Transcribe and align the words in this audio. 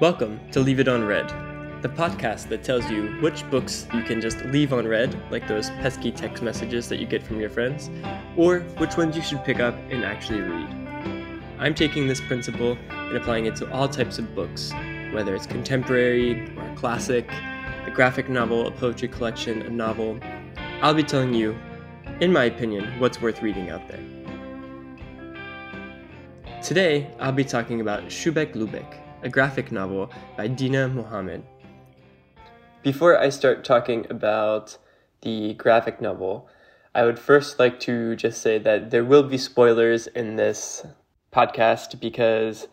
Welcome 0.00 0.38
to 0.52 0.60
Leave 0.60 0.78
It 0.78 0.86
On 0.86 1.02
Read, 1.02 1.28
the 1.82 1.88
podcast 1.88 2.48
that 2.50 2.62
tells 2.62 2.88
you 2.88 3.20
which 3.20 3.42
books 3.50 3.88
you 3.92 4.04
can 4.04 4.20
just 4.20 4.38
leave 4.44 4.72
on 4.72 4.86
read, 4.86 5.20
like 5.32 5.48
those 5.48 5.70
pesky 5.70 6.12
text 6.12 6.40
messages 6.40 6.88
that 6.88 7.00
you 7.00 7.06
get 7.06 7.20
from 7.20 7.40
your 7.40 7.50
friends, 7.50 7.90
or 8.36 8.60
which 8.76 8.96
ones 8.96 9.16
you 9.16 9.22
should 9.22 9.42
pick 9.42 9.58
up 9.58 9.74
and 9.90 10.04
actually 10.04 10.40
read. 10.40 10.68
I'm 11.58 11.74
taking 11.74 12.06
this 12.06 12.20
principle 12.20 12.78
and 12.90 13.16
applying 13.16 13.46
it 13.46 13.56
to 13.56 13.68
all 13.72 13.88
types 13.88 14.20
of 14.20 14.36
books, 14.36 14.72
whether 15.10 15.34
it's 15.34 15.46
contemporary 15.46 16.48
or 16.56 16.70
a 16.70 16.76
classic, 16.76 17.28
a 17.84 17.90
graphic 17.92 18.28
novel, 18.28 18.68
a 18.68 18.70
poetry 18.70 19.08
collection, 19.08 19.62
a 19.62 19.68
novel. 19.68 20.20
I'll 20.80 20.94
be 20.94 21.02
telling 21.02 21.34
you, 21.34 21.58
in 22.20 22.32
my 22.32 22.44
opinion, 22.44 23.00
what's 23.00 23.20
worth 23.20 23.42
reading 23.42 23.70
out 23.70 23.88
there. 23.88 24.04
Today, 26.62 27.10
I'll 27.18 27.32
be 27.32 27.42
talking 27.42 27.80
about 27.80 28.04
Shubeik 28.04 28.54
Lubeik 28.54 29.07
a 29.22 29.28
graphic 29.28 29.72
novel 29.72 30.10
by 30.36 30.46
Deena 30.46 30.88
Mohamed. 30.88 31.42
Before 32.82 33.18
I 33.18 33.30
start 33.30 33.64
talking 33.64 34.06
about 34.08 34.78
the 35.22 35.54
graphic 35.54 36.00
novel, 36.00 36.48
I 36.94 37.04
would 37.04 37.18
first 37.18 37.58
like 37.58 37.80
to 37.80 38.16
just 38.16 38.40
say 38.40 38.58
that 38.58 38.90
there 38.90 39.04
will 39.04 39.24
be 39.24 39.38
spoilers 39.38 40.06
in 40.06 40.36
this 40.36 40.86
podcast 41.32 42.00
because 42.00 42.68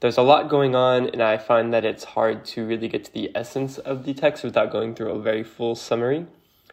there's 0.00 0.16
a 0.16 0.22
lot 0.22 0.48
going 0.48 0.74
on, 0.74 1.08
and 1.10 1.22
I 1.22 1.36
find 1.36 1.74
that 1.74 1.84
it's 1.84 2.04
hard 2.04 2.44
to 2.46 2.66
really 2.66 2.88
get 2.88 3.04
to 3.04 3.12
the 3.12 3.30
essence 3.34 3.76
of 3.76 4.04
the 4.04 4.14
text 4.14 4.42
without 4.42 4.72
going 4.72 4.94
through 4.94 5.10
a 5.10 5.20
very 5.20 5.44
full 5.44 5.74
summary. 5.74 6.26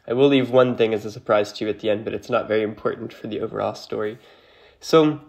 I 0.08 0.14
will 0.14 0.30
leave 0.30 0.50
one 0.50 0.78
thing 0.78 0.94
as 0.94 1.04
a 1.04 1.12
surprise 1.12 1.52
to 1.54 1.66
you 1.66 1.70
at 1.70 1.82
the 1.82 1.90
end, 1.90 2.06
but 2.06 2.14
it's 2.14 2.30
not 2.30 2.48
very 2.48 2.64
important 2.64 3.12
for 3.12 3.28
the 3.28 3.42
overall 3.42 3.76
story. 3.76 4.18
So, 4.80 5.20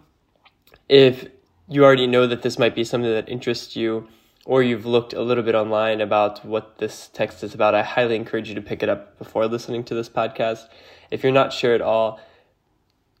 if 0.87 1.27
you 1.69 1.85
already 1.85 2.07
know 2.07 2.25
that 2.27 2.41
this 2.41 2.57
might 2.57 2.75
be 2.75 2.83
something 2.83 3.11
that 3.11 3.29
interests 3.29 3.75
you, 3.75 4.07
or 4.45 4.63
you've 4.63 4.85
looked 4.85 5.13
a 5.13 5.21
little 5.21 5.43
bit 5.43 5.53
online 5.55 6.01
about 6.01 6.43
what 6.43 6.79
this 6.79 7.09
text 7.13 7.43
is 7.43 7.53
about, 7.53 7.75
I 7.75 7.83
highly 7.83 8.15
encourage 8.15 8.49
you 8.49 8.55
to 8.55 8.61
pick 8.61 8.81
it 8.81 8.89
up 8.89 9.17
before 9.19 9.47
listening 9.47 9.83
to 9.85 9.95
this 9.95 10.09
podcast. 10.09 10.67
If 11.11 11.23
you're 11.23 11.31
not 11.31 11.53
sure 11.53 11.75
at 11.75 11.81
all, 11.81 12.19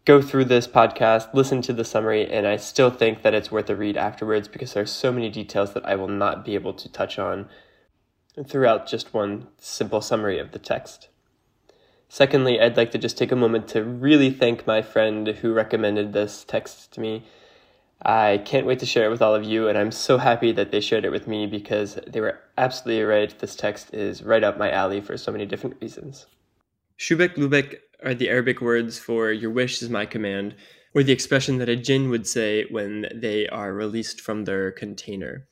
go 0.05 0.21
through 0.21 0.45
this 0.45 0.67
podcast, 0.67 1.31
listen 1.33 1.61
to 1.61 1.73
the 1.73 1.85
summary, 1.85 2.25
and 2.31 2.47
I 2.47 2.57
still 2.57 2.89
think 2.89 3.21
that 3.21 3.35
it's 3.35 3.51
worth 3.51 3.69
a 3.69 3.75
read 3.75 3.95
afterwards 3.95 4.47
because 4.47 4.73
there 4.73 4.83
are 4.83 4.87
so 4.87 5.11
many 5.11 5.29
details 5.29 5.73
that 5.73 5.85
I 5.85 5.95
will 5.95 6.07
not 6.07 6.43
be 6.43 6.55
able 6.55 6.73
to 6.73 6.91
touch 6.91 7.19
on 7.19 7.47
throughout 8.47 8.87
just 8.87 9.13
one 9.13 9.47
simple 9.59 10.01
summary 10.01 10.39
of 10.39 10.51
the 10.51 10.59
text. 10.59 11.09
Secondly, 12.07 12.59
I'd 12.59 12.77
like 12.77 12.89
to 12.91 12.97
just 12.97 13.19
take 13.19 13.31
a 13.31 13.35
moment 13.35 13.67
to 13.69 13.83
really 13.83 14.31
thank 14.31 14.65
my 14.65 14.81
friend 14.81 15.27
who 15.27 15.53
recommended 15.53 16.13
this 16.13 16.43
text 16.43 16.91
to 16.93 16.99
me. 16.99 17.25
I 18.01 18.41
can't 18.45 18.65
wait 18.65 18.79
to 18.79 18.85
share 18.85 19.05
it 19.05 19.11
with 19.11 19.21
all 19.21 19.35
of 19.35 19.43
you, 19.43 19.67
and 19.67 19.77
I'm 19.77 19.91
so 19.91 20.17
happy 20.17 20.53
that 20.53 20.71
they 20.71 20.79
shared 20.79 21.03
it 21.03 21.11
with 21.11 21.27
me 21.27 21.45
because 21.45 21.99
they 22.07 22.21
were 22.21 22.39
absolutely 22.57 23.03
right. 23.03 23.37
This 23.37 23.55
text 23.55 23.93
is 23.93 24.23
right 24.23 24.43
up 24.43 24.57
my 24.57 24.71
alley 24.71 25.01
for 25.01 25.17
so 25.17 25.31
many 25.31 25.45
different 25.45 25.81
reasons. 25.81 26.25
Shubeik 26.97 27.35
Lubeik 27.35 27.75
are 28.03 28.13
the 28.13 28.29
Arabic 28.29 28.61
words 28.61 28.97
for 28.97 29.31
your 29.31 29.51
wish 29.51 29.81
is 29.81 29.89
my 29.89 30.05
command, 30.05 30.55
or 30.95 31.03
the 31.03 31.11
expression 31.11 31.57
that 31.57 31.67
a 31.67 31.75
jinn 31.75 32.09
would 32.09 32.25
say 32.25 32.65
when 32.71 33.07
they 33.13 33.47
are 33.49 33.73
released 33.73 34.21
from 34.21 34.45
their 34.45 34.71
container. 34.71 35.47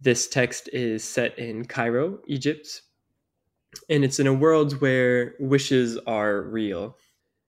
This 0.00 0.28
text 0.28 0.68
is 0.72 1.02
set 1.02 1.38
in 1.38 1.64
Cairo, 1.64 2.20
Egypt, 2.26 2.82
and 3.88 4.04
it's 4.04 4.20
in 4.20 4.26
a 4.26 4.34
world 4.34 4.80
where 4.80 5.34
wishes 5.40 5.98
are 6.06 6.42
real. 6.42 6.96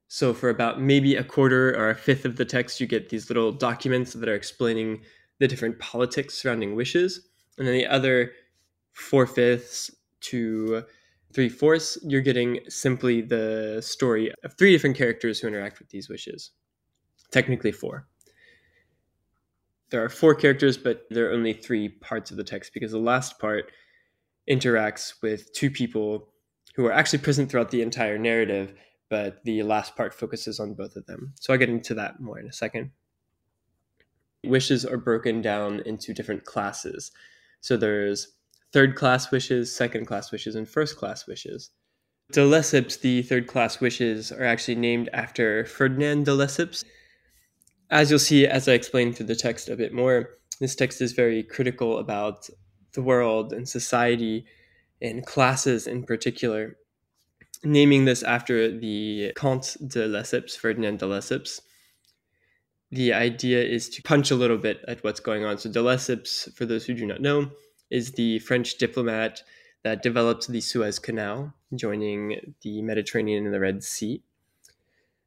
So 0.08 0.32
for 0.32 0.48
about 0.50 0.80
maybe 0.80 1.16
a 1.16 1.24
quarter 1.24 1.76
or 1.76 1.90
a 1.90 1.94
fifth 1.94 2.24
of 2.24 2.36
the 2.36 2.44
text, 2.44 2.80
you 2.80 2.86
get 2.86 3.08
these 3.08 3.28
little 3.28 3.52
documents 3.52 4.12
that 4.12 4.28
are 4.28 4.34
explaining 4.34 5.02
the 5.38 5.48
different 5.48 5.78
politics 5.78 6.34
surrounding 6.34 6.74
wishes. 6.74 7.28
And 7.58 7.66
then 7.66 7.74
the 7.74 7.86
other 7.86 8.32
four 8.92 9.26
fifths 9.26 9.90
to 10.20 10.84
three 11.32 11.48
fourths, 11.48 11.98
you're 12.02 12.22
getting 12.22 12.60
simply 12.68 13.20
the 13.20 13.80
story 13.82 14.32
of 14.44 14.54
three 14.54 14.72
different 14.72 14.96
characters 14.96 15.38
who 15.38 15.48
interact 15.48 15.78
with 15.78 15.88
these 15.90 16.08
wishes. 16.08 16.52
Technically 17.30 17.72
four. 17.72 18.06
There 19.90 20.02
are 20.02 20.08
four 20.08 20.34
characters, 20.34 20.76
but 20.76 21.02
there 21.10 21.28
are 21.28 21.32
only 21.32 21.52
three 21.52 21.88
parts 21.88 22.30
of 22.30 22.36
the 22.36 22.44
text 22.44 22.72
because 22.72 22.92
the 22.92 22.98
last 22.98 23.38
part 23.38 23.70
interacts 24.50 25.14
with 25.22 25.52
two 25.52 25.70
people 25.70 26.28
who 26.74 26.86
are 26.86 26.92
actually 26.92 27.18
present 27.20 27.50
throughout 27.50 27.70
the 27.70 27.82
entire 27.82 28.18
narrative 28.18 28.74
but 29.08 29.42
the 29.44 29.62
last 29.62 29.96
part 29.96 30.14
focuses 30.14 30.58
on 30.58 30.74
both 30.74 30.96
of 30.96 31.06
them. 31.06 31.32
So 31.40 31.52
I'll 31.52 31.58
get 31.58 31.68
into 31.68 31.94
that 31.94 32.20
more 32.20 32.38
in 32.38 32.46
a 32.46 32.52
second. 32.52 32.90
Wishes 34.44 34.84
are 34.84 34.96
broken 34.96 35.42
down 35.42 35.80
into 35.86 36.12
different 36.12 36.44
classes. 36.44 37.12
So 37.60 37.76
there's 37.76 38.34
third 38.72 38.94
class 38.94 39.30
wishes, 39.30 39.74
second 39.74 40.06
class 40.06 40.32
wishes, 40.32 40.54
and 40.54 40.68
first 40.68 40.96
class 40.96 41.26
wishes. 41.26 41.70
De 42.32 42.40
Lesseps, 42.40 43.00
the 43.00 43.22
third 43.22 43.46
class 43.46 43.80
wishes, 43.80 44.32
are 44.32 44.44
actually 44.44 44.74
named 44.74 45.08
after 45.12 45.64
Ferdinand 45.64 46.24
de 46.24 46.32
Lesseps. 46.32 46.84
As 47.90 48.10
you'll 48.10 48.18
see 48.18 48.46
as 48.46 48.68
I 48.68 48.72
explain 48.72 49.12
through 49.12 49.26
the 49.26 49.36
text 49.36 49.68
a 49.68 49.76
bit 49.76 49.92
more, 49.92 50.30
this 50.58 50.74
text 50.74 51.00
is 51.00 51.12
very 51.12 51.44
critical 51.44 51.98
about 51.98 52.48
the 52.94 53.02
world 53.02 53.52
and 53.52 53.68
society 53.68 54.44
and 55.00 55.24
classes 55.24 55.86
in 55.86 56.02
particular 56.02 56.76
naming 57.66 58.04
this 58.04 58.22
after 58.22 58.70
the 58.70 59.32
Comte 59.36 59.76
de 59.86 60.08
Lesseps, 60.08 60.56
Ferdinand 60.56 60.98
de 60.98 61.06
Lesseps. 61.06 61.60
The 62.90 63.12
idea 63.12 63.62
is 63.62 63.88
to 63.90 64.02
punch 64.02 64.30
a 64.30 64.36
little 64.36 64.58
bit 64.58 64.84
at 64.86 65.02
what's 65.02 65.20
going 65.20 65.44
on. 65.44 65.58
So, 65.58 65.70
de 65.70 65.80
Lesseps, 65.80 66.54
for 66.54 66.64
those 66.64 66.86
who 66.86 66.94
do 66.94 67.04
not 67.04 67.20
know, 67.20 67.50
is 67.90 68.12
the 68.12 68.38
French 68.40 68.78
diplomat 68.78 69.42
that 69.82 70.02
developed 70.02 70.48
the 70.48 70.60
Suez 70.60 70.98
Canal, 70.98 71.52
joining 71.74 72.54
the 72.62 72.82
Mediterranean 72.82 73.44
and 73.44 73.54
the 73.54 73.60
Red 73.60 73.82
Sea, 73.82 74.22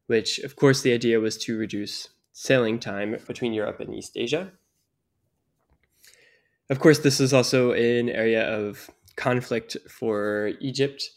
which, 0.07 0.39
of 0.39 0.55
course, 0.55 0.81
the 0.81 0.93
idea 0.93 1.19
was 1.19 1.37
to 1.39 1.57
reduce 1.57 2.09
sailing 2.31 2.79
time 2.79 3.17
between 3.27 3.53
Europe 3.53 3.79
and 3.79 3.93
East 3.93 4.13
Asia. 4.15 4.51
Of 6.69 6.79
course, 6.79 6.99
this 6.99 7.19
is 7.19 7.33
also 7.33 7.73
an 7.73 8.09
area 8.09 8.47
of 8.47 8.89
conflict 9.15 9.75
for 9.89 10.51
Egypt 10.61 11.11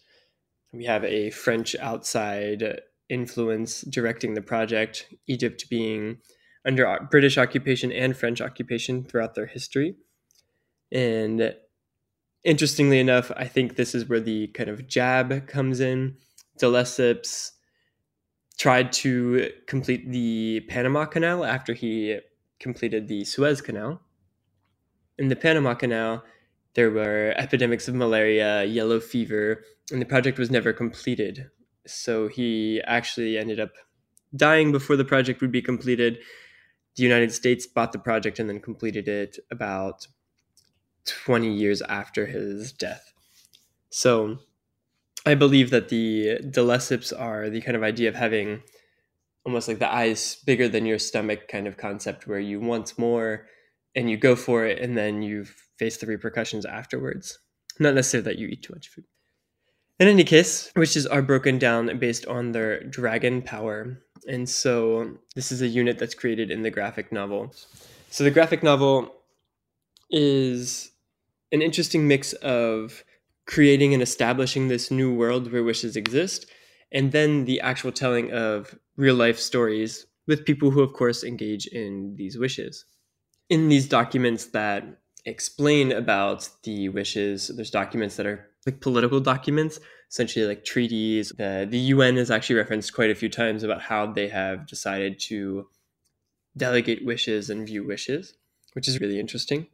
we 0.73 0.85
have 0.85 1.05
a 1.05 1.31
French 1.31 1.77
outside 1.77 2.81
influence 3.09 3.83
directing 3.83 4.35
the 4.35 4.43
project, 4.43 5.13
Egypt 5.27 5.67
being 5.69 6.19
under 6.67 6.99
British 7.11 7.37
occupation 7.37 7.93
and 7.93 8.17
French 8.17 8.41
occupation 8.41 9.05
throughout 9.05 9.35
their 9.35 9.47
history. 9.47 9.97
And 10.91 11.55
interestingly 12.45 13.01
enough, 13.01 13.31
I 13.37 13.45
think 13.45 13.77
this 13.77 13.95
is 13.95 14.09
where 14.09 14.21
the 14.21 14.49
kind 14.49 14.71
of 14.71 14.87
jab 14.87 15.47
comes 15.47 15.81
in. 15.81 16.17
De 16.59 16.67
Lesseps 16.67 17.53
tried 18.59 18.93
to 18.93 19.51
complete 19.67 20.11
the 20.11 20.61
Panama 20.69 21.05
Canal 21.05 21.45
after 21.45 21.75
he 21.75 22.19
completed 22.61 23.09
the 23.09 23.25
Suez 23.25 23.61
Canal. 23.61 24.01
In 25.19 25.29
the 25.29 25.37
Panama 25.37 25.75
Canal, 25.75 26.23
there 26.75 26.91
were 26.91 27.35
epidemics 27.37 27.89
of 27.89 27.95
malaria, 27.95 28.65
yellow 28.65 29.01
fever, 29.01 29.65
and 29.91 30.01
the 30.01 30.07
project 30.07 30.39
was 30.39 30.51
never 30.51 30.73
completed. 30.73 31.51
So 31.87 32.29
he 32.29 32.81
actually 32.87 33.37
ended 33.37 33.61
up 33.61 33.73
dying 34.35 34.73
before 34.73 34.97
the 34.97 35.05
project 35.05 35.41
would 35.41 35.53
be 35.53 35.63
completed. 35.63 36.19
The 36.97 37.03
United 37.03 37.33
States 37.33 37.67
bought 37.67 37.93
the 37.93 37.99
project 37.99 38.39
and 38.39 38.49
then 38.49 38.61
completed 38.61 39.09
it 39.09 39.39
about 39.51 40.07
20 41.07 41.53
years 41.53 41.83
after 41.83 42.27
his 42.27 42.73
death. 42.73 43.13
So 43.91 44.39
I 45.27 45.35
believe 45.35 45.71
that 45.71 45.89
the 45.89 46.39
de 46.39 46.61
Lesseps 46.61 47.13
are 47.19 47.51
the 47.51 47.61
kind 47.61 47.77
of 47.77 47.83
idea 47.83 48.09
of 48.09 48.15
having 48.15 48.63
almost 49.45 49.69
like 49.69 49.79
the 49.79 49.93
eyes 49.93 50.37
bigger 50.47 50.69
than 50.69 50.87
your 50.87 50.99
stomach 50.99 51.49
kind 51.49 51.67
of 51.67 51.77
concept 51.77 52.27
where 52.27 52.41
you 52.41 52.61
want 52.61 52.99
more 52.99 53.47
and 53.95 54.09
you 54.09 54.17
go 54.17 54.37
for 54.37 54.65
it 54.65 54.81
and 54.81 54.97
then 54.97 55.21
you 55.23 55.47
face 55.83 55.97
the 55.97 56.07
repercussions 56.07 56.65
afterwards. 56.65 57.41
Not 57.81 57.95
necessarily 57.95 58.25
that 58.27 58.39
you 58.39 58.47
eat 58.47 58.63
too 58.63 58.73
much 58.73 58.89
food. 58.89 59.05
In 59.99 60.07
any 60.07 60.23
case, 60.23 60.71
wishes 60.77 61.09
are 61.09 61.23
broken 61.23 61.59
down 61.59 61.99
based 61.99 62.25
on 62.27 62.53
their 62.53 62.85
dragon 62.85 63.43
power. 63.43 63.99
And 64.29 64.49
so 64.49 65.19
this 65.35 65.51
is 65.51 65.61
a 65.61 65.67
unit 65.67 65.99
that's 65.99 66.15
created 66.15 66.53
in 66.53 66.63
the 66.63 66.71
graphic 66.71 67.11
novel. 67.11 67.53
So 68.11 68.23
the 68.23 68.31
graphic 68.31 68.63
novel 68.63 69.13
is 70.09 70.93
an 71.51 71.63
interesting 71.63 72.07
mix 72.07 72.33
of 72.35 73.03
creating 73.47 73.93
and 73.93 74.03
establishing 74.03 74.69
this 74.69 74.91
new 74.91 75.13
world 75.13 75.51
where 75.51 75.65
wishes 75.65 75.97
exist, 75.97 76.47
and 76.93 77.11
then 77.11 77.45
the 77.45 77.61
actual 77.61 77.91
telling 77.91 78.31
of 78.31 78.79
real 78.97 79.17
life 79.17 79.39
stories 79.39 80.07
with 80.29 80.45
people 80.45 80.71
who, 80.71 80.81
of 80.83 80.93
course, 80.93 81.25
engage 81.25 81.67
in 81.67 82.15
these 82.17 82.39
wishes 82.39 82.85
in 83.53 83.69
these 83.69 83.87
documents 83.87 84.47
that 84.47 84.83
explain 85.25 85.93
about 85.93 86.49
the 86.65 86.89
wishes, 86.89 87.49
there's 87.49 87.71
documents 87.71 88.17
that 88.17 88.27
are 88.27 88.49
like 88.67 88.81
political 88.81 89.21
documents, 89.21 89.81
essentially 90.11 90.47
like 90.47 90.65
treaties. 90.65 91.33
The, 91.37 91.67
the 91.69 91.79
UN 91.79 92.17
is 92.17 92.31
actually 92.31 92.57
referenced 92.57 92.95
quite 92.95 93.11
a 93.11 93.15
few 93.15 93.29
times 93.29 93.63
about 93.63 93.83
how 93.83 94.07
they 94.13 94.29
have 94.29 94.67
decided 94.67 95.19
to 95.29 95.69
delegate 96.57 97.05
wishes 97.05 97.51
and 97.51 97.67
view 97.67 97.87
wishes, 97.87 98.35
which 98.75 98.89
is 98.89 99.01
really 99.01 99.19
interesting. 99.19 99.67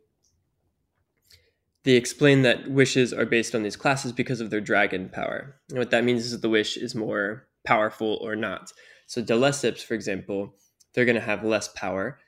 they 1.84 1.92
explain 1.94 2.42
that 2.42 2.70
wishes 2.70 3.12
are 3.12 3.26
based 3.26 3.54
on 3.54 3.62
these 3.62 3.76
classes 3.76 4.12
because 4.12 4.40
of 4.40 4.50
their 4.50 4.60
dragon 4.60 5.08
power. 5.08 5.56
And 5.70 5.78
what 5.78 5.90
that 5.90 6.04
means 6.04 6.24
is 6.24 6.32
that 6.32 6.42
the 6.42 6.48
wish 6.48 6.76
is 6.76 6.94
more 6.94 7.46
powerful 7.64 8.18
or 8.20 8.36
not. 8.36 8.72
So 9.06 9.22
de 9.22 9.34
Lesseps, 9.34 9.82
for 9.82 9.94
example, 9.94 10.54
they're 10.92 11.06
going 11.06 11.14
to 11.14 11.20
have 11.20 11.44
less 11.44 11.68
power. 11.68 12.18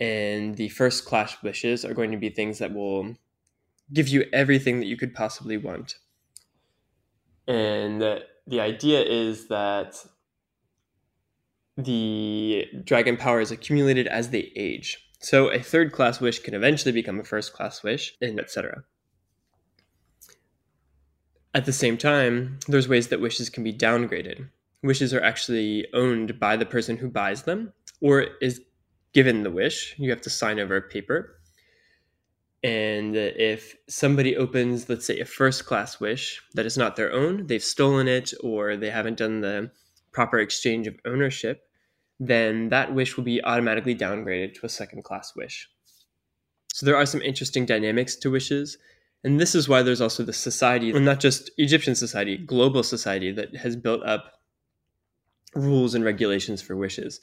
And 0.00 0.56
the 0.56 0.68
first 0.68 1.04
class 1.04 1.36
wishes 1.42 1.84
are 1.84 1.94
going 1.94 2.12
to 2.12 2.16
be 2.16 2.30
things 2.30 2.58
that 2.58 2.72
will 2.72 3.16
give 3.92 4.08
you 4.08 4.26
everything 4.32 4.80
that 4.80 4.86
you 4.86 4.96
could 4.96 5.14
possibly 5.14 5.56
want. 5.56 5.96
And 7.46 8.00
the 8.00 8.60
idea 8.60 9.02
is 9.02 9.48
that 9.48 9.96
the 11.76 12.66
dragon 12.84 13.16
power 13.16 13.40
is 13.40 13.50
accumulated 13.50 14.06
as 14.06 14.30
they 14.30 14.52
age. 14.56 15.10
So 15.20 15.48
a 15.48 15.58
third 15.58 15.92
class 15.92 16.20
wish 16.20 16.38
can 16.40 16.54
eventually 16.54 16.92
become 16.92 17.18
a 17.18 17.24
first 17.24 17.52
class 17.52 17.82
wish, 17.82 18.14
and 18.20 18.38
etc. 18.38 18.84
At 21.54 21.64
the 21.64 21.72
same 21.72 21.96
time, 21.96 22.58
there's 22.68 22.88
ways 22.88 23.08
that 23.08 23.20
wishes 23.20 23.50
can 23.50 23.64
be 23.64 23.72
downgraded. 23.72 24.48
Wishes 24.82 25.12
are 25.12 25.22
actually 25.22 25.86
owned 25.92 26.38
by 26.38 26.56
the 26.56 26.66
person 26.66 26.98
who 26.98 27.08
buys 27.08 27.42
them 27.42 27.72
or 28.00 28.26
is 28.40 28.60
given 29.12 29.42
the 29.42 29.50
wish. 29.50 29.94
You 29.98 30.10
have 30.10 30.20
to 30.22 30.30
sign 30.30 30.58
over 30.60 30.76
a 30.76 30.82
paper. 30.82 31.38
And 32.62 33.14
if 33.16 33.76
somebody 33.88 34.36
opens, 34.36 34.88
let's 34.88 35.06
say, 35.06 35.20
a 35.20 35.24
first 35.24 35.64
class 35.64 36.00
wish 36.00 36.42
that 36.54 36.66
is 36.66 36.76
not 36.76 36.96
their 36.96 37.12
own, 37.12 37.46
they've 37.46 37.62
stolen 37.62 38.08
it, 38.08 38.32
or 38.42 38.76
they 38.76 38.90
haven't 38.90 39.18
done 39.18 39.40
the 39.40 39.70
proper 40.10 40.38
exchange 40.38 40.86
of 40.88 40.96
ownership, 41.04 41.68
then 42.18 42.68
that 42.70 42.92
wish 42.92 43.16
will 43.16 43.24
be 43.24 43.42
automatically 43.44 43.94
downgraded 43.94 44.54
to 44.54 44.66
a 44.66 44.68
second 44.68 45.04
class 45.04 45.36
wish. 45.36 45.70
So 46.72 46.84
there 46.84 46.96
are 46.96 47.06
some 47.06 47.22
interesting 47.22 47.64
dynamics 47.64 48.16
to 48.16 48.30
wishes. 48.30 48.76
And 49.24 49.40
this 49.40 49.54
is 49.54 49.68
why 49.68 49.82
there's 49.82 50.00
also 50.00 50.22
the 50.24 50.32
society, 50.32 50.90
and 50.90 51.04
not 51.04 51.20
just 51.20 51.50
Egyptian 51.58 51.94
society, 51.94 52.36
global 52.36 52.82
society 52.82 53.32
that 53.32 53.56
has 53.56 53.76
built 53.76 54.02
up 54.04 54.40
rules 55.54 55.94
and 55.94 56.04
regulations 56.04 56.62
for 56.62 56.76
wishes. 56.76 57.20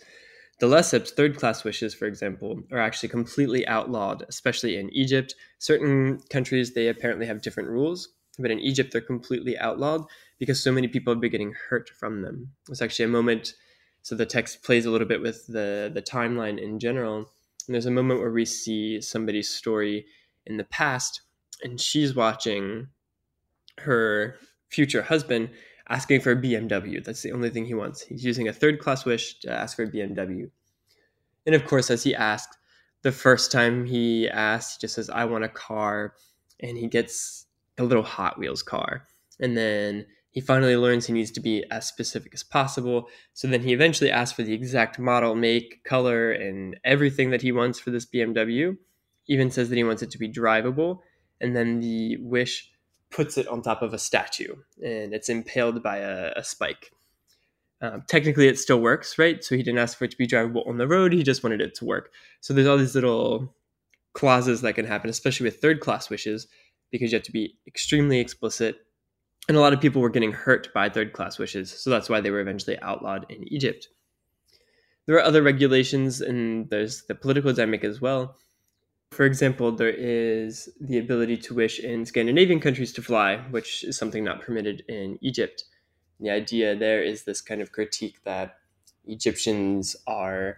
De 0.60 0.66
Lesseps 0.66 1.12
third 1.12 1.38
class 1.38 1.63
wishes, 1.63 1.94
for 1.94 2.06
example, 2.06 2.62
are 2.72 2.80
actually 2.80 3.10
completely 3.10 3.68
outlawed, 3.68 4.24
especially 4.30 4.78
in 4.78 4.90
Egypt. 4.94 5.36
Certain 5.60 6.19
countries, 6.30 6.74
they 6.74 6.88
apparently 6.88 7.25
have 7.25 7.42
different 7.42 7.69
rules, 7.69 8.10
but 8.40 8.52
in 8.52 8.60
Egypt, 8.60 8.92
they're 8.92 9.02
completely 9.02 9.57
outlawed 9.57 10.06
because 10.40 10.62
so 10.62 10.72
many 10.72 10.88
people 10.88 11.13
have 11.13 11.22
been 11.22 11.31
getting 11.31 11.54
hurt 11.69 11.90
from 11.90 12.22
them. 12.22 12.52
It's 12.69 12.81
actually 12.81 13.06
a 13.06 13.10
moment 13.10 13.54
so 14.06 14.13
the 14.13 14.28
text 14.28 14.62
plays 14.62 14.86
a 14.86 14.92
little 14.92 15.07
bit 15.07 15.24
with 15.24 15.48
the 15.48 15.90
the 15.92 16.02
timeline 16.02 16.62
in 16.62 16.80
general. 16.80 17.18
And 17.66 17.74
there's 17.74 17.88
a 17.88 17.92
moment 17.92 18.19
where 18.19 18.31
we 18.31 18.46
see 18.46 19.01
somebody's 19.01 19.50
story 19.50 20.06
in 20.46 20.58
the 20.58 20.63
past, 20.63 21.22
and 21.63 21.81
she's 21.81 22.16
watching 22.16 22.90
her 23.80 24.36
future 24.69 25.01
husband 25.01 25.50
asking 25.90 26.22
for 26.22 26.32
a 26.32 26.36
BMW. 26.36 27.04
That's 27.04 27.22
the 27.22 27.32
only 27.32 27.50
thing 27.50 27.66
he 27.66 27.74
wants. 27.74 28.02
He's 28.02 28.26
using 28.26 28.48
a 28.48 28.54
third 28.54 28.80
class 28.80 29.06
wish 29.06 29.40
to 29.40 29.52
ask 29.52 29.76
for 29.76 29.84
a 29.84 29.92
BMW. 29.92 30.50
And 31.46 31.56
of 31.56 31.66
course, 31.66 31.92
as 31.92 32.04
he 32.04 32.16
asked, 32.16 32.58
the 33.04 33.12
first 33.12 33.52
time 33.52 33.86
he 33.86 34.28
asks, 34.30 34.76
he 34.76 34.82
just 34.82 34.96
says, 34.96 35.10
I 35.10 35.26
want 35.26 35.44
a 35.44 35.50
car. 35.50 36.16
And 36.60 36.78
he 36.78 36.88
gets 36.88 37.46
a 37.78 37.84
little 37.84 38.04
Hot 38.04 38.40
Wheels 38.40 38.64
car. 38.64 39.04
And 39.40 39.56
then 39.56 40.06
he 40.32 40.42
finally 40.42 40.76
learns 40.76 41.06
he 41.06 41.14
needs 41.14 41.32
to 41.32 41.40
be 41.40 41.64
as 41.70 41.88
specific 41.88 42.34
as 42.34 42.44
possible. 42.44 43.08
So 43.34 43.48
then 43.48 43.62
he 43.62 43.74
eventually 43.74 44.10
asks 44.10 44.36
for 44.36 44.44
the 44.44 44.54
exact 44.54 44.98
model, 44.98 45.36
make, 45.36 45.84
color, 45.84 46.32
and 46.32 46.80
everything 46.84 47.30
that 47.30 47.42
he 47.42 47.52
wants 47.52 47.80
for 47.80 47.92
this 47.92 48.06
BMW. 48.06 48.78
Even 49.28 49.52
says 49.52 49.70
that 49.70 49.76
he 49.76 49.84
wants 49.84 50.02
it 50.02 50.12
to 50.12 50.18
be 50.18 50.32
drivable. 50.32 51.00
And 51.42 51.56
then 51.56 51.80
the 51.80 52.18
wish 52.18 52.72
puts 53.15 53.38
it 53.38 53.47
on 53.47 53.62
top 53.62 53.81
of 53.81 53.94
a 53.94 54.00
statue 54.00 54.56
and 54.83 55.13
it's 55.13 55.29
impaled 55.29 55.81
by 55.81 55.97
a, 55.97 56.33
a 56.35 56.44
spike. 56.44 56.91
Um, 57.81 58.03
technically, 58.07 58.47
it 58.47 58.57
still 58.57 58.79
works, 58.79 59.17
right? 59.17 59.44
So 59.44 59.56
he 59.56 59.63
didn't 59.63 59.79
ask 59.79 59.97
for 59.97 60.06
it 60.06 60.12
to 60.12 60.17
be 60.17 60.27
drivable 60.27 60.67
on 60.67 60.77
the 60.77 60.88
road, 60.88 61.13
he 61.13 61.23
just 61.23 61.44
wanted 61.44 61.62
it 61.62 61.75
to 61.75 61.85
work. 61.85 62.12
So 62.41 62.53
there's 62.53 62.67
all 62.67 62.77
these 62.77 62.95
little 62.95 63.53
clauses 64.13 64.62
that 64.62 64.73
can 64.73 64.85
happen, 64.85 65.09
especially 65.09 65.45
with 65.45 65.62
third 65.62 65.81
class 65.81 66.09
wishes, 66.09 66.47
because 66.91 67.12
you 67.12 67.17
have 67.17 67.25
to 67.25 67.31
be 67.31 67.57
extremely 67.67 68.19
explicit 68.19 68.77
and 69.47 69.57
a 69.57 69.59
lot 69.59 69.73
of 69.73 69.81
people 69.81 70.01
were 70.01 70.09
getting 70.09 70.31
hurt 70.31 70.73
by 70.73 70.89
third 70.89 71.13
class 71.13 71.38
wishes, 71.38 71.71
so 71.71 71.89
that's 71.89 72.09
why 72.09 72.19
they 72.19 72.31
were 72.31 72.39
eventually 72.39 72.79
outlawed 72.81 73.25
in 73.29 73.51
Egypt. 73.53 73.89
There 75.06 75.15
are 75.17 75.23
other 75.23 75.44
regulations, 75.44 76.21
and 76.21 76.69
there's 76.69 77.03
the 77.03 77.13
political 77.13 77.53
dynamic 77.53 77.83
as 77.83 78.01
well. 78.01 78.38
For 79.15 79.23
example, 79.23 79.71
there 79.71 79.95
is 79.95 80.67
the 80.81 80.97
ability 80.97 81.38
to 81.38 81.53
wish 81.53 81.79
in 81.79 82.06
Scandinavian 82.06 82.59
countries 82.59 82.91
to 82.94 83.01
fly, 83.01 83.38
which 83.50 83.85
is 83.85 83.95
something 83.95 84.25
not 84.25 84.41
permitted 84.41 84.83
in 84.89 85.17
Egypt. 85.21 85.63
The 86.19 86.31
idea 86.31 86.75
there 86.75 87.01
is 87.01 87.23
this 87.23 87.39
kind 87.39 87.62
of 87.62 87.71
critique 87.71 88.17
that 88.25 88.57
Egyptians 89.06 89.95
are 90.06 90.57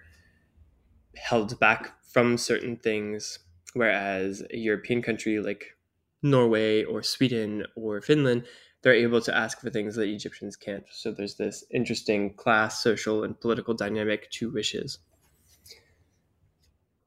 held 1.16 1.60
back 1.60 2.02
from 2.02 2.36
certain 2.36 2.78
things, 2.78 3.38
whereas 3.76 4.42
a 4.50 4.58
European 4.58 5.04
country 5.04 5.40
like 5.40 5.78
Norway 6.24 6.84
or 6.84 7.04
Sweden 7.04 7.64
or 7.76 8.02
Finland 8.02 8.48
they're 8.82 8.94
able 8.94 9.22
to 9.22 9.36
ask 9.36 9.62
for 9.62 9.70
things 9.70 9.96
that 9.96 10.08
Egyptians 10.08 10.56
can't. 10.56 10.86
So 10.92 11.12
there's 11.12 11.36
this 11.36 11.64
interesting 11.72 12.34
class, 12.34 12.82
social, 12.82 13.24
and 13.24 13.40
political 13.40 13.76
dynamic 13.76 14.32
to 14.32 14.50
wishes. 14.50 15.00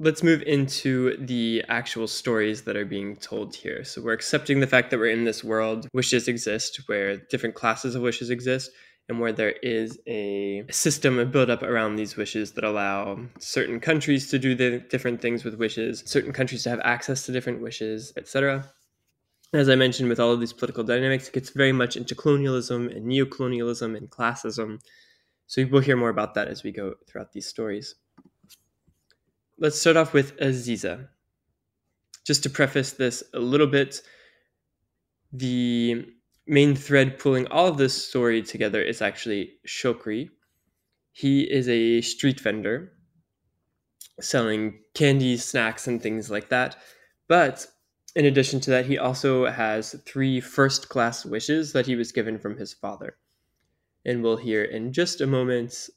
Let's 0.01 0.23
move 0.23 0.43
into 0.43 1.17
the 1.19 1.63
actual 1.69 2.09
stories 2.09 2.63
that 2.63 2.77
are 2.77 2.87
being 2.87 3.17
told 3.17 3.55
here. 3.55 3.85
So 3.85 4.01
we're 4.01 4.15
accepting 4.15 4.61
the 4.61 4.67
fact 4.67 4.91
that 4.91 4.99
we're 4.99 5.11
in 5.11 5.25
this 5.25 5.45
world, 5.45 5.87
wishes 5.93 6.27
exist, 6.27 6.81
where 6.87 7.19
different 7.19 7.55
classes 7.55 7.95
of 7.95 8.03
wishes 8.03 8.31
exist, 8.31 8.71
and 9.09 9.21
where 9.21 9.33
there 9.33 9.55
is 9.63 9.99
a 10.07 10.65
system 10.71 11.31
built 11.31 11.51
up 11.51 11.63
around 11.63 11.97
these 11.97 12.17
wishes 12.17 12.53
that 12.53 12.65
allow 12.65 13.21
certain 13.39 13.79
countries 13.79 14.31
to 14.31 14.39
do 14.39 14.55
the 14.55 14.79
different 14.91 15.21
things 15.21 15.45
with 15.45 15.55
wishes, 15.55 16.03
certain 16.07 16.33
countries 16.33 16.63
to 16.63 16.71
have 16.71 16.81
access 16.81 17.27
to 17.27 17.33
different 17.33 17.61
wishes, 17.61 18.13
etc 18.17 18.65
as 19.53 19.69
I 19.69 19.75
mentioned, 19.75 20.09
with 20.09 20.21
all 20.21 20.33
of 20.33 20.41
these 20.41 20.53
political 20.53 20.85
dynamics, 20.85 21.29
it 21.29 21.35
gets 21.35 21.51
very 21.51 21.73
much 21.73 21.97
into 21.97 22.15
colonialism 22.15 22.89
and 22.89 23.07
neocolonialism 23.07 23.97
and 23.97 24.09
classism. 24.09 24.79
So 25.47 25.67
we'll 25.67 25.83
hear 25.83 25.97
more 25.97 26.11
about 26.11 26.35
that 26.35 26.47
as 26.49 26.63
we 26.63 26.71
go 26.71 26.95
throughout 27.09 27.33
these 27.33 27.47
stories. 27.47 27.97
Let's 29.63 29.79
start 29.79 29.99
off 29.99 30.15
with 30.15 30.39
Aziza. 30.39 31.09
Just 32.27 32.43
to 32.45 32.51
preface 32.51 32.93
this 32.93 33.23
a 33.35 33.39
little 33.39 33.67
bit, 33.67 34.01
the 35.35 36.07
main 36.47 36.75
thread 36.75 37.19
pulling 37.19 37.47
all 37.49 37.69
of 37.69 37.77
this 37.77 38.09
story 38.09 38.41
together 38.43 38.81
is 38.81 39.03
actually 39.03 39.59
Shokri. 39.69 40.31
He 41.13 41.43
is 41.43 41.69
a 41.69 42.01
street 42.01 42.41
vendor 42.41 42.93
selling 44.19 44.81
candy, 44.95 45.37
snacks, 45.37 45.87
and 45.87 46.03
things 46.03 46.31
like 46.31 46.49
that. 46.49 46.77
But 47.29 47.67
in 48.17 48.25
addition 48.25 48.61
to 48.61 48.71
that, 48.71 48.87
he 48.87 48.97
also 48.97 49.45
has 49.45 49.95
three 50.07 50.41
first 50.41 50.89
class 50.89 51.27
wishes 51.27 51.75
that 51.75 51.85
he 51.85 51.97
was 51.97 52.13
given 52.13 52.39
from 52.39 52.57
his 52.57 52.73
father. 52.73 53.19
And 54.07 54.23
we'll 54.23 54.39
hear 54.39 54.65
in 54.65 54.95
just 54.95 55.21
a 55.21 55.27
moment 55.27 55.91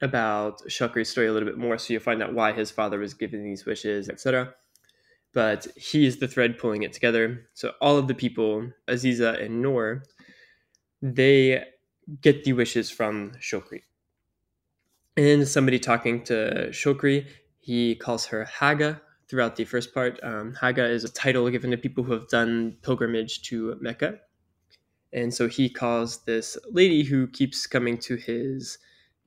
about 0.00 0.62
Shokri's 0.68 1.08
story 1.08 1.26
a 1.26 1.32
little 1.32 1.48
bit 1.48 1.58
more, 1.58 1.78
so 1.78 1.92
you'll 1.92 2.02
find 2.02 2.22
out 2.22 2.34
why 2.34 2.52
his 2.52 2.70
father 2.70 2.98
was 2.98 3.14
given 3.14 3.42
these 3.42 3.64
wishes, 3.64 4.08
etc. 4.08 4.54
But 5.32 5.66
he 5.76 6.06
is 6.06 6.18
the 6.18 6.28
thread 6.28 6.58
pulling 6.58 6.82
it 6.82 6.92
together. 6.92 7.46
So 7.54 7.72
all 7.80 7.96
of 7.96 8.08
the 8.08 8.14
people, 8.14 8.70
Aziza 8.88 9.42
and 9.42 9.62
Noor, 9.62 10.02
they 11.02 11.64
get 12.20 12.44
the 12.44 12.52
wishes 12.52 12.90
from 12.90 13.32
Shokri. 13.40 13.82
And 15.16 15.48
somebody 15.48 15.78
talking 15.78 16.22
to 16.24 16.68
Shokri, 16.70 17.26
he 17.58 17.94
calls 17.96 18.26
her 18.26 18.44
Haga, 18.44 19.00
throughout 19.28 19.56
the 19.56 19.64
first 19.64 19.92
part. 19.92 20.18
Um, 20.22 20.54
Haga 20.54 20.84
is 20.84 21.04
a 21.04 21.12
title 21.12 21.48
given 21.50 21.70
to 21.70 21.76
people 21.76 22.04
who 22.04 22.12
have 22.12 22.28
done 22.28 22.76
pilgrimage 22.82 23.42
to 23.42 23.76
Mecca. 23.80 24.18
And 25.12 25.32
so 25.32 25.48
he 25.48 25.68
calls 25.68 26.24
this 26.24 26.56
lady 26.70 27.02
who 27.02 27.26
keeps 27.26 27.66
coming 27.66 27.98
to 27.98 28.16
his 28.16 28.78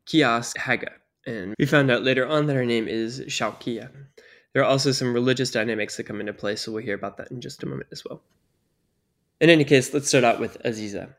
kiosk 0.06 0.58
Haga. 0.58 0.92
And 1.26 1.54
we 1.60 1.66
found 1.66 1.92
out 1.92 2.04
later 2.04 2.28
on 2.28 2.48
that 2.48 2.56
her 2.56 2.66
name 2.66 2.88
is 2.88 3.22
Shaukia. 3.22 3.90
There 4.54 4.64
are 4.64 4.70
also 4.70 4.92
some 4.92 5.14
religious 5.14 5.52
dynamics 5.52 5.98
that 5.98 6.06
come 6.06 6.20
into 6.20 6.34
play, 6.34 6.56
so 6.56 6.72
we'll 6.72 6.84
hear 6.84 6.96
about 6.96 7.18
that 7.18 7.30
in 7.32 7.40
just 7.42 7.62
a 7.64 7.68
moment 7.68 7.90
as 7.92 8.04
well. 8.04 8.22
In 9.40 9.50
any 9.50 9.64
case, 9.64 9.94
let's 9.94 10.08
start 10.08 10.24
out 10.24 10.40
with 10.40 10.58
Aziza. 10.64 11.14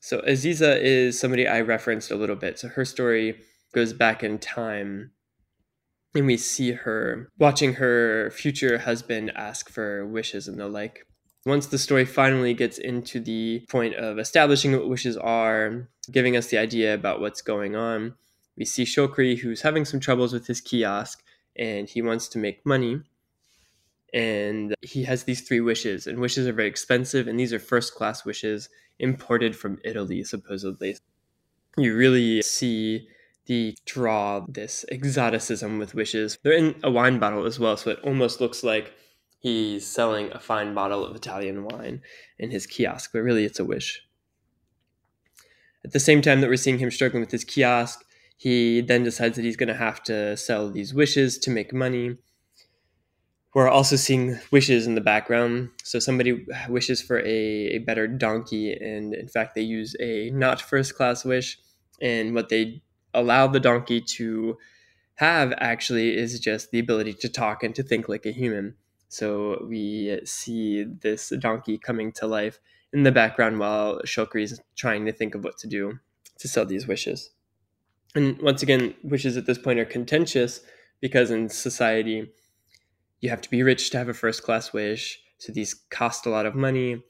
So, 0.00 0.20
Aziza 0.20 0.80
is 0.80 1.18
somebody 1.18 1.48
I 1.48 1.62
referenced 1.62 2.10
a 2.10 2.16
little 2.16 2.36
bit. 2.36 2.58
So, 2.58 2.68
her 2.68 2.84
story 2.84 3.40
goes 3.72 3.92
back 3.92 4.22
in 4.22 4.38
time 4.38 5.10
and 6.14 6.26
we 6.26 6.36
see 6.36 6.72
her 6.72 7.28
watching 7.38 7.74
her 7.74 8.30
future 8.30 8.78
husband 8.78 9.32
ask 9.34 9.68
for 9.68 10.06
wishes 10.06 10.46
and 10.46 10.58
the 10.58 10.68
like. 10.68 11.06
Once 11.46 11.66
the 11.66 11.78
story 11.78 12.04
finally 12.04 12.54
gets 12.54 12.78
into 12.78 13.20
the 13.20 13.66
point 13.68 13.94
of 13.96 14.18
establishing 14.18 14.72
what 14.72 14.88
wishes 14.88 15.16
are, 15.16 15.88
giving 16.10 16.36
us 16.36 16.46
the 16.46 16.58
idea 16.58 16.94
about 16.94 17.20
what's 17.20 17.42
going 17.42 17.76
on, 17.76 18.14
we 18.56 18.64
see 18.64 18.84
Shokri 18.84 19.38
who's 19.38 19.62
having 19.62 19.84
some 19.84 20.00
troubles 20.00 20.32
with 20.32 20.46
his 20.46 20.60
kiosk 20.60 21.22
and 21.56 21.88
he 21.88 22.02
wants 22.02 22.28
to 22.28 22.38
make 22.38 22.64
money. 22.66 23.02
and 24.14 24.76
he 24.80 25.02
has 25.02 25.24
these 25.24 25.40
three 25.40 25.60
wishes, 25.60 26.06
and 26.06 26.20
wishes 26.20 26.46
are 26.46 26.52
very 26.52 26.68
expensive, 26.68 27.26
and 27.26 27.38
these 27.38 27.52
are 27.52 27.58
first 27.58 27.96
class 27.96 28.24
wishes 28.24 28.68
imported 29.00 29.56
from 29.56 29.80
Italy, 29.84 30.22
supposedly. 30.22 30.96
You 31.76 31.96
really 31.96 32.40
see 32.42 33.08
the 33.46 33.76
draw 33.84 34.46
this 34.48 34.84
exoticism 34.90 35.78
with 35.80 35.94
wishes. 35.96 36.38
They're 36.44 36.52
in 36.52 36.76
a 36.84 36.90
wine 36.92 37.18
bottle 37.18 37.44
as 37.44 37.58
well, 37.58 37.76
so 37.76 37.90
it 37.90 37.98
almost 38.04 38.40
looks 38.40 38.62
like 38.62 38.92
he's 39.40 39.84
selling 39.84 40.30
a 40.32 40.38
fine 40.38 40.74
bottle 40.74 41.04
of 41.04 41.16
Italian 41.16 41.64
wine 41.64 42.00
in 42.38 42.52
his 42.52 42.66
kiosk, 42.68 43.10
but 43.12 43.18
really 43.18 43.44
it's 43.44 43.58
a 43.58 43.64
wish. 43.64 44.00
At 45.84 45.92
the 45.92 46.00
same 46.00 46.22
time 46.22 46.40
that 46.40 46.48
we're 46.48 46.56
seeing 46.56 46.78
him 46.78 46.92
struggling 46.92 47.20
with 47.20 47.32
his 47.32 47.44
kiosk, 47.44 48.04
he 48.36 48.80
then 48.80 49.04
decides 49.04 49.36
that 49.36 49.44
he's 49.44 49.56
going 49.56 49.68
to 49.68 49.74
have 49.74 50.02
to 50.04 50.36
sell 50.36 50.70
these 50.70 50.92
wishes 50.92 51.38
to 51.38 51.50
make 51.50 51.72
money. 51.72 52.16
We're 53.54 53.68
also 53.68 53.96
seeing 53.96 54.38
wishes 54.50 54.86
in 54.86 54.96
the 54.96 55.00
background. 55.00 55.70
So 55.84 56.00
somebody 56.00 56.44
wishes 56.68 57.00
for 57.00 57.20
a, 57.20 57.26
a 57.26 57.78
better 57.78 58.08
donkey, 58.08 58.72
and 58.72 59.14
in 59.14 59.28
fact, 59.28 59.54
they 59.54 59.62
use 59.62 59.94
a 60.00 60.30
not 60.30 60.60
first 60.60 60.96
class 60.96 61.24
wish. 61.24 61.58
And 62.02 62.34
what 62.34 62.48
they 62.48 62.82
allow 63.14 63.46
the 63.46 63.60
donkey 63.60 64.00
to 64.00 64.58
have 65.16 65.54
actually 65.58 66.16
is 66.16 66.40
just 66.40 66.72
the 66.72 66.80
ability 66.80 67.14
to 67.14 67.28
talk 67.28 67.62
and 67.62 67.74
to 67.76 67.82
think 67.84 68.08
like 68.08 68.26
a 68.26 68.32
human. 68.32 68.74
So 69.08 69.64
we 69.68 70.20
see 70.24 70.82
this 70.82 71.32
donkey 71.38 71.78
coming 71.78 72.10
to 72.12 72.26
life 72.26 72.58
in 72.92 73.04
the 73.04 73.12
background 73.12 73.60
while 73.60 74.00
Shokri 74.04 74.42
is 74.42 74.60
trying 74.76 75.06
to 75.06 75.12
think 75.12 75.36
of 75.36 75.44
what 75.44 75.56
to 75.58 75.68
do 75.68 76.00
to 76.38 76.48
sell 76.48 76.66
these 76.66 76.88
wishes. 76.88 77.30
And 78.14 78.40
once 78.40 78.62
again, 78.62 78.94
wishes 79.02 79.36
at 79.36 79.46
this 79.46 79.58
point 79.58 79.80
are 79.80 79.84
contentious 79.84 80.60
because 81.00 81.30
in 81.30 81.48
society, 81.48 82.30
you 83.20 83.30
have 83.30 83.40
to 83.40 83.50
be 83.50 83.62
rich 83.62 83.90
to 83.90 83.98
have 83.98 84.08
a 84.08 84.14
first 84.14 84.42
class 84.42 84.72
wish. 84.72 85.20
So 85.38 85.52
these 85.52 85.74
cost 85.90 86.26
a 86.26 86.30
lot 86.30 86.46
of 86.46 86.54
money. 86.54 87.02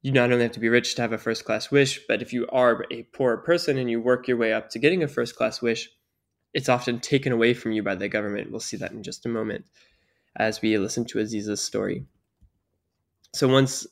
You 0.00 0.12
not 0.12 0.32
only 0.32 0.42
have 0.44 0.52
to 0.52 0.60
be 0.60 0.68
rich 0.68 0.94
to 0.94 1.02
have 1.02 1.12
a 1.12 1.18
first 1.18 1.44
class 1.44 1.70
wish, 1.70 2.00
but 2.08 2.22
if 2.22 2.32
you 2.32 2.46
are 2.48 2.84
a 2.90 3.02
poor 3.04 3.36
person 3.36 3.78
and 3.78 3.90
you 3.90 4.00
work 4.00 4.26
your 4.26 4.36
way 4.36 4.52
up 4.52 4.70
to 4.70 4.78
getting 4.78 5.02
a 5.02 5.08
first 5.08 5.36
class 5.36 5.60
wish, 5.60 5.90
it's 6.54 6.68
often 6.68 6.98
taken 6.98 7.32
away 7.32 7.54
from 7.54 7.72
you 7.72 7.82
by 7.82 7.94
the 7.94 8.08
government. 8.08 8.50
We'll 8.50 8.60
see 8.60 8.76
that 8.78 8.92
in 8.92 9.02
just 9.02 9.26
a 9.26 9.28
moment 9.28 9.66
as 10.36 10.62
we 10.62 10.76
listen 10.78 11.04
to 11.06 11.18
Aziza's 11.18 11.62
story. 11.62 12.04
So 13.34 13.48
once 13.48 13.86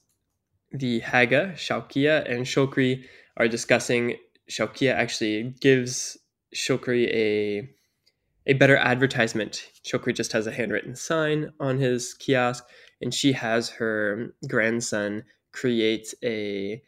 the 0.73 1.00
Haga, 1.00 1.52
Shaukia, 1.54 2.30
and 2.30 2.44
Shokri 2.44 3.04
are 3.37 3.49
discussing, 3.49 4.16
Shaukia 4.50 4.94
actually 4.94 5.54
gives 5.61 6.18
Shokri 6.54 7.07
a 7.09 7.71
a 8.47 8.54
better 8.54 8.76
advertisement. 8.76 9.71
Shokri 9.85 10.14
just 10.14 10.33
has 10.33 10.47
a 10.47 10.52
handwritten 10.52 10.97
sign 10.97 11.52
on 11.61 11.78
his 11.78 12.14
kiosk, 12.14 12.64
and 13.00 13.14
she 13.14 13.33
has 13.33 13.69
her 13.71 14.35
grandson 14.49 15.25
create 15.52 16.14
a 16.25 16.83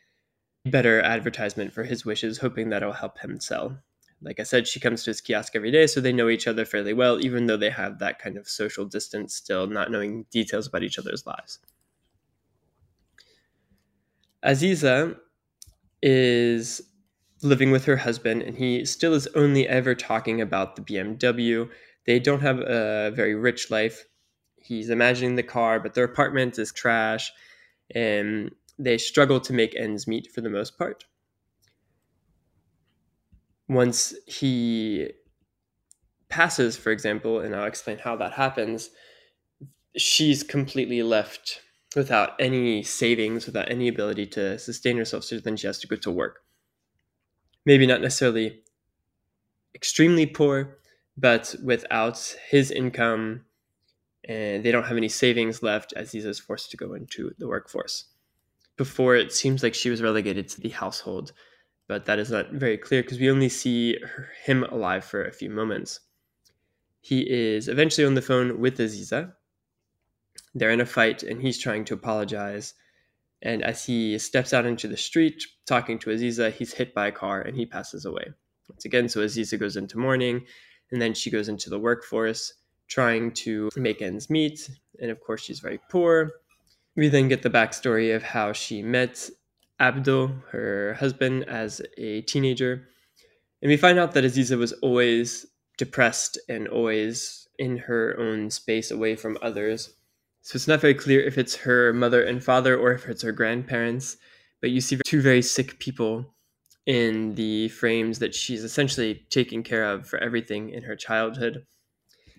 better 0.64 1.00
advertisement 1.00 1.72
for 1.72 1.84
his 1.84 2.04
wishes, 2.04 2.38
hoping 2.38 2.70
that'll 2.70 2.92
help 2.92 3.18
him 3.18 3.38
sell. 3.40 3.78
Like 4.22 4.38
I 4.38 4.44
said, 4.44 4.68
she 4.68 4.78
comes 4.78 5.02
to 5.04 5.10
his 5.10 5.20
kiosk 5.20 5.56
every 5.56 5.70
day, 5.72 5.86
so 5.86 6.00
they 6.00 6.12
know 6.12 6.28
each 6.28 6.46
other 6.46 6.64
fairly 6.64 6.92
well, 6.92 7.20
even 7.20 7.46
though 7.46 7.56
they 7.56 7.70
have 7.70 7.98
that 7.98 8.18
kind 8.18 8.36
of 8.36 8.48
social 8.48 8.84
distance, 8.84 9.34
still 9.34 9.66
not 9.66 9.90
knowing 9.90 10.26
details 10.30 10.68
about 10.68 10.84
each 10.84 10.98
other's 10.98 11.26
lives. 11.26 11.58
Aziza 14.44 15.16
is 16.02 16.82
living 17.42 17.70
with 17.70 17.84
her 17.84 17.96
husband, 17.96 18.42
and 18.42 18.56
he 18.56 18.84
still 18.84 19.14
is 19.14 19.26
only 19.34 19.66
ever 19.68 19.94
talking 19.94 20.40
about 20.40 20.76
the 20.76 20.82
BMW. 20.82 21.68
They 22.06 22.18
don't 22.18 22.40
have 22.40 22.60
a 22.60 23.12
very 23.14 23.34
rich 23.34 23.70
life. 23.70 24.04
He's 24.56 24.90
imagining 24.90 25.34
the 25.34 25.42
car, 25.42 25.80
but 25.80 25.94
their 25.94 26.04
apartment 26.04 26.58
is 26.58 26.72
trash, 26.72 27.32
and 27.94 28.52
they 28.78 28.96
struggle 28.96 29.40
to 29.40 29.52
make 29.52 29.74
ends 29.76 30.06
meet 30.06 30.28
for 30.32 30.40
the 30.40 30.50
most 30.50 30.78
part. 30.78 31.04
Once 33.68 34.14
he 34.26 35.10
passes, 36.28 36.76
for 36.76 36.90
example, 36.90 37.40
and 37.40 37.54
I'll 37.54 37.66
explain 37.66 37.98
how 37.98 38.16
that 38.16 38.32
happens, 38.32 38.90
she's 39.96 40.42
completely 40.42 41.02
left 41.02 41.60
without 41.94 42.30
any 42.40 42.82
savings, 42.82 43.46
without 43.46 43.70
any 43.70 43.88
ability 43.88 44.26
to 44.26 44.58
sustain 44.58 44.96
herself. 44.96 45.24
So 45.24 45.38
then 45.38 45.56
she 45.56 45.66
has 45.66 45.78
to 45.80 45.86
go 45.86 45.96
to 45.96 46.10
work 46.10 46.40
maybe 47.64 47.86
not 47.86 48.00
necessarily 48.00 48.62
extremely 49.74 50.26
poor, 50.26 50.78
but 51.16 51.54
without 51.62 52.36
his 52.48 52.70
income 52.70 53.44
and 54.24 54.64
they 54.64 54.70
don't 54.70 54.84
have 54.84 54.96
any 54.96 55.08
savings 55.08 55.62
left, 55.62 55.92
as 55.94 56.12
Aziza 56.12 56.26
is 56.26 56.38
forced 56.38 56.70
to 56.70 56.76
go 56.76 56.94
into 56.94 57.32
the 57.38 57.48
workforce. 57.48 58.04
Before, 58.76 59.16
it 59.16 59.32
seems 59.32 59.62
like 59.62 59.74
she 59.74 59.90
was 59.90 60.02
relegated 60.02 60.48
to 60.48 60.60
the 60.60 60.68
household, 60.68 61.32
but 61.88 62.06
that 62.06 62.18
is 62.18 62.30
not 62.30 62.52
very 62.52 62.78
clear 62.78 63.02
because 63.02 63.18
we 63.18 63.30
only 63.30 63.48
see 63.48 63.98
her, 64.00 64.28
him 64.44 64.64
alive 64.64 65.04
for 65.04 65.24
a 65.24 65.32
few 65.32 65.50
moments. 65.50 66.00
He 67.00 67.28
is 67.28 67.68
eventually 67.68 68.06
on 68.06 68.14
the 68.14 68.22
phone 68.22 68.60
with 68.60 68.78
Aziza. 68.78 69.32
They're 70.54 70.70
in 70.70 70.80
a 70.80 70.86
fight, 70.86 71.24
and 71.24 71.42
he's 71.42 71.58
trying 71.58 71.84
to 71.86 71.94
apologize 71.94 72.74
and 73.42 73.62
as 73.62 73.84
he 73.84 74.18
steps 74.18 74.52
out 74.52 74.66
into 74.66 74.88
the 74.88 74.96
street 74.96 75.44
talking 75.66 75.98
to 76.00 76.10
Aziza, 76.10 76.52
he's 76.52 76.72
hit 76.72 76.94
by 76.94 77.08
a 77.08 77.12
car 77.12 77.40
and 77.40 77.56
he 77.56 77.66
passes 77.66 78.04
away. 78.04 78.24
Once 78.68 78.84
again, 78.84 79.08
so 79.08 79.20
Aziza 79.20 79.58
goes 79.58 79.76
into 79.76 79.98
mourning 79.98 80.46
and 80.90 81.02
then 81.02 81.12
she 81.12 81.30
goes 81.30 81.48
into 81.48 81.68
the 81.68 81.78
workforce 81.78 82.54
trying 82.88 83.32
to 83.32 83.70
make 83.76 84.00
ends 84.00 84.30
meet. 84.30 84.70
And 85.00 85.10
of 85.10 85.20
course, 85.20 85.42
she's 85.42 85.60
very 85.60 85.80
poor. 85.90 86.30
We 86.94 87.08
then 87.08 87.28
get 87.28 87.42
the 87.42 87.50
backstory 87.50 88.14
of 88.14 88.22
how 88.22 88.52
she 88.52 88.82
met 88.82 89.28
Abdo, 89.80 90.42
her 90.50 90.94
husband, 90.94 91.44
as 91.48 91.80
a 91.96 92.20
teenager. 92.22 92.88
And 93.60 93.70
we 93.70 93.76
find 93.76 93.98
out 93.98 94.12
that 94.12 94.24
Aziza 94.24 94.58
was 94.58 94.72
always 94.74 95.46
depressed 95.78 96.38
and 96.48 96.68
always 96.68 97.48
in 97.58 97.78
her 97.78 98.14
own 98.18 98.50
space 98.50 98.90
away 98.90 99.16
from 99.16 99.38
others. 99.42 99.94
So 100.42 100.56
it's 100.56 100.68
not 100.68 100.80
very 100.80 100.94
clear 100.94 101.20
if 101.20 101.38
it's 101.38 101.54
her 101.56 101.92
mother 101.92 102.22
and 102.22 102.42
father 102.42 102.76
or 102.76 102.92
if 102.92 103.08
it's 103.08 103.22
her 103.22 103.30
grandparents, 103.30 104.16
but 104.60 104.70
you 104.70 104.80
see 104.80 104.98
two 105.04 105.22
very 105.22 105.40
sick 105.40 105.78
people 105.78 106.34
in 106.84 107.36
the 107.36 107.68
frames 107.68 108.18
that 108.18 108.34
she's 108.34 108.64
essentially 108.64 109.24
taking 109.30 109.62
care 109.62 109.84
of 109.84 110.06
for 110.08 110.18
everything 110.18 110.70
in 110.70 110.82
her 110.82 110.96
childhood. 110.96 111.64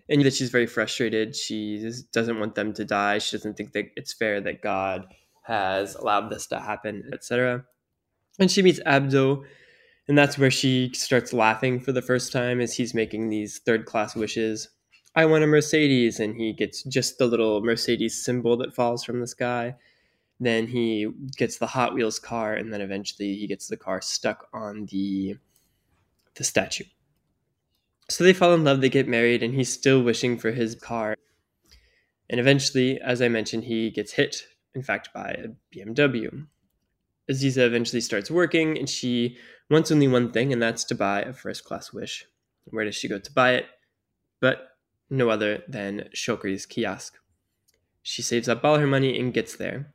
And 0.09 0.21
that 0.25 0.33
she's 0.33 0.49
very 0.49 0.67
frustrated. 0.67 1.33
She 1.33 1.89
doesn't 2.11 2.37
want 2.37 2.55
them 2.55 2.73
to 2.73 2.83
die. 2.83 3.19
She 3.19 3.37
doesn't 3.37 3.55
think 3.55 3.71
that 3.71 3.85
it's 3.95 4.11
fair 4.11 4.41
that 4.41 4.61
God 4.61 5.05
has 5.43 5.95
allowed 5.95 6.29
this 6.29 6.45
to 6.47 6.59
happen, 6.59 7.09
etc. 7.13 7.63
And 8.37 8.51
she 8.51 8.61
meets 8.61 8.81
Abdo, 8.81 9.45
and 10.09 10.17
that's 10.17 10.37
where 10.37 10.51
she 10.51 10.91
starts 10.93 11.31
laughing 11.31 11.79
for 11.79 11.93
the 11.93 12.01
first 12.01 12.33
time 12.33 12.59
as 12.59 12.75
he's 12.75 12.93
making 12.93 13.29
these 13.29 13.59
third 13.59 13.85
class 13.85 14.13
wishes 14.13 14.67
I 15.15 15.25
want 15.25 15.43
a 15.43 15.47
Mercedes, 15.47 16.19
and 16.19 16.35
he 16.35 16.53
gets 16.53 16.83
just 16.83 17.17
the 17.17 17.27
little 17.27 17.61
Mercedes 17.61 18.23
symbol 18.23 18.57
that 18.57 18.73
falls 18.73 19.03
from 19.03 19.19
the 19.19 19.27
sky. 19.27 19.75
Then 20.39 20.67
he 20.67 21.07
gets 21.37 21.57
the 21.57 21.67
Hot 21.67 21.93
Wheels 21.93 22.19
car, 22.19 22.55
and 22.55 22.73
then 22.73 22.81
eventually 22.81 23.35
he 23.35 23.47
gets 23.47 23.67
the 23.67 23.77
car 23.77 24.01
stuck 24.01 24.47
on 24.53 24.87
the 24.87 25.37
the 26.35 26.43
statue. 26.43 26.85
So 28.09 28.23
they 28.23 28.33
fall 28.33 28.53
in 28.53 28.63
love, 28.63 28.81
they 28.81 28.89
get 28.89 29.07
married, 29.07 29.43
and 29.43 29.53
he's 29.53 29.71
still 29.71 30.01
wishing 30.01 30.37
for 30.37 30.51
his 30.51 30.75
car. 30.75 31.15
And 32.29 32.39
eventually, 32.39 32.99
as 32.99 33.21
I 33.21 33.27
mentioned, 33.27 33.65
he 33.65 33.91
gets 33.91 34.13
hit, 34.13 34.47
in 34.73 34.81
fact, 34.81 35.09
by 35.13 35.29
a 35.29 35.47
BMW. 35.75 36.47
Aziza 37.29 37.59
eventually 37.59 38.01
starts 38.01 38.31
working, 38.31 38.77
and 38.77 38.89
she 38.89 39.37
wants 39.69 39.91
only 39.91 40.07
one 40.07 40.31
thing, 40.31 40.51
and 40.51 40.61
that's 40.61 40.83
to 40.85 40.95
buy 40.95 41.21
a 41.21 41.33
first 41.33 41.63
class 41.63 41.93
wish. 41.93 42.25
Where 42.65 42.83
does 42.83 42.95
she 42.95 43.07
go 43.07 43.19
to 43.19 43.31
buy 43.31 43.53
it? 43.53 43.65
But 44.41 44.72
no 45.13 45.29
other 45.29 45.63
than 45.67 46.09
Shokri's 46.15 46.65
kiosk. 46.65 47.19
She 48.01 48.23
saves 48.23 48.49
up 48.49 48.65
all 48.65 48.79
her 48.79 48.87
money 48.87 49.17
and 49.19 49.33
gets 49.33 49.55
there. 49.55 49.93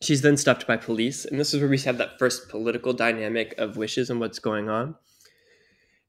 She's 0.00 0.22
then 0.22 0.36
stopped 0.36 0.66
by 0.66 0.76
police, 0.76 1.24
and 1.24 1.38
this 1.38 1.54
is 1.54 1.60
where 1.60 1.70
we 1.70 1.78
have 1.78 1.98
that 1.98 2.18
first 2.18 2.48
political 2.48 2.92
dynamic 2.92 3.54
of 3.56 3.76
wishes 3.76 4.10
and 4.10 4.18
what's 4.18 4.40
going 4.40 4.68
on. 4.68 4.96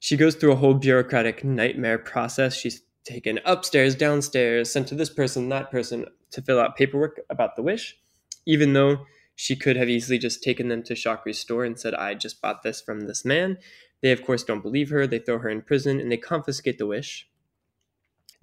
She 0.00 0.16
goes 0.16 0.34
through 0.34 0.52
a 0.52 0.56
whole 0.56 0.74
bureaucratic 0.74 1.44
nightmare 1.44 1.98
process. 1.98 2.56
She's 2.56 2.82
taken 3.04 3.38
upstairs, 3.44 3.94
downstairs, 3.94 4.72
sent 4.72 4.88
to 4.88 4.96
this 4.96 5.10
person, 5.10 5.48
that 5.50 5.70
person 5.70 6.06
to 6.32 6.42
fill 6.42 6.58
out 6.58 6.76
paperwork 6.76 7.20
about 7.30 7.54
the 7.54 7.62
wish, 7.62 7.96
even 8.44 8.72
though 8.72 9.06
she 9.36 9.54
could 9.54 9.76
have 9.76 9.88
easily 9.88 10.18
just 10.18 10.42
taken 10.42 10.66
them 10.66 10.82
to 10.82 10.94
Shokri's 10.94 11.38
store 11.38 11.64
and 11.64 11.78
said, 11.78 11.94
I 11.94 12.14
just 12.14 12.42
bought 12.42 12.64
this 12.64 12.80
from 12.80 13.02
this 13.02 13.24
man. 13.24 13.58
They, 14.02 14.10
of 14.10 14.24
course, 14.24 14.42
don't 14.42 14.62
believe 14.62 14.90
her. 14.90 15.06
They 15.06 15.20
throw 15.20 15.38
her 15.38 15.48
in 15.48 15.62
prison 15.62 16.00
and 16.00 16.10
they 16.10 16.16
confiscate 16.16 16.78
the 16.78 16.86
wish 16.86 17.28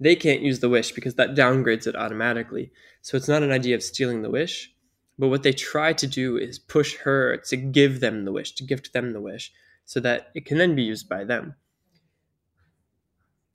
they 0.02 0.16
can't 0.16 0.42
use 0.42 0.60
the 0.60 0.68
wish 0.68 0.92
because 0.92 1.14
that 1.14 1.34
downgrades 1.34 1.86
it 1.86 1.96
automatically. 1.96 2.72
So 3.02 3.16
it's 3.16 3.28
not 3.28 3.42
an 3.42 3.52
idea 3.52 3.74
of 3.76 3.82
stealing 3.82 4.22
the 4.22 4.30
wish, 4.30 4.72
but 5.18 5.28
what 5.28 5.42
they 5.42 5.52
try 5.52 5.92
to 5.92 6.06
do 6.06 6.36
is 6.36 6.58
push 6.58 6.96
her 7.04 7.36
to 7.48 7.56
give 7.56 8.00
them 8.00 8.24
the 8.24 8.32
wish, 8.32 8.52
to 8.56 8.64
gift 8.64 8.92
them 8.92 9.12
the 9.12 9.20
wish, 9.20 9.52
so 9.84 10.00
that 10.00 10.28
it 10.34 10.46
can 10.46 10.58
then 10.58 10.74
be 10.74 10.82
used 10.82 11.08
by 11.08 11.24
them. 11.24 11.54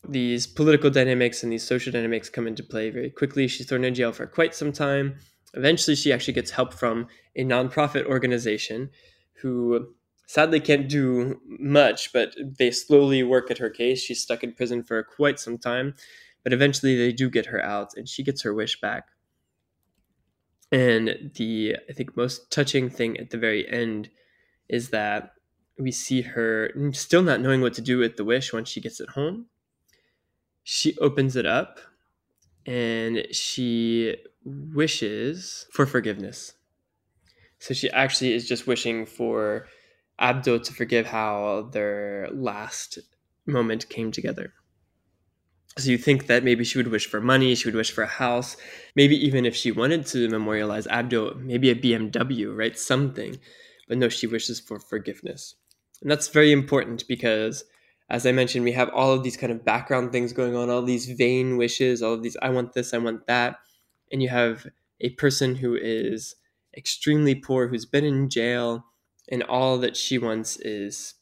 these 0.07 0.47
political 0.47 0.89
dynamics 0.89 1.43
and 1.43 1.51
these 1.51 1.63
social 1.63 1.91
dynamics 1.91 2.29
come 2.29 2.47
into 2.47 2.63
play 2.63 2.89
very 2.89 3.09
quickly. 3.09 3.47
She's 3.47 3.67
thrown 3.67 3.83
in 3.83 3.95
jail 3.95 4.11
for 4.11 4.25
quite 4.25 4.55
some 4.55 4.71
time. 4.71 5.15
Eventually, 5.53 5.95
she 5.95 6.13
actually 6.13 6.33
gets 6.33 6.51
help 6.51 6.73
from 6.73 7.07
a 7.35 7.43
nonprofit 7.43 8.05
organization 8.05 8.89
who 9.41 9.93
sadly 10.27 10.59
can't 10.59 10.89
do 10.89 11.39
much, 11.45 12.11
but 12.13 12.35
they 12.57 12.71
slowly 12.71 13.23
work 13.23 13.49
at 13.49 13.57
her 13.57 13.69
case. 13.69 14.01
She's 14.01 14.21
stuck 14.21 14.43
in 14.43 14.53
prison 14.53 14.83
for 14.83 15.03
quite 15.03 15.39
some 15.39 15.57
time, 15.57 15.95
but 16.47 16.53
eventually 16.53 16.95
they 16.95 17.11
do 17.11 17.29
get 17.29 17.47
her 17.47 17.61
out 17.61 17.89
and 17.97 18.07
she 18.07 18.23
gets 18.23 18.41
her 18.41 18.53
wish 18.53 18.79
back. 18.79 19.09
And 20.71 21.33
the, 21.35 21.75
I 21.89 21.91
think, 21.91 22.15
most 22.15 22.49
touching 22.49 22.89
thing 22.89 23.19
at 23.19 23.31
the 23.31 23.37
very 23.37 23.69
end 23.69 24.09
is 24.69 24.91
that 24.91 25.33
we 25.77 25.91
see 25.91 26.21
her 26.21 26.71
still 26.93 27.21
not 27.21 27.41
knowing 27.41 27.59
what 27.59 27.73
to 27.73 27.81
do 27.81 27.97
with 27.97 28.15
the 28.15 28.23
wish 28.23 28.53
once 28.53 28.69
she 28.69 28.79
gets 28.79 29.01
it 29.01 29.09
home. 29.09 29.47
She 30.63 30.97
opens 30.99 31.35
it 31.35 31.45
up 31.45 31.79
and 32.65 33.27
she 33.33 34.15
wishes 34.45 35.67
for 35.73 35.85
forgiveness. 35.85 36.53
So 37.59 37.73
she 37.73 37.91
actually 37.91 38.31
is 38.31 38.47
just 38.47 38.67
wishing 38.67 39.05
for 39.05 39.67
Abdo 40.21 40.63
to 40.63 40.73
forgive 40.73 41.07
how 41.07 41.71
their 41.73 42.29
last 42.31 42.99
moment 43.45 43.89
came 43.89 44.13
together. 44.13 44.53
So 45.77 45.91
you 45.91 45.97
think 45.99 46.25
that 46.27 46.43
maybe 46.43 46.63
she 46.63 46.79
would 46.79 46.87
wish 46.87 47.07
for 47.07 47.21
money, 47.21 47.53
she 47.53 47.67
would 47.67 47.75
wish 47.75 47.91
for 47.91 48.03
a 48.03 48.07
house, 48.07 48.57
maybe 48.95 49.15
even 49.25 49.45
if 49.45 49.55
she 49.55 49.71
wanted 49.71 50.07
to 50.07 50.27
memorialize 50.29 50.87
Abdo, 50.87 51.39
maybe 51.39 51.69
a 51.69 51.75
BMW, 51.75 52.55
right? 52.55 52.77
Something. 52.77 53.39
But 53.87 53.99
no, 53.99 54.09
she 54.09 54.25
wishes 54.25 54.59
for 54.59 54.79
forgiveness. 54.79 55.55
And 56.01 56.09
that's 56.09 56.29
very 56.29 56.51
important 56.51 57.07
because, 57.07 57.63
as 58.09 58.25
I 58.25 58.31
mentioned, 58.31 58.65
we 58.65 58.71
have 58.71 58.89
all 58.89 59.13
of 59.13 59.23
these 59.23 59.37
kind 59.37 59.51
of 59.51 59.63
background 59.63 60.11
things 60.11 60.33
going 60.33 60.55
on, 60.55 60.69
all 60.69 60.81
these 60.81 61.05
vain 61.05 61.57
wishes, 61.57 62.01
all 62.01 62.13
of 62.13 62.23
these, 62.23 62.37
I 62.41 62.49
want 62.49 62.73
this, 62.73 62.93
I 62.93 62.97
want 62.97 63.27
that. 63.27 63.57
And 64.11 64.23
you 64.23 64.29
have 64.29 64.65
a 64.99 65.11
person 65.11 65.55
who 65.55 65.75
is 65.75 66.35
extremely 66.75 67.35
poor, 67.35 67.67
who's 67.67 67.85
been 67.85 68.05
in 68.05 68.29
jail, 68.29 68.85
and 69.29 69.43
all 69.43 69.77
that 69.79 69.95
she 69.95 70.17
wants 70.17 70.57
is 70.57 71.15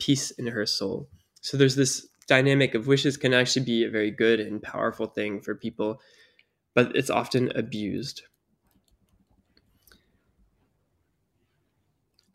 peace 0.00 0.30
in 0.32 0.48
her 0.48 0.66
soul. 0.66 1.08
So 1.40 1.56
there's 1.56 1.76
this 1.76 2.06
dynamic 2.28 2.74
of 2.74 2.86
wishes 2.86 3.16
can 3.16 3.34
actually 3.34 3.64
be 3.64 3.84
a 3.84 3.90
very 3.90 4.10
good 4.10 4.38
and 4.38 4.62
powerful 4.62 5.06
thing 5.06 5.40
for 5.40 5.54
people, 5.54 6.00
but 6.74 6.94
it's 6.94 7.10
often 7.10 7.50
abused. 7.56 8.22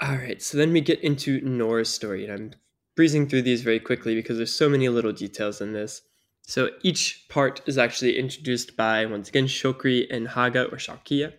All 0.02 0.18
right, 0.18 0.42
so 0.42 0.58
then 0.58 0.74
we 0.74 0.82
get 0.82 1.00
into 1.00 1.40
Noor's 1.42 1.88
story, 1.88 2.26
and 2.26 2.34
I'm 2.34 2.54
breezing 2.96 3.30
through 3.30 3.44
these 3.44 3.62
very 3.62 3.80
quickly 3.80 4.16
because 4.16 4.36
there's 4.36 4.54
so 4.54 4.68
many 4.68 4.90
little 4.90 5.14
details 5.14 5.62
in 5.62 5.72
this. 5.72 6.02
So 6.42 6.72
each 6.82 7.26
part 7.30 7.62
is 7.68 7.78
actually 7.78 8.18
introduced 8.18 8.76
by, 8.76 9.06
once 9.06 9.30
again, 9.30 9.46
Shokri 9.46 10.06
and 10.12 10.28
Haga 10.28 10.66
or 10.66 10.78
Shaukia. 10.78 11.32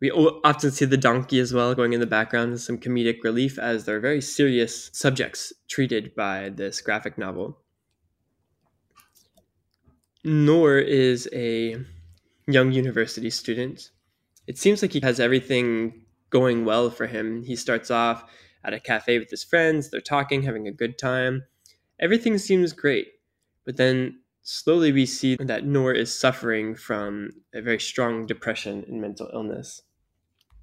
We 0.00 0.10
often 0.10 0.70
see 0.70 0.84
the 0.84 0.96
donkey 0.96 1.40
as 1.40 1.52
well 1.52 1.74
going 1.74 1.92
in 1.92 2.00
the 2.00 2.06
background 2.06 2.60
some 2.60 2.78
comedic 2.78 3.24
relief, 3.24 3.58
as 3.58 3.84
they're 3.84 4.00
very 4.00 4.20
serious 4.20 4.90
subjects 4.92 5.52
treated 5.68 6.14
by 6.14 6.50
this 6.50 6.80
graphic 6.80 7.18
novel. 7.18 7.61
Noor 10.24 10.78
is 10.78 11.28
a 11.32 11.76
young 12.46 12.72
university 12.72 13.30
student. 13.30 13.90
It 14.46 14.58
seems 14.58 14.82
like 14.82 14.92
he 14.92 15.00
has 15.00 15.20
everything 15.20 16.04
going 16.30 16.64
well 16.64 16.90
for 16.90 17.06
him. 17.06 17.42
He 17.44 17.56
starts 17.56 17.90
off 17.90 18.24
at 18.64 18.72
a 18.72 18.80
cafe 18.80 19.18
with 19.18 19.30
his 19.30 19.44
friends, 19.44 19.90
they're 19.90 20.00
talking, 20.00 20.42
having 20.42 20.68
a 20.68 20.72
good 20.72 20.98
time. 20.98 21.44
Everything 21.98 22.38
seems 22.38 22.72
great. 22.72 23.08
But 23.64 23.76
then 23.76 24.20
slowly 24.42 24.92
we 24.92 25.06
see 25.06 25.36
that 25.36 25.64
Noor 25.64 25.92
is 25.92 26.16
suffering 26.16 26.74
from 26.74 27.30
a 27.52 27.60
very 27.60 27.80
strong 27.80 28.26
depression 28.26 28.84
and 28.88 29.00
mental 29.00 29.30
illness 29.32 29.82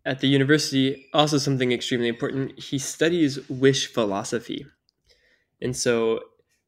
at 0.05 0.19
the 0.21 0.27
university, 0.27 1.07
also 1.13 1.37
something 1.37 1.71
extremely 1.71 2.07
important, 2.07 2.59
he 2.59 2.79
studies 2.79 3.47
wish 3.49 3.87
philosophy. 3.87 4.65
And 5.61 5.75
so 5.75 6.21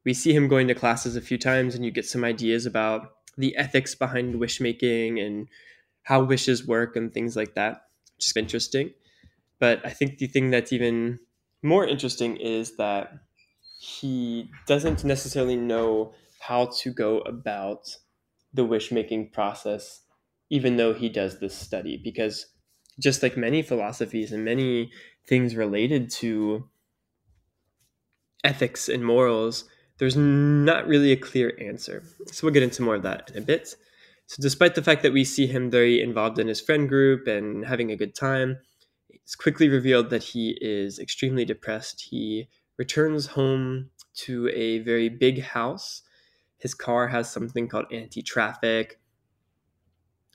we 0.04 0.14
see 0.14 0.34
him 0.34 0.48
going 0.48 0.68
to 0.68 0.76
classes 0.76 1.16
a 1.16 1.22
few 1.22 1.38
times, 1.38 1.76
and 1.76 1.86
you 1.86 1.92
get 1.92 2.06
some 2.06 2.24
ideas 2.24 2.66
about 2.66 3.14
the 3.38 3.56
ethics 3.56 3.96
behind 3.96 4.40
wish 4.40 4.60
making 4.60 5.20
and 5.20 5.48
how 6.04 6.24
wishes 6.24 6.68
work 6.68 6.96
and 6.96 7.14
things 7.14 7.36
like 7.36 7.56
that, 7.56 7.84
which 8.16 8.28
is 8.28 8.38
interesting. 8.38 8.92
But 9.60 9.86
I 9.86 9.92
think 9.92 10.18
the 10.18 10.28
thing 10.28 10.50
that's 10.50 10.74
even 10.74 11.20
more 11.62 11.86
interesting 11.86 12.38
is 12.38 12.78
that 12.78 13.14
he 13.80 14.50
doesn't 14.68 15.04
necessarily 15.04 15.56
know 15.56 16.14
how 16.40 16.66
to 16.82 16.92
go 16.92 17.20
about 17.20 17.96
the 18.54 18.66
wish 18.66 18.92
making 18.92 19.30
process, 19.30 20.02
even 20.50 20.78
though 20.78 20.94
he 20.94 21.08
does 21.10 21.40
this 21.40 21.56
study, 21.56 22.02
because 22.04 22.48
just 23.00 23.24
like 23.24 23.38
many 23.38 23.62
philosophies 23.62 24.32
and 24.32 24.44
many 24.44 24.92
things 25.28 25.56
related 25.56 26.10
to 26.10 26.68
ethics 28.44 28.90
and 28.90 29.06
morals, 29.06 29.66
there's 30.02 30.18
not 30.18 30.88
really 30.88 31.12
a 31.12 31.16
clear 31.16 31.56
answer. 31.62 32.02
So 32.32 32.48
we'll 32.48 32.54
get 32.56 32.64
into 32.64 32.82
more 32.82 32.96
of 32.96 33.04
that 33.04 33.30
in 33.30 33.38
a 33.38 33.46
bit. 33.46 33.76
So, 34.26 34.42
despite 34.42 34.74
the 34.74 34.82
fact 34.82 35.04
that 35.04 35.14
we 35.14 35.24
see 35.24 35.46
him 35.46 35.70
very 35.70 36.02
involved 36.02 36.40
in 36.40 36.48
his 36.48 36.60
friend 36.60 36.90
group 36.90 37.28
and 37.28 37.64
having 37.64 37.92
a 37.92 37.96
good 37.96 38.16
time, 38.16 38.58
it's 39.12 39.36
quickly 39.36 39.70
revealed 39.70 40.10
that 40.10 40.24
he 40.24 40.58
is 40.60 40.98
extremely 40.98 41.46
depressed. 41.46 42.08
He 42.10 42.50
returns 42.80 43.28
home 43.28 43.92
to 44.26 44.48
a 44.48 44.80
very 44.80 45.08
big 45.08 45.44
house. 45.44 46.02
His 46.58 46.74
car 46.74 47.10
has 47.10 47.32
something 47.32 47.68
called 47.68 47.86
anti 47.92 48.24
traffic. 48.24 49.00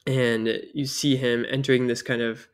And 0.07 0.61
you 0.75 0.87
see 0.87 1.17
him 1.17 1.45
entering 1.51 1.89
this 1.89 2.03
kind 2.03 2.23
of 2.23 2.47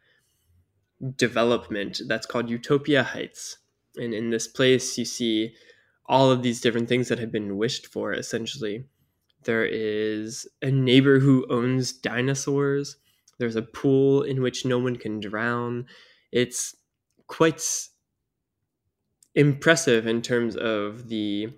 development 1.16 2.00
that's 2.06 2.24
called 2.24 2.48
Utopia 2.48 3.02
Heights. 3.02 3.58
And 3.96 4.14
in 4.14 4.30
this 4.30 4.48
place, 4.48 4.96
you 4.96 5.04
see 5.04 5.54
all 6.12 6.30
of 6.30 6.42
these 6.42 6.60
different 6.60 6.90
things 6.90 7.08
that 7.08 7.18
have 7.18 7.32
been 7.32 7.56
wished 7.56 7.86
for, 7.86 8.12
essentially. 8.12 8.84
There 9.44 9.64
is 9.64 10.46
a 10.60 10.70
neighbor 10.70 11.18
who 11.18 11.46
owns 11.48 11.90
dinosaurs. 11.90 12.96
There's 13.38 13.56
a 13.56 13.62
pool 13.62 14.22
in 14.22 14.42
which 14.42 14.66
no 14.66 14.78
one 14.78 14.96
can 14.96 15.20
drown. 15.20 15.86
It's 16.30 16.76
quite 17.28 17.62
impressive 19.34 20.06
in 20.06 20.20
terms 20.20 20.54
of 20.54 21.08
the 21.08 21.48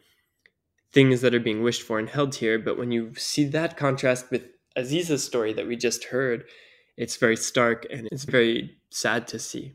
things 0.92 1.20
that 1.22 1.34
are 1.34 1.40
being 1.40 1.64
wished 1.64 1.82
for 1.82 1.98
and 1.98 2.08
held 2.08 2.36
here. 2.36 2.56
But 2.56 2.78
when 2.78 2.92
you 2.92 3.12
see 3.16 3.46
that 3.46 3.76
contrast 3.76 4.30
with 4.30 4.44
Aziza's 4.76 5.24
story 5.24 5.52
that 5.54 5.66
we 5.66 5.74
just 5.74 6.04
heard, 6.04 6.44
it's 6.96 7.16
very 7.16 7.36
stark 7.36 7.88
and 7.90 8.06
it's 8.12 8.22
very 8.22 8.78
sad 8.90 9.26
to 9.28 9.40
see. 9.40 9.74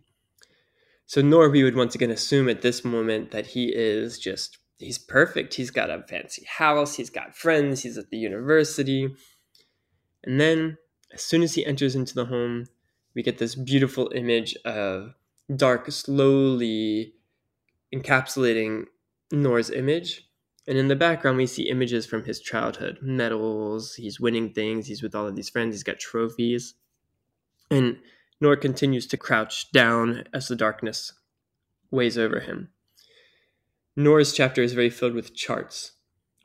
So 1.06 1.22
Noor, 1.22 1.50
we 1.50 1.64
would 1.66 1.76
once 1.76 1.96
again 1.96 2.12
assume 2.12 2.48
at 2.48 2.62
this 2.62 2.86
moment 2.86 3.32
that 3.32 3.48
he 3.48 3.74
is 3.76 4.20
just 4.20 4.59
he's 4.80 4.98
perfect. 4.98 5.54
He's 5.54 5.72
got 5.72 5.90
a 5.90 6.04
fancy 6.04 6.46
house, 6.46 6.96
he's 6.96 7.10
got 7.10 7.36
friends, 7.36 7.84
he's 7.84 7.98
at 7.98 8.10
the 8.10 8.18
university. 8.18 9.14
And 10.24 10.40
then 10.40 10.78
as 11.14 11.22
soon 11.22 11.42
as 11.44 11.54
he 11.54 11.66
enters 11.66 11.96
into 11.96 12.16
the 12.16 12.26
home, 12.26 12.68
we 13.16 13.24
get 13.24 13.38
this 13.38 13.56
beautiful 13.56 14.12
image 14.14 14.56
of 14.66 15.14
dark 15.56 15.92
slowly 15.92 17.14
encapsulating 17.94 18.86
Noor's 19.32 19.70
image. 19.70 20.26
And 20.68 20.78
in 20.78 20.88
the 20.88 20.96
background, 20.96 21.38
we 21.38 21.48
see 21.48 21.70
images 21.70 22.06
from 22.06 22.26
his 22.26 22.40
childhood 22.40 23.00
medals, 23.02 23.96
he's 23.96 24.20
winning 24.20 24.54
things, 24.54 24.86
he's 24.86 25.02
with 25.02 25.16
all 25.16 25.28
of 25.28 25.36
these 25.36 25.50
friends, 25.50 25.74
he's 25.74 25.84
got 25.84 25.98
trophies. 26.00 26.76
And 27.72 27.98
Noor 28.40 28.56
continues 28.56 29.08
to 29.08 29.18
crouch 29.18 29.72
down 29.72 30.26
as 30.34 30.48
the 30.48 30.56
darkness 30.56 31.14
weighs 31.90 32.18
over 32.18 32.40
him. 32.40 32.70
Noor's 34.00 34.32
chapter 34.32 34.62
is 34.62 34.72
very 34.72 34.90
filled 34.90 35.14
with 35.14 35.36
charts, 35.36 35.92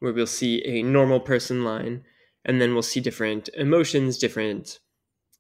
where 0.01 0.13
we'll 0.13 0.27
see 0.27 0.61
a 0.67 0.83
normal 0.83 1.21
person 1.21 1.63
line, 1.63 2.03
and 2.45 2.61
then 2.61 2.73
we'll 2.73 2.83
see 2.83 2.99
different 2.99 3.49
emotions, 3.55 4.19
different 4.19 4.81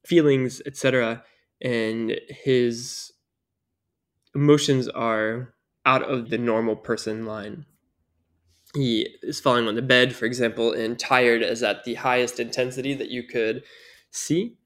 feelings, 0.06 0.62
etc. 0.64 1.24
And 1.60 2.20
his 2.28 3.12
emotions 4.32 4.88
are 4.88 5.54
out 5.84 6.02
of 6.02 6.30
the 6.30 6.38
normal 6.38 6.76
person 6.76 7.26
line. 7.26 7.66
He 8.74 9.08
is 9.22 9.40
falling 9.40 9.66
on 9.66 9.74
the 9.74 9.82
bed, 9.82 10.14
for 10.14 10.24
example, 10.24 10.72
and 10.72 10.96
tired 10.96 11.42
is 11.42 11.64
at 11.64 11.82
the 11.82 11.94
highest 11.94 12.38
intensity 12.38 12.94
that 12.94 13.10
you 13.10 13.24
could 13.24 13.64
see 14.12 14.56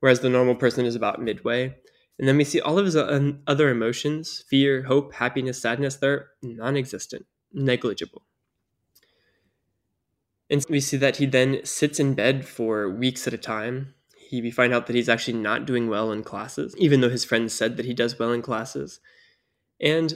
whereas 0.00 0.20
the 0.20 0.28
normal 0.28 0.54
person 0.54 0.86
is 0.86 0.94
about 0.94 1.20
midway. 1.20 1.74
And 2.18 2.26
then 2.26 2.36
we 2.36 2.44
see 2.44 2.60
all 2.60 2.78
of 2.78 2.86
his 2.86 2.96
other 2.96 3.68
emotions 3.68 4.44
fear, 4.48 4.82
hope, 4.84 5.14
happiness, 5.14 5.60
sadness 5.60 5.96
they're 5.96 6.30
non 6.42 6.76
existent, 6.76 7.26
negligible. 7.52 8.22
And 10.48 10.64
we 10.70 10.80
see 10.80 10.96
that 10.96 11.16
he 11.16 11.26
then 11.26 11.64
sits 11.64 11.98
in 11.98 12.14
bed 12.14 12.46
for 12.46 12.88
weeks 12.88 13.26
at 13.26 13.34
a 13.34 13.38
time. 13.38 13.94
He, 14.16 14.40
we 14.40 14.50
find 14.50 14.72
out 14.72 14.86
that 14.86 14.96
he's 14.96 15.08
actually 15.08 15.38
not 15.38 15.66
doing 15.66 15.88
well 15.88 16.12
in 16.12 16.22
classes, 16.22 16.74
even 16.78 17.00
though 17.00 17.10
his 17.10 17.24
friends 17.24 17.52
said 17.52 17.76
that 17.76 17.86
he 17.86 17.94
does 17.94 18.18
well 18.18 18.32
in 18.32 18.42
classes. 18.42 19.00
And 19.80 20.14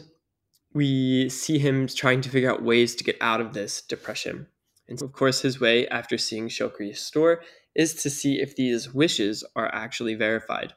we 0.73 1.29
see 1.29 1.59
him 1.59 1.87
trying 1.89 2.21
to 2.23 2.29
figure 2.31 2.51
out 2.51 2.63
ways 2.63 2.95
to 2.95 3.05
get 3.05 3.17
out 3.21 3.41
of 3.41 3.53
this 3.53 3.83
depression. 3.83 4.47
And 4.89 5.01
of 5.03 5.13
course, 5.13 5.43
his 5.43 5.61
way 5.61 5.87
after 5.89 6.17
seeing 6.17 6.49
Shokri's 6.49 7.01
store 7.01 7.43
is 7.75 7.95
to 8.03 8.11
see 8.11 8.41
if 8.41 8.57
these 8.57 8.93
wishes 8.93 9.45
are 9.55 9.73
actually 9.73 10.15
verified. 10.15 10.75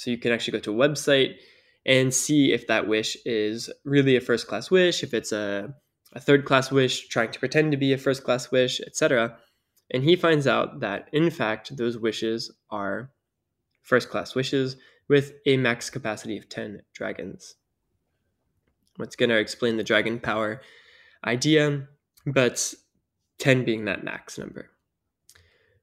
So 0.00 0.10
you 0.10 0.16
can 0.16 0.32
actually 0.32 0.52
go 0.52 0.60
to 0.60 0.72
a 0.72 0.88
website 0.88 1.34
and 1.84 2.12
see 2.12 2.54
if 2.54 2.66
that 2.68 2.88
wish 2.88 3.18
is 3.26 3.68
really 3.84 4.16
a 4.16 4.20
first 4.22 4.46
class 4.46 4.70
wish, 4.70 5.02
if 5.02 5.12
it's 5.12 5.30
a, 5.30 5.74
a 6.14 6.20
third 6.20 6.46
class 6.46 6.72
wish 6.72 7.08
trying 7.08 7.32
to 7.32 7.38
pretend 7.38 7.70
to 7.72 7.76
be 7.76 7.92
a 7.92 7.98
first 7.98 8.24
class 8.24 8.50
wish, 8.50 8.80
etc. 8.80 9.36
And 9.90 10.02
he 10.02 10.16
finds 10.16 10.46
out 10.46 10.80
that, 10.80 11.10
in 11.12 11.28
fact, 11.28 11.76
those 11.76 11.98
wishes 11.98 12.50
are 12.70 13.10
first 13.82 14.08
class 14.08 14.34
wishes 14.34 14.78
with 15.08 15.34
a 15.44 15.58
max 15.58 15.90
capacity 15.90 16.38
of 16.38 16.48
10 16.48 16.80
dragons. 16.94 17.56
What's 18.96 19.16
going 19.16 19.28
to 19.28 19.38
explain 19.38 19.76
the 19.76 19.84
dragon 19.84 20.18
power 20.18 20.62
idea, 21.26 21.88
but 22.24 22.72
10 23.36 23.66
being 23.66 23.84
that 23.84 24.02
max 24.02 24.38
number. 24.38 24.70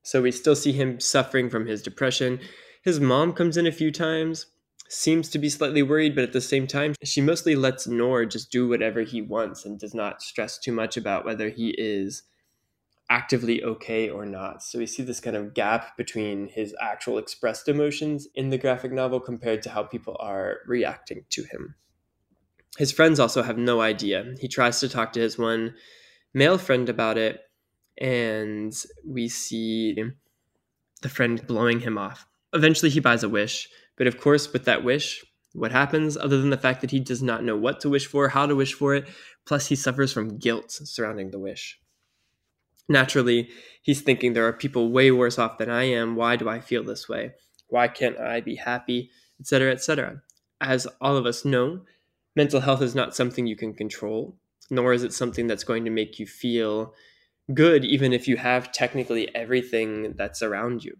So 0.01 0.23
we 0.23 0.31
still 0.31 0.55
see 0.55 0.71
him 0.71 0.99
suffering 0.99 1.51
from 1.51 1.67
his 1.67 1.83
depression. 1.83 2.39
His 2.87 3.01
mom 3.01 3.33
comes 3.33 3.57
in 3.57 3.67
a 3.67 3.71
few 3.73 3.91
times, 3.91 4.45
seems 4.87 5.27
to 5.31 5.39
be 5.39 5.49
slightly 5.49 5.83
worried, 5.83 6.15
but 6.15 6.23
at 6.23 6.31
the 6.31 6.39
same 6.39 6.67
time, 6.67 6.93
she 7.03 7.19
mostly 7.19 7.53
lets 7.53 7.85
Noor 7.85 8.25
just 8.25 8.49
do 8.49 8.65
whatever 8.65 9.01
he 9.01 9.21
wants 9.21 9.65
and 9.65 9.77
does 9.77 9.93
not 9.93 10.21
stress 10.21 10.57
too 10.57 10.71
much 10.71 10.95
about 10.95 11.25
whether 11.25 11.49
he 11.49 11.75
is 11.77 12.23
actively 13.09 13.61
okay 13.61 14.09
or 14.09 14.25
not. 14.25 14.63
So 14.63 14.79
we 14.79 14.85
see 14.85 15.03
this 15.03 15.19
kind 15.19 15.35
of 15.35 15.53
gap 15.53 15.97
between 15.97 16.47
his 16.47 16.73
actual 16.79 17.17
expressed 17.17 17.67
emotions 17.67 18.29
in 18.35 18.51
the 18.51 18.57
graphic 18.57 18.93
novel 18.93 19.19
compared 19.19 19.61
to 19.63 19.69
how 19.69 19.83
people 19.83 20.15
are 20.21 20.59
reacting 20.65 21.25
to 21.31 21.43
him. 21.43 21.75
His 22.77 22.93
friends 22.93 23.19
also 23.19 23.43
have 23.43 23.57
no 23.57 23.81
idea. 23.81 24.33
He 24.39 24.47
tries 24.47 24.79
to 24.79 24.87
talk 24.87 25.11
to 25.11 25.19
his 25.19 25.37
one 25.37 25.75
male 26.33 26.57
friend 26.57 26.87
about 26.87 27.17
it, 27.17 27.41
and 27.97 28.73
we 29.05 29.27
see 29.27 30.05
the 31.01 31.09
friend 31.09 31.45
blowing 31.45 31.81
him 31.81 31.97
off. 31.97 32.25
Eventually, 32.57 32.89
he 32.89 32.99
buys 32.99 33.21
a 33.21 33.29
wish, 33.29 33.69
but 33.97 34.07
of 34.07 34.19
course, 34.19 34.51
with 34.51 34.65
that 34.65 34.83
wish, 34.83 35.23
what 35.53 35.71
happens 35.71 36.17
other 36.17 36.39
than 36.41 36.49
the 36.49 36.57
fact 36.57 36.81
that 36.81 36.89
he 36.89 36.99
does 36.99 37.21
not 37.21 37.43
know 37.43 37.55
what 37.55 37.79
to 37.81 37.89
wish 37.89 38.07
for, 38.07 38.29
how 38.29 38.47
to 38.47 38.55
wish 38.55 38.73
for 38.73 38.95
it, 38.95 39.07
plus 39.45 39.67
he 39.67 39.75
suffers 39.75 40.11
from 40.11 40.39
guilt 40.39 40.71
surrounding 40.71 41.29
the 41.29 41.39
wish. 41.39 41.79
Naturally, 42.89 43.49
he's 43.83 44.01
thinking 44.01 44.33
there 44.33 44.47
are 44.47 44.53
people 44.53 44.91
way 44.91 45.11
worse 45.11 45.37
off 45.37 45.59
than 45.59 45.69
I 45.69 45.83
am. 45.83 46.15
Why 46.15 46.35
do 46.35 46.49
I 46.49 46.59
feel 46.59 46.83
this 46.83 47.07
way? 47.07 47.33
Why 47.67 47.87
can't 47.87 48.19
I 48.19 48.41
be 48.41 48.55
happy? 48.55 49.11
Etc., 49.39 49.71
etc. 49.71 50.21
As 50.59 50.87
all 50.99 51.15
of 51.15 51.27
us 51.27 51.45
know, 51.45 51.81
mental 52.35 52.61
health 52.61 52.81
is 52.81 52.95
not 52.95 53.15
something 53.15 53.45
you 53.45 53.55
can 53.55 53.73
control, 53.75 54.35
nor 54.71 54.93
is 54.93 55.03
it 55.03 55.13
something 55.13 55.45
that's 55.45 55.63
going 55.63 55.85
to 55.85 55.91
make 55.91 56.17
you 56.17 56.25
feel 56.25 56.93
good, 57.53 57.85
even 57.85 58.13
if 58.13 58.27
you 58.27 58.37
have 58.37 58.71
technically 58.71 59.33
everything 59.35 60.13
that's 60.17 60.41
around 60.41 60.83
you. 60.83 60.95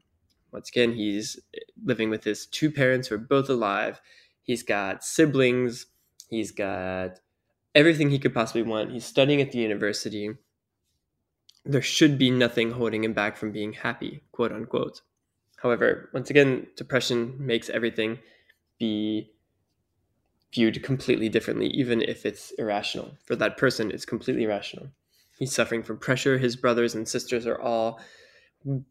Once 0.52 0.70
again, 0.70 0.94
he's 0.94 1.40
living 1.84 2.10
with 2.10 2.24
his 2.24 2.46
two 2.46 2.72
parents 2.72 3.08
who 3.08 3.16
are 3.16 3.20
both 3.20 3.50
alive. 3.50 4.02
He's 4.42 4.64
got 4.64 5.04
siblings. 5.04 5.88
He's 6.30 6.52
got 6.52 7.20
everything 7.76 8.10
he 8.10 8.20
could 8.20 8.34
possibly 8.34 8.64
want. 8.64 8.92
He's 8.92 9.06
studying 9.06 9.42
at 9.42 9.52
the 9.52 9.60
university 9.60 10.36
there 11.68 11.82
should 11.82 12.18
be 12.18 12.32
nothing 12.32 12.72
holding 12.72 13.04
him 13.04 13.14
back 13.14 13.38
from 13.38 13.52
being 13.52 13.74
happy, 13.74 14.24
quote 14.32 14.52
unquote. 14.52 15.02
However, 15.58 16.10
once 16.14 16.30
again, 16.30 16.68
depression 16.76 17.36
makes 17.40 17.70
everything 17.70 18.20
be 18.80 19.32
viewed 20.54 20.82
completely 20.82 21.30
differently, 21.30 21.68
even 21.68 22.02
if 22.02 22.26
it's 22.26 22.52
irrational. 22.52 23.18
For 23.26 23.36
that 23.36 23.58
person, 23.58 23.92
it's 23.92 24.06
completely 24.06 24.44
irrational. 24.44 24.88
He's 25.38 25.54
suffering 25.54 25.84
from 25.84 25.98
pressure. 25.98 26.38
His 26.38 26.56
brothers 26.56 26.96
and 26.96 27.08
sisters 27.08 27.46
are 27.46 27.60
all 27.60 28.00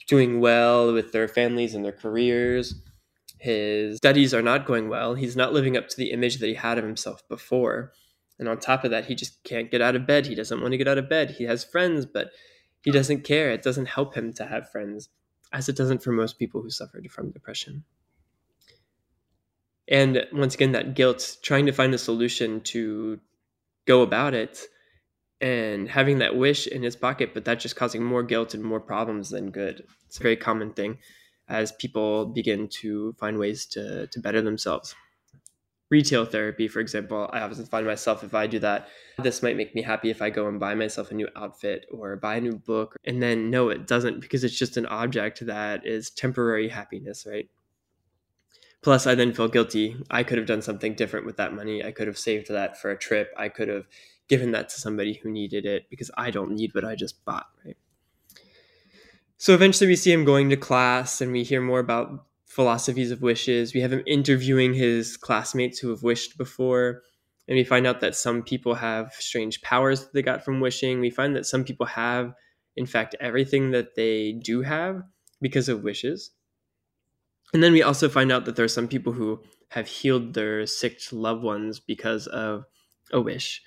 doing 0.09 0.41
well 0.41 0.93
with 0.93 1.13
their 1.13 1.29
families 1.29 1.75
and 1.75 1.85
their 1.85 1.93
careers. 1.93 2.75
His 3.39 3.99
studies 3.99 4.33
are 4.33 4.43
not 4.43 4.67
going 4.67 4.89
well. 4.89 5.15
He's 5.15 5.37
not 5.37 5.53
living 5.53 5.77
up 5.77 5.89
to 5.89 5.97
the 5.97 6.11
image 6.11 6.39
that 6.39 6.47
he 6.47 6.55
had 6.55 6.79
of 6.79 6.85
himself 6.85 7.27
before. 7.29 7.93
And 8.39 8.49
on 8.49 8.59
top 8.59 8.85
of 8.85 8.91
that, 8.91 9.07
he 9.07 9.15
just 9.15 9.43
can't 9.45 9.71
get 9.71 9.83
out 9.83 9.97
of 9.97 10.07
bed. 10.07 10.27
He 10.27 10.35
doesn't 10.35 10.61
want 10.61 10.73
to 10.73 10.79
get 10.79 10.89
out 10.89 10.99
of 10.99 11.09
bed. 11.09 11.33
He 11.33 11.45
has 11.45 11.65
friends, 11.65 12.07
but 12.07 12.31
he 12.83 12.91
doesn't 12.91 13.25
care. 13.25 13.51
It 13.51 13.63
doesn't 13.63 13.87
help 13.87 14.15
him 14.15 14.33
to 14.35 14.47
have 14.47 14.71
friends, 14.71 15.09
as 15.53 15.69
it 15.69 15.77
doesn't 15.77 16.03
for 16.03 16.13
most 16.13 16.39
people 16.39 16.63
who 16.63 16.71
suffered 16.71 17.11
from 17.11 17.31
depression. 17.31 17.85
And 19.89 20.27
once 20.33 20.55
again, 20.55 20.73
that 20.73 20.95
guilt, 20.95 21.37
trying 21.43 21.67
to 21.67 21.73
find 21.73 21.95
a 21.95 21.99
solution 21.99 22.61
to 22.63 23.21
go 23.87 24.03
about 24.03 24.35
it 24.35 24.63
and 25.41 25.89
having 25.89 26.19
that 26.19 26.37
wish 26.37 26.67
in 26.67 26.83
his 26.83 26.97
pocket, 26.97 27.35
but 27.35 27.45
that's 27.45 27.63
just 27.63 27.77
causing 27.77 28.03
more 28.03 28.23
guilt 28.23 28.55
and 28.55 28.63
more 28.63 28.81
problems 28.81 29.31
than 29.31 29.51
good. 29.51 29.85
It's 30.07 30.19
a 30.19 30.23
very 30.23 30.37
common 30.37 30.73
thing 30.73 30.99
as 31.49 31.73
people 31.73 32.27
begin 32.27 32.69
to 32.69 33.15
find 33.19 33.39
ways 33.39 33.67
to, 33.67 34.07
to 34.09 34.21
better 34.21 34.43
themselves 34.43 34.95
retail 35.91 36.25
therapy, 36.25 36.69
for 36.69 36.81
example, 36.81 37.31
I 37.33 37.41
often 37.41 37.65
find 37.65 37.87
myself 37.87 38.25
if 38.25 38.35
I 38.35 38.47
do 38.47 38.59
that, 38.61 38.89
this 39.23 39.43
might 39.43 39.57
make 39.57 39.75
me 39.75 39.83
happy 39.83 40.11
if 40.11 40.21
I 40.21 40.31
go 40.31 40.49
and 40.49 40.59
buy 40.59 40.75
myself 40.75 41.11
a 41.11 41.15
new 41.15 41.29
outfit 41.37 41.87
or 41.91 42.17
buy 42.17 42.37
a 42.37 42.41
new 42.41 42.57
book. 42.57 42.97
And 43.05 43.23
then 43.23 43.51
no, 43.51 43.69
it 43.69 43.87
doesn't 43.87 44.21
because 44.21 44.45
it's 44.45 44.59
just 44.59 44.77
an 44.77 44.87
object 44.87 45.47
that 45.47 45.87
is 45.87 46.11
temporary 46.11 46.69
happiness, 46.69 47.27
right? 47.29 47.49
Plus, 48.83 49.07
I 49.07 49.15
then 49.15 49.33
feel 49.33 49.49
guilty. 49.49 49.97
I 50.11 50.23
could 50.23 50.39
have 50.39 50.47
done 50.47 50.63
something 50.63 50.95
different 50.95 51.27
with 51.27 51.37
that 51.39 51.55
money. 51.55 51.85
I 51.85 51.93
could 51.93 52.07
have 52.07 52.19
saved 52.19 52.49
that 52.49 52.81
for 52.81 52.91
a 52.91 52.99
trip. 52.99 53.33
I 53.37 53.49
could 53.49 53.69
have 53.69 53.87
given 54.29 54.53
that 54.53 54.69
to 54.71 54.81
somebody 54.81 55.15
who 55.15 55.31
needed 55.31 55.67
it 55.67 55.89
because 55.91 56.11
I 56.17 56.31
don't 56.31 56.53
need 56.53 56.75
what 56.75 56.85
I 56.85 56.95
just 56.95 57.25
bought, 57.25 57.47
right? 57.65 57.77
So 59.39 59.55
eventually 59.55 59.89
we 59.89 59.97
see 59.97 60.13
him 60.13 60.25
going 60.25 60.49
to 60.51 60.57
class 60.57 61.21
and 61.21 61.31
we 61.31 61.45
hear 61.45 61.61
more 61.61 61.81
about 61.81 62.27
philosophies 62.47 63.11
of 63.11 63.23
wishes. 63.23 63.75
We 63.75 63.83
have 63.83 63.93
him 63.93 64.03
interviewing 64.07 64.75
his 64.75 65.17
classmates 65.17 65.79
who 65.79 65.91
have 65.91 66.03
wished 66.03 66.39
before. 66.39 67.03
And 67.49 67.57
we 67.57 67.65
find 67.65 67.87
out 67.87 68.01
that 68.01 68.17
some 68.17 68.43
people 68.43 68.75
have 68.75 69.13
strange 69.13 69.61
powers 69.63 70.01
that 70.01 70.15
they 70.15 70.23
got 70.23 70.45
from 70.45 70.61
wishing. 70.61 71.01
We 71.01 71.11
find 71.11 71.37
that 71.37 71.47
some 71.47 71.65
people 71.65 71.87
have, 71.87 72.33
in 72.77 72.87
fact, 72.87 73.15
everything 73.21 73.71
that 73.73 73.95
they 73.95 74.33
do 74.33 74.63
have 74.63 75.03
because 75.41 75.69
of 75.69 75.85
wishes. 75.85 76.31
And 77.53 77.63
then 77.63 77.73
we 77.73 77.83
also 77.83 78.09
find 78.09 78.33
out 78.33 78.47
that 78.47 78.57
there 78.57 78.65
are 78.65 78.69
some 78.69 78.89
people 78.89 79.13
who 79.13 79.43
have 79.69 79.87
healed 79.87 80.35
their 80.35 80.67
sick 80.67 81.01
loved 81.13 81.43
ones 81.43 81.79
because 81.79 82.27
of 82.27 82.65
a 83.13 83.21
wish. 83.21 83.63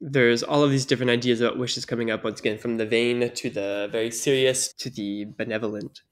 There's 0.00 0.42
all 0.42 0.62
of 0.62 0.70
these 0.70 0.86
different 0.86 1.10
ideas 1.10 1.40
about 1.40 1.58
wishes 1.58 1.84
coming 1.84 2.10
up 2.10 2.22
once 2.22 2.38
again, 2.40 2.58
from 2.58 2.76
the 2.76 2.86
vain 2.86 3.30
to 3.32 3.50
the 3.50 3.88
very 3.90 4.10
serious 4.10 4.72
to 4.74 4.90
the 4.90 5.24
benevolent. 5.24 6.02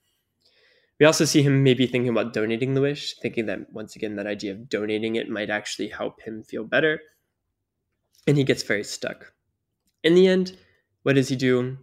We 0.98 1.06
also 1.06 1.24
see 1.24 1.42
him 1.42 1.62
maybe 1.62 1.86
thinking 1.86 2.08
about 2.08 2.32
donating 2.32 2.74
the 2.74 2.80
wish, 2.80 3.14
thinking 3.18 3.46
that 3.46 3.72
once 3.72 3.94
again, 3.94 4.16
that 4.16 4.26
idea 4.26 4.52
of 4.52 4.68
donating 4.68 5.16
it 5.16 5.28
might 5.28 5.50
actually 5.50 5.88
help 5.88 6.22
him 6.22 6.42
feel 6.42 6.64
better. 6.64 7.00
And 8.26 8.36
he 8.36 8.44
gets 8.44 8.62
very 8.62 8.82
stuck. 8.82 9.32
In 10.02 10.14
the 10.14 10.26
end, 10.26 10.56
what 11.02 11.14
does 11.14 11.28
he 11.28 11.36
do? 11.36 11.78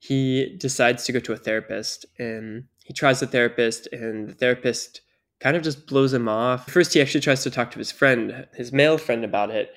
He 0.00 0.56
decides 0.58 1.04
to 1.04 1.12
go 1.12 1.20
to 1.20 1.32
a 1.32 1.36
therapist 1.36 2.04
and 2.18 2.64
he 2.84 2.92
tries 2.92 3.20
the 3.20 3.26
therapist, 3.26 3.86
and 3.92 4.28
the 4.28 4.34
therapist 4.34 5.02
kind 5.40 5.56
of 5.56 5.62
just 5.62 5.86
blows 5.86 6.12
him 6.12 6.28
off. 6.28 6.70
First, 6.70 6.94
he 6.94 7.00
actually 7.00 7.20
tries 7.20 7.42
to 7.42 7.50
talk 7.50 7.70
to 7.70 7.78
his 7.78 7.92
friend, 7.92 8.46
his 8.54 8.72
male 8.72 8.96
friend, 8.96 9.24
about 9.24 9.50
it. 9.50 9.70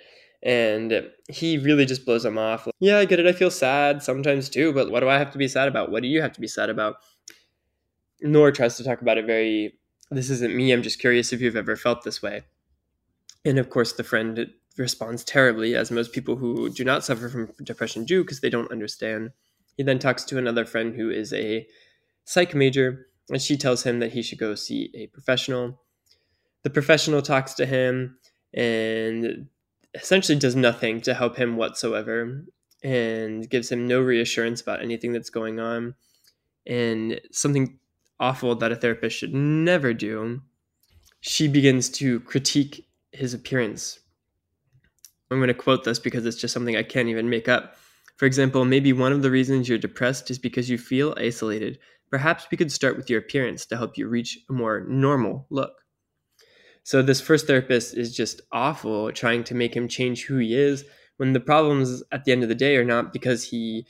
And 0.43 1.10
he 1.30 1.58
really 1.58 1.86
just 1.86 2.06
blows 2.06 2.25
him 2.25 2.38
off. 2.38 2.67
Yeah, 2.80 2.97
I 2.97 3.06
get 3.06 3.19
it. 3.19 3.27
I 3.27 3.32
feel 3.32 3.51
sad 3.51 4.01
sometimes 4.01 4.49
too, 4.49 4.73
but 4.73 4.89
what 4.89 5.01
do 5.01 5.10
I 5.10 5.17
have 5.17 5.32
to 5.32 5.38
be 5.38 5.47
sad 5.47 5.67
about? 5.67 5.91
What 5.91 6.01
do 6.01 6.08
you 6.08 6.21
have 6.21 6.34
to 6.34 6.41
be 6.41 6.47
sad 6.47 6.69
about? 6.69 6.95
Noor 8.21 8.51
tries 8.51 8.77
to 8.77 8.84
talk 8.84 9.01
about 9.01 9.17
it 9.17 9.25
very, 9.25 9.80
this 10.10 10.30
isn't 10.30 10.56
me, 10.56 10.71
I'm 10.71 10.84
just 10.84 10.99
curious 10.99 11.32
if 11.32 11.41
you've 11.41 11.56
ever 11.56 11.75
felt 11.75 12.04
this 12.04 12.21
way. 12.21 12.43
And 13.45 13.58
of 13.58 13.69
course, 13.69 13.93
the 13.93 14.04
friend 14.04 14.51
responds 14.77 15.23
terribly, 15.23 15.75
as 15.75 15.91
most 15.91 16.12
people 16.12 16.36
who 16.36 16.69
do 16.69 16.84
not 16.84 17.04
suffer 17.04 17.30
from 17.30 17.51
depression 17.63 18.06
do, 18.06 18.23
because 18.23 18.39
they 18.39 18.49
don't 18.49 18.71
understand. 18.71 19.32
He 19.77 19.84
then 19.84 19.99
talks 19.99 20.23
to 20.25 20.38
another 20.38 20.65
friend 20.65 20.95
who 20.95 21.10
is 21.10 21.34
a 21.34 21.67
psych 22.25 22.54
major, 22.54 23.08
and 23.30 23.41
she 23.41 23.58
tells 23.58 23.84
him 23.84 23.99
that 23.99 24.12
he 24.12 24.21
should 24.21 24.38
go 24.38 24.56
see 24.56 24.91
a 24.95 25.08
professional. 25.08 25.82
The 26.63 26.69
professional 26.69 27.21
talks 27.21 27.54
to 27.56 27.65
him 27.65 28.17
and 28.54 29.47
essentially 29.93 30.38
does 30.38 30.56
nothing 30.56 31.01
to 31.01 31.13
help 31.13 31.38
him 31.38 31.58
whatsoever 31.58 32.45
and 32.84 33.49
gives 33.49 33.71
him 33.71 33.88
no 33.88 33.99
reassurance 34.01 34.62
about 34.62 34.82
anything 34.82 35.13
that's 35.13 35.30
going 35.30 35.60
on. 35.60 35.95
And 36.65 37.19
something 37.32 37.80
awful 38.19 38.56
that 38.56 38.71
a 38.71 38.75
therapist 38.75 39.17
should 39.17 39.34
never 39.34 39.93
do, 39.93 40.41
she 41.19 41.47
begins 41.47 41.89
to 41.89 42.19
critique 42.21 42.88
his 43.12 43.34
appearance. 43.34 43.99
I'm 45.30 45.38
going 45.38 45.47
to 45.47 45.54
quote 45.54 45.84
this 45.84 45.99
because 45.99 46.25
it's 46.25 46.38
just 46.38 46.54
something 46.54 46.75
I 46.75 46.84
can't 46.84 47.08
even 47.08 47.30
make 47.30 47.47
up. 47.47 47.77
For 48.17 48.25
example, 48.25 48.65
maybe 48.65 48.93
one 48.93 49.12
of 49.12 49.21
the 49.21 49.32
reasons 49.32 49.67
you're 49.67 49.77
depressed 49.77 50.30
is 50.30 50.38
because 50.38 50.69
you 50.69 50.77
feel 50.77 51.15
isolated. 51.17 51.80
Perhaps 52.10 52.47
we 52.51 52.58
could 52.58 52.71
start 52.71 52.97
with 52.97 53.10
your 53.10 53.19
appearance 53.19 53.65
to 53.67 53.77
help 53.77 53.97
you 53.97 54.08
reach 54.08 54.38
a 54.49 54.54
more 54.54 54.82
normal 54.88 55.47
look. 55.49 55.81
So, 56.84 57.02
this 57.02 57.22
first 57.22 57.48
therapist 57.48 57.96
is 57.96 58.15
just 58.15 58.41
awful, 58.52 59.12
trying 59.12 59.44
to 59.46 59.56
make 59.56 59.76
him 59.76 59.88
change 59.88 60.26
who 60.26 60.38
he 60.38 60.56
is 60.56 60.84
when 61.17 61.34
the 61.34 61.39
problems 61.39 62.02
at 62.12 62.26
the 62.26 62.32
end 62.32 62.44
of 62.44 62.50
the 62.50 62.56
day 62.56 62.76
are 62.78 62.84
not 62.84 63.13
because 63.13 63.44
he 63.44 63.86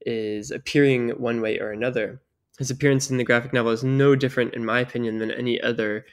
is 0.00 0.50
appearing 0.50 1.10
one 1.10 1.40
way 1.40 1.58
or 1.58 1.70
another. 1.70 2.20
His 2.58 2.70
appearance 2.70 3.10
in 3.10 3.16
the 3.16 3.24
graphic 3.24 3.52
novel 3.52 3.72
is 3.72 3.84
no 3.84 4.14
different, 4.14 4.54
in 4.54 4.64
my 4.64 4.80
opinion, 4.80 5.18
than 5.18 5.30
any 5.30 5.60
other 5.60 6.04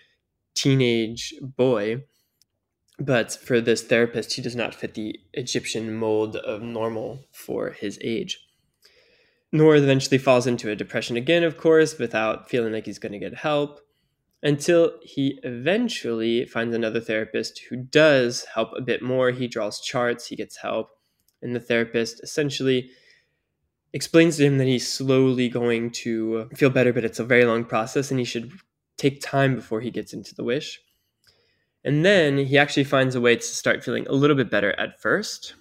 teenage 0.55 1.33
boy. 1.41 2.03
But 2.99 3.31
for 3.31 3.61
this 3.61 3.81
therapist, 3.81 4.33
he 4.33 4.41
does 4.41 4.55
not 4.55 4.75
fit 4.75 4.93
the 4.93 5.19
Egyptian 5.33 5.95
mold 5.95 6.35
of 6.35 6.61
normal 6.61 7.25
for 7.31 7.71
his 7.71 7.97
age. 8.01 8.47
Noor 9.51 9.75
eventually 9.75 10.17
falls 10.17 10.47
into 10.47 10.69
a 10.69 10.75
depression 10.75 11.17
again, 11.17 11.43
of 11.43 11.57
course, 11.57 11.97
without 11.97 12.49
feeling 12.49 12.73
like 12.73 12.85
he's 12.85 12.99
going 12.99 13.11
to 13.11 13.19
get 13.19 13.33
help, 13.35 13.81
until 14.43 14.93
he 15.03 15.39
eventually 15.43 16.45
finds 16.45 16.75
another 16.75 16.99
therapist 16.99 17.59
who 17.69 17.75
does 17.77 18.45
help 18.53 18.69
a 18.75 18.81
bit 18.81 19.01
more. 19.01 19.31
He 19.31 19.47
draws 19.47 19.79
charts, 19.79 20.27
he 20.27 20.35
gets 20.35 20.57
help, 20.57 20.89
and 21.41 21.55
the 21.55 21.59
therapist 21.59 22.21
essentially 22.23 22.89
explains 23.93 24.37
to 24.37 24.45
him 24.45 24.57
that 24.57 24.67
he's 24.67 24.87
slowly 24.87 25.49
going 25.49 25.91
to 25.91 26.49
feel 26.55 26.69
better, 26.69 26.93
but 26.93 27.05
it's 27.05 27.19
a 27.19 27.25
very 27.25 27.45
long 27.45 27.65
process 27.65 28.09
and 28.09 28.19
he 28.19 28.25
should 28.25 28.51
take 28.97 29.21
time 29.21 29.55
before 29.55 29.81
he 29.81 29.91
gets 29.91 30.13
into 30.13 30.33
the 30.33 30.43
wish. 30.43 30.79
And 31.83 32.05
then 32.05 32.37
he 32.37 32.57
actually 32.57 32.83
finds 32.83 33.15
a 33.15 33.21
way 33.21 33.35
to 33.35 33.41
start 33.41 33.83
feeling 33.83 34.07
a 34.07 34.13
little 34.13 34.35
bit 34.35 34.51
better 34.51 34.71
at 34.79 35.01
first. 35.01 35.55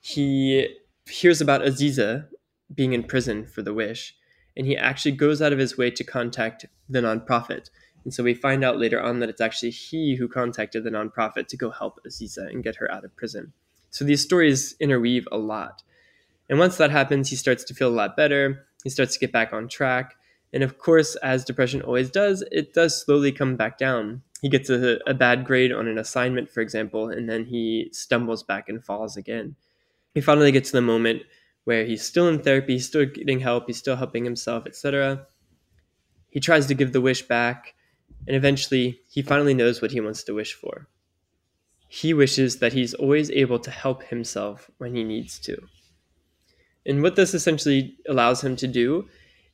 He 0.00 0.76
hears 1.06 1.40
about 1.40 1.62
Aziza 1.62 2.28
being 2.74 2.92
in 2.92 3.04
prison 3.04 3.46
for 3.46 3.62
the 3.62 3.74
wish, 3.74 4.14
and 4.58 4.66
he 4.66 4.76
actually 4.76 5.12
goes 5.12 5.40
out 5.40 5.52
of 5.52 5.58
his 5.58 5.78
way 5.78 5.90
to 5.92 6.04
contact 6.04 6.66
the 6.88 7.00
nonprofit. 7.00 7.70
And 8.04 8.12
so 8.12 8.24
we 8.24 8.34
find 8.34 8.64
out 8.64 8.78
later 8.78 9.00
on 9.00 9.20
that 9.20 9.28
it's 9.28 9.40
actually 9.40 9.70
he 9.70 10.16
who 10.16 10.26
contacted 10.26 10.82
the 10.82 10.90
nonprofit 10.90 11.46
to 11.48 11.56
go 11.56 11.70
help 11.70 12.00
Aziza 12.06 12.50
and 12.50 12.64
get 12.64 12.76
her 12.76 12.90
out 12.90 13.04
of 13.04 13.14
prison. 13.16 13.52
So 13.90 14.04
these 14.04 14.22
stories 14.22 14.74
interweave 14.80 15.28
a 15.30 15.38
lot. 15.38 15.82
And 16.50 16.58
once 16.58 16.76
that 16.76 16.90
happens, 16.90 17.30
he 17.30 17.36
starts 17.36 17.62
to 17.64 17.74
feel 17.74 17.88
a 17.88 17.90
lot 17.90 18.16
better. 18.16 18.66
He 18.82 18.90
starts 18.90 19.14
to 19.14 19.20
get 19.20 19.32
back 19.32 19.52
on 19.52 19.68
track. 19.68 20.16
And 20.52 20.62
of 20.62 20.78
course, 20.78 21.14
as 21.16 21.44
depression 21.44 21.82
always 21.82 22.10
does, 22.10 22.42
it 22.50 22.74
does 22.74 23.00
slowly 23.00 23.32
come 23.32 23.56
back 23.56 23.78
down. 23.78 24.22
He 24.40 24.48
gets 24.48 24.70
a, 24.70 24.98
a 25.06 25.14
bad 25.14 25.44
grade 25.44 25.72
on 25.72 25.86
an 25.86 25.98
assignment, 25.98 26.50
for 26.50 26.60
example, 26.60 27.10
and 27.10 27.28
then 27.28 27.44
he 27.44 27.90
stumbles 27.92 28.42
back 28.42 28.68
and 28.68 28.84
falls 28.84 29.16
again. 29.16 29.56
He 30.14 30.20
finally 30.20 30.52
gets 30.52 30.70
to 30.70 30.76
the 30.76 30.82
moment 30.82 31.22
where 31.68 31.84
he's 31.84 32.02
still 32.02 32.28
in 32.28 32.38
therapy, 32.38 32.72
he's 32.72 32.86
still 32.86 33.04
getting 33.04 33.40
help, 33.40 33.64
he's 33.66 33.76
still 33.76 33.94
helping 33.94 34.24
himself, 34.24 34.66
etc. 34.66 35.26
He 36.30 36.40
tries 36.40 36.64
to 36.64 36.72
give 36.72 36.94
the 36.94 37.02
wish 37.02 37.20
back, 37.20 37.74
and 38.26 38.34
eventually 38.34 39.02
he 39.10 39.20
finally 39.20 39.52
knows 39.52 39.82
what 39.82 39.90
he 39.90 40.00
wants 40.00 40.22
to 40.22 40.32
wish 40.32 40.54
for. 40.54 40.88
He 41.86 42.14
wishes 42.14 42.60
that 42.60 42.72
he's 42.72 42.94
always 42.94 43.30
able 43.30 43.58
to 43.58 43.70
help 43.70 44.02
himself 44.04 44.70
when 44.78 44.94
he 44.94 45.04
needs 45.04 45.38
to. 45.40 45.58
And 46.86 47.02
what 47.02 47.16
this 47.16 47.34
essentially 47.34 47.98
allows 48.08 48.42
him 48.42 48.56
to 48.56 48.66
do, 48.66 49.06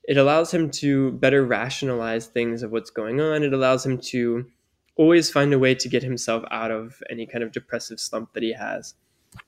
it 0.04 0.16
allows 0.16 0.54
him 0.54 0.70
to 0.82 1.10
better 1.14 1.44
rationalize 1.44 2.28
things 2.28 2.62
of 2.62 2.70
what's 2.70 2.90
going 2.90 3.20
on. 3.20 3.42
It 3.42 3.52
allows 3.52 3.84
him 3.84 3.98
to 4.12 4.46
always 4.94 5.32
find 5.32 5.52
a 5.52 5.58
way 5.58 5.74
to 5.74 5.88
get 5.88 6.04
himself 6.04 6.44
out 6.52 6.70
of 6.70 7.02
any 7.10 7.26
kind 7.26 7.42
of 7.42 7.50
depressive 7.50 7.98
slump 7.98 8.34
that 8.34 8.44
he 8.44 8.52
has. 8.52 8.94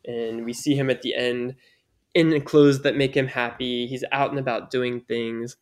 And 0.05 0.45
we 0.45 0.53
see 0.53 0.75
him 0.75 0.91
at 0.91 1.03
the 1.03 1.15
end 1.15 1.55
in 2.17 2.41
clothes 2.41 2.81
that 2.81 2.97
make 2.97 3.15
him 3.15 3.27
happy. 3.27 3.87
He's 3.87 4.05
out 4.11 4.31
and 4.31 4.39
about 4.39 4.71
doing 4.71 5.03
things. 5.03 5.57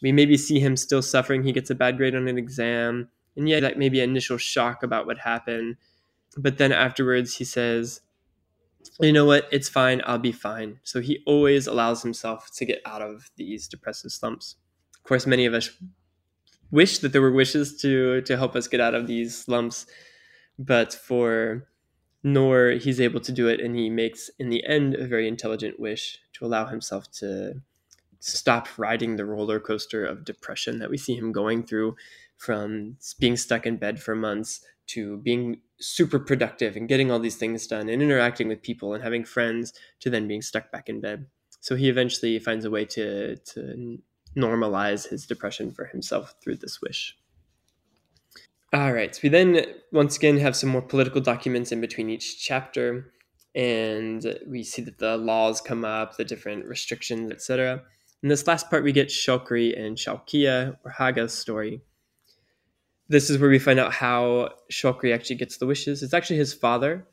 We 0.00 0.12
maybe 0.12 0.38
see 0.38 0.58
him 0.58 0.78
still 0.78 1.02
suffering. 1.02 1.42
He 1.42 1.52
gets 1.52 1.68
a 1.68 1.74
bad 1.74 1.98
grade 1.98 2.14
on 2.14 2.26
an 2.26 2.38
exam. 2.38 3.08
And 3.36 3.46
yeah, 3.46 3.60
that 3.60 3.78
maybe 3.78 4.00
initial 4.00 4.38
shock 4.38 4.82
about 4.82 5.06
what 5.06 5.18
happened. 5.18 5.76
But 6.38 6.56
then 6.56 6.72
afterwards, 6.72 7.36
he 7.36 7.44
says, 7.44 8.00
you 8.98 9.12
know 9.12 9.26
what? 9.26 9.46
It's 9.52 9.68
fine. 9.68 10.00
I'll 10.06 10.18
be 10.18 10.32
fine. 10.32 10.80
So 10.84 11.02
he 11.02 11.22
always 11.26 11.66
allows 11.66 12.02
himself 12.02 12.50
to 12.56 12.64
get 12.64 12.80
out 12.86 13.02
of 13.02 13.30
these 13.36 13.68
depressive 13.68 14.10
slumps. 14.10 14.56
Of 14.96 15.04
course, 15.04 15.26
many 15.26 15.44
of 15.44 15.52
us 15.52 15.68
wish 16.70 17.00
that 17.00 17.12
there 17.12 17.20
were 17.20 17.30
wishes 17.30 17.76
to 17.82 18.22
to 18.22 18.36
help 18.38 18.56
us 18.56 18.68
get 18.68 18.80
out 18.80 18.94
of 18.94 19.06
these 19.06 19.36
slumps, 19.36 19.86
but 20.58 20.94
for 20.94 21.66
Noor 22.24 22.70
he's 22.72 23.00
able 23.00 23.20
to 23.20 23.32
do 23.32 23.48
it, 23.48 23.60
and 23.60 23.76
he 23.76 23.90
makes 23.90 24.30
in 24.38 24.48
the 24.48 24.64
end 24.64 24.94
a 24.94 25.06
very 25.06 25.28
intelligent 25.28 25.78
wish 25.78 26.18
to 26.32 26.46
allow 26.46 26.66
himself 26.66 27.10
to 27.12 27.60
stop 28.18 28.66
riding 28.78 29.16
the 29.16 29.26
roller 29.26 29.60
coaster 29.60 30.04
of 30.06 30.24
depression 30.24 30.78
that 30.78 30.88
we 30.88 30.96
see 30.96 31.14
him 31.14 31.30
going 31.30 31.62
through 31.62 31.94
from 32.38 32.96
being 33.20 33.36
stuck 33.36 33.66
in 33.66 33.76
bed 33.76 34.00
for 34.02 34.16
months 34.16 34.62
to 34.86 35.18
being 35.18 35.60
super 35.78 36.18
productive 36.18 36.76
and 36.76 36.88
getting 36.88 37.10
all 37.10 37.18
these 37.18 37.36
things 37.36 37.66
done 37.66 37.88
and 37.90 38.02
interacting 38.02 38.48
with 38.48 38.62
people 38.62 38.94
and 38.94 39.04
having 39.04 39.24
friends 39.24 39.74
to 40.00 40.08
then 40.08 40.26
being 40.26 40.42
stuck 40.42 40.72
back 40.72 40.88
in 40.88 41.00
bed. 41.00 41.26
So 41.60 41.76
he 41.76 41.90
eventually 41.90 42.38
finds 42.38 42.64
a 42.64 42.70
way 42.70 42.86
to 42.86 43.36
to 43.36 43.98
normalize 44.34 45.08
his 45.08 45.26
depression 45.26 45.70
for 45.70 45.84
himself 45.84 46.34
through 46.42 46.56
this 46.56 46.80
wish. 46.80 47.16
All 48.74 48.92
right, 48.92 49.14
so 49.14 49.20
we 49.22 49.28
then 49.28 49.64
once 49.92 50.16
again 50.16 50.36
have 50.38 50.56
some 50.56 50.68
more 50.68 50.82
political 50.82 51.20
documents 51.20 51.70
in 51.70 51.80
between 51.80 52.10
each 52.10 52.44
chapter, 52.44 53.12
and 53.54 54.36
we 54.48 54.64
see 54.64 54.82
that 54.82 54.98
the 54.98 55.16
laws 55.16 55.60
come 55.60 55.84
up, 55.84 56.16
the 56.16 56.24
different 56.24 56.66
restrictions, 56.66 57.30
etc. 57.30 57.82
In 58.22 58.28
this 58.28 58.46
last 58.48 58.68
part, 58.68 58.82
we 58.82 58.90
get 58.90 59.08
Shokri 59.08 59.78
and 59.78 59.96
Shaukia, 59.96 60.76
or 60.84 60.90
Haga's 60.90 61.32
story, 61.32 61.82
this 63.08 63.28
is 63.28 63.38
where 63.38 63.50
we 63.50 63.58
find 63.58 63.78
out 63.78 63.92
how 63.92 64.50
Shokri 64.72 65.14
actually 65.14 65.36
gets 65.36 65.58
the 65.58 65.66
wishes. 65.66 66.02
It's 66.02 66.14
actually 66.14 66.38
his 66.38 66.54
father. 66.54 67.06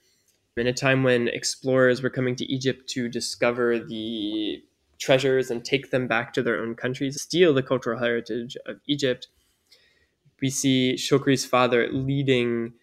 In 0.57 0.67
a 0.67 0.73
time 0.73 1.03
when 1.03 1.27
explorers 1.27 2.01
were 2.01 2.09
coming 2.09 2.35
to 2.37 2.51
Egypt 2.51 2.89
to 2.89 3.09
discover 3.09 3.79
the 3.79 4.63
treasures 4.99 5.51
and 5.51 5.63
take 5.63 5.91
them 5.91 6.07
back 6.07 6.33
to 6.33 6.43
their 6.43 6.61
own 6.61 6.75
countries, 6.75 7.21
steal 7.21 7.53
the 7.53 7.63
cultural 7.63 7.99
heritage 7.99 8.55
of 8.65 8.77
Egypt, 8.87 9.27
we 10.41 10.49
see 10.49 10.95
Shokri's 10.97 11.45
father 11.45 11.87
leading 11.91 12.73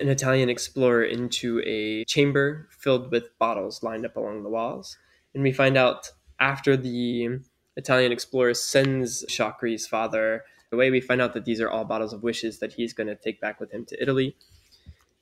an 0.00 0.08
Italian 0.08 0.48
explorer 0.48 1.04
into 1.04 1.60
a 1.64 2.04
chamber 2.04 2.68
filled 2.70 3.10
with 3.10 3.36
bottles 3.38 3.82
lined 3.82 4.04
up 4.04 4.16
along 4.16 4.42
the 4.42 4.48
walls. 4.48 4.96
And 5.34 5.42
we 5.42 5.52
find 5.52 5.76
out 5.76 6.10
after 6.40 6.76
the 6.76 7.40
Italian 7.76 8.12
explorer 8.12 8.54
sends 8.54 9.24
Shokri's 9.26 9.86
father 9.86 10.44
way, 10.76 10.90
we 10.90 11.00
find 11.00 11.20
out 11.20 11.34
that 11.34 11.44
these 11.44 11.60
are 11.60 11.70
all 11.70 11.84
bottles 11.84 12.12
of 12.12 12.22
wishes 12.22 12.58
that 12.58 12.72
he's 12.72 12.92
going 12.92 13.06
to 13.06 13.14
take 13.14 13.40
back 13.40 13.60
with 13.60 13.72
him 13.72 13.84
to 13.86 14.02
Italy. 14.02 14.36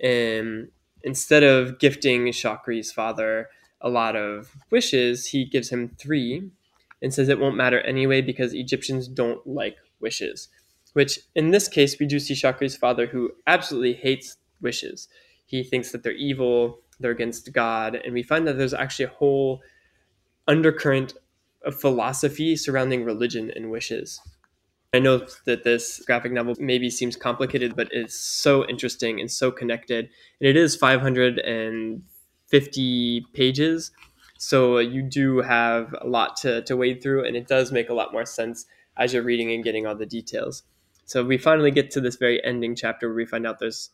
And 0.01 0.68
instead 1.03 1.42
of 1.42 1.79
gifting 1.79 2.27
Shokri's 2.27 2.92
father 2.92 3.49
a 3.81 3.88
lot 3.88 4.16
of 4.16 4.57
wishes, 4.71 5.27
he 5.27 5.45
gives 5.45 5.71
him 5.71 5.88
three 5.99 6.51
and 7.01 7.12
says 7.12 7.29
it 7.29 7.38
won't 7.38 7.57
matter 7.57 7.81
anyway 7.81 8.21
because 8.21 8.55
Egyptians 8.55 9.09
don't 9.09 9.45
like 9.47 9.77
wishes. 10.01 10.49
Which, 10.92 11.20
in 11.35 11.50
this 11.50 11.68
case, 11.68 11.98
we 11.98 12.07
do 12.07 12.18
see 12.18 12.35
Shokri's 12.35 12.76
father 12.76 13.07
who 13.07 13.33
absolutely 13.46 13.94
hates 13.94 14.37
wishes. 14.61 15.09
He 15.46 15.62
thinks 15.62 15.92
that 15.92 16.02
they're 16.02 16.12
evil, 16.12 16.81
they're 17.00 17.11
against 17.11 17.52
God, 17.52 17.94
and 17.94 18.12
we 18.12 18.22
find 18.22 18.46
that 18.46 18.59
there's 18.59 18.74
actually 18.74 19.07
a 19.07 19.09
whole 19.09 19.62
undercurrent 20.46 21.14
of 21.64 21.81
philosophy 21.81 22.57
surrounding 22.57 23.05
religion 23.05 23.50
and 23.55 23.70
wishes. 23.70 24.20
I 24.94 24.98
know 24.98 25.26
that 25.46 25.64
this 25.64 26.02
graphic 26.05 26.33
novel 26.33 26.55
maybe 26.59 26.90
seems 26.90 27.16
complicated, 27.16 27.74
but 27.74 27.88
it's 27.92 28.14
so 28.14 28.68
interesting 28.68 29.20
and 29.20 29.31
so 29.31 29.50
connected. 29.50 30.11
And 30.40 30.48
it 30.48 30.57
is 30.57 30.76
550 30.76 33.26
pages. 33.33 33.90
So 34.37 34.76
you 34.78 35.00
do 35.02 35.38
have 35.38 35.94
a 36.00 36.07
lot 36.07 36.37
to, 36.38 36.62
to 36.62 36.76
wade 36.76 37.00
through, 37.02 37.24
and 37.24 37.37
it 37.37 37.48
does 37.48 37.72
make 37.72 37.88
a 37.88 37.94
lot 37.94 38.12
more 38.12 38.26
sense 38.26 38.66
as 38.98 39.14
you're 39.14 39.22
reading 39.22 39.50
and 39.52 39.64
getting 39.64 39.87
all 39.87 39.94
the 39.94 40.05
details. 40.05 40.64
So 41.12 41.25
we 41.25 41.38
finally 41.38 41.70
get 41.70 41.90
to 41.92 42.01
this 42.01 42.16
very 42.16 42.42
ending 42.44 42.75
chapter 42.75 43.09
where 43.09 43.16
we 43.16 43.27
find 43.27 43.46
out 43.46 43.59
there's 43.59 43.90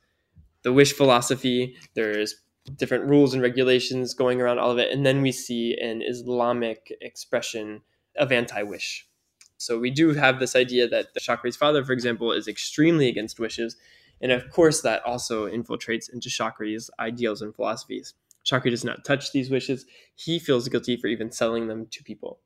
the 0.62 0.72
wish 0.72 0.92
philosophy, 0.92 1.76
there's 1.94 2.36
different 2.76 3.04
rules 3.04 3.34
and 3.34 3.42
regulations 3.42 4.14
going 4.14 4.40
around 4.40 4.58
all 4.58 4.70
of 4.70 4.78
it, 4.78 4.92
and 4.92 5.04
then 5.04 5.22
we 5.22 5.32
see 5.32 5.76
an 5.80 6.02
Islamic 6.02 6.92
expression 7.00 7.82
of 8.16 8.32
anti 8.32 8.62
wish 8.62 9.08
so 9.58 9.78
we 9.78 9.90
do 9.90 10.14
have 10.14 10.38
this 10.38 10.54
idea 10.54 10.88
that 10.88 11.14
the 11.14 11.20
Shokri's 11.20 11.56
father, 11.56 11.84
for 11.84 11.92
example, 11.92 12.32
is 12.32 12.46
extremely 12.46 13.08
against 13.08 13.40
wishes. 13.40 13.76
And 14.20 14.32
of 14.32 14.50
course, 14.50 14.80
that 14.82 15.04
also 15.04 15.48
infiltrates 15.48 16.12
into 16.12 16.28
Shokri's 16.28 16.90
ideals 16.98 17.42
and 17.42 17.54
philosophies. 17.54 18.14
Shokri 18.46 18.70
does 18.70 18.84
not 18.84 19.04
touch 19.04 19.32
these 19.32 19.50
wishes. 19.50 19.84
He 20.14 20.38
feels 20.38 20.68
guilty 20.68 20.96
for 20.96 21.08
even 21.08 21.32
selling 21.32 21.66
them 21.66 21.86
to 21.90 22.02
people. 22.04 22.38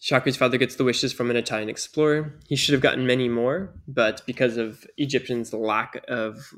Shokri's 0.00 0.36
father 0.36 0.58
gets 0.58 0.76
the 0.76 0.84
wishes 0.84 1.12
from 1.12 1.30
an 1.30 1.36
Italian 1.36 1.68
explorer. 1.68 2.38
He 2.46 2.54
should 2.54 2.72
have 2.72 2.82
gotten 2.82 3.06
many 3.06 3.28
more, 3.28 3.74
but 3.88 4.22
because 4.26 4.56
of 4.56 4.86
Egyptians' 4.96 5.52
lack 5.52 6.04
of 6.06 6.54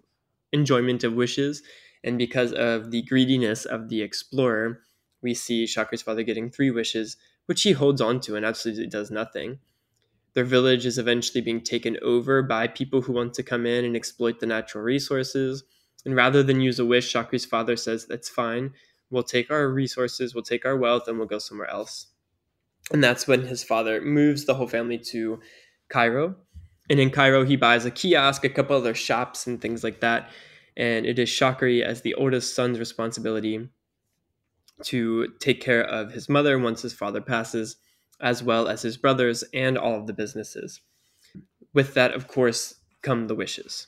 enjoyment 0.53 1.05
of 1.05 1.15
wishes 1.15 1.63
and 2.05 2.19
because 2.19 2.53
of 2.53 2.91
the 2.91 3.03
greediness 3.03 3.65
of 3.65 3.89
the 3.89 4.03
explorer, 4.03 4.83
we 5.23 5.35
see 5.35 5.65
Shokri's 5.65 6.03
father 6.03 6.23
getting 6.23 6.51
three 6.51 6.71
wishes, 6.71 7.17
which 7.47 7.63
he 7.63 7.73
holds 7.73 8.01
on 8.01 8.21
to 8.21 8.37
and 8.37 8.45
absolutely 8.45 8.87
does 8.87 9.11
nothing. 9.11 9.59
Their 10.35 10.45
village 10.45 10.87
is 10.87 10.99
eventually 10.99 11.41
being 11.41 11.61
taken 11.61 11.99
over 12.03 12.43
by 12.43 12.69
people 12.69 13.03
who 13.03 13.13
want 13.13 13.35
to 13.35 13.43
come 13.43 13.67
in 13.67 13.85
and 13.85 13.97
exploit 13.97 14.39
the 14.39 14.47
natural 14.47 14.85
resources. 14.85 15.65
And 16.05 16.15
rather 16.15 16.43
than 16.43 16.61
use 16.61 16.79
a 16.79 16.85
wish, 16.85 17.13
Shokri's 17.13 17.45
father 17.45 17.77
says, 17.77 18.07
That's 18.07 18.29
fine. 18.29 18.73
We'll 19.11 19.25
take 19.25 19.51
our 19.51 19.69
resources, 19.69 20.35
we'll 20.35 20.45
take 20.45 20.65
our 20.65 20.77
wealth, 20.77 21.09
and 21.09 21.19
we'll 21.19 21.27
go 21.27 21.41
somewhere 21.41 21.69
else. 21.69 22.07
And 22.93 23.03
that's 23.03 23.27
when 23.29 23.47
his 23.47 23.63
father 23.63 24.01
moves 24.01 24.45
the 24.45 24.55
whole 24.55 24.67
family 24.67 24.99
to 25.11 25.41
Cairo. 25.89 26.37
And 26.89 26.99
in 26.99 27.11
Cairo, 27.11 27.45
he 27.45 27.57
buys 27.57 27.85
a 27.85 27.91
kiosk, 27.91 28.45
a 28.45 28.49
couple 28.49 28.77
other 28.77 28.95
shops, 28.95 29.47
and 29.47 29.61
things 29.61 29.85
like 29.85 30.01
that. 30.01 30.31
And 30.77 31.07
it 31.07 31.19
is 31.19 31.29
Shokri, 31.29 31.83
as 31.83 32.03
the 32.03 32.15
oldest 32.15 32.55
son's 32.55 32.79
responsibility, 32.79 33.69
to 34.85 35.29
take 35.39 35.61
care 35.61 35.83
of 35.83 36.13
his 36.13 36.29
mother 36.29 36.59
once 36.59 36.83
his 36.83 36.93
father 36.93 37.21
passes, 37.21 37.77
as 38.21 38.43
well 38.43 38.67
as 38.67 38.83
his 38.83 38.97
brothers 38.97 39.45
and 39.55 39.79
all 39.79 39.99
of 40.01 40.07
the 40.07 40.13
businesses. 40.13 40.81
With 41.73 41.95
that, 41.95 42.13
of 42.13 42.27
course, 42.29 42.75
come 43.03 43.29
the 43.29 43.35
wishes. 43.35 43.87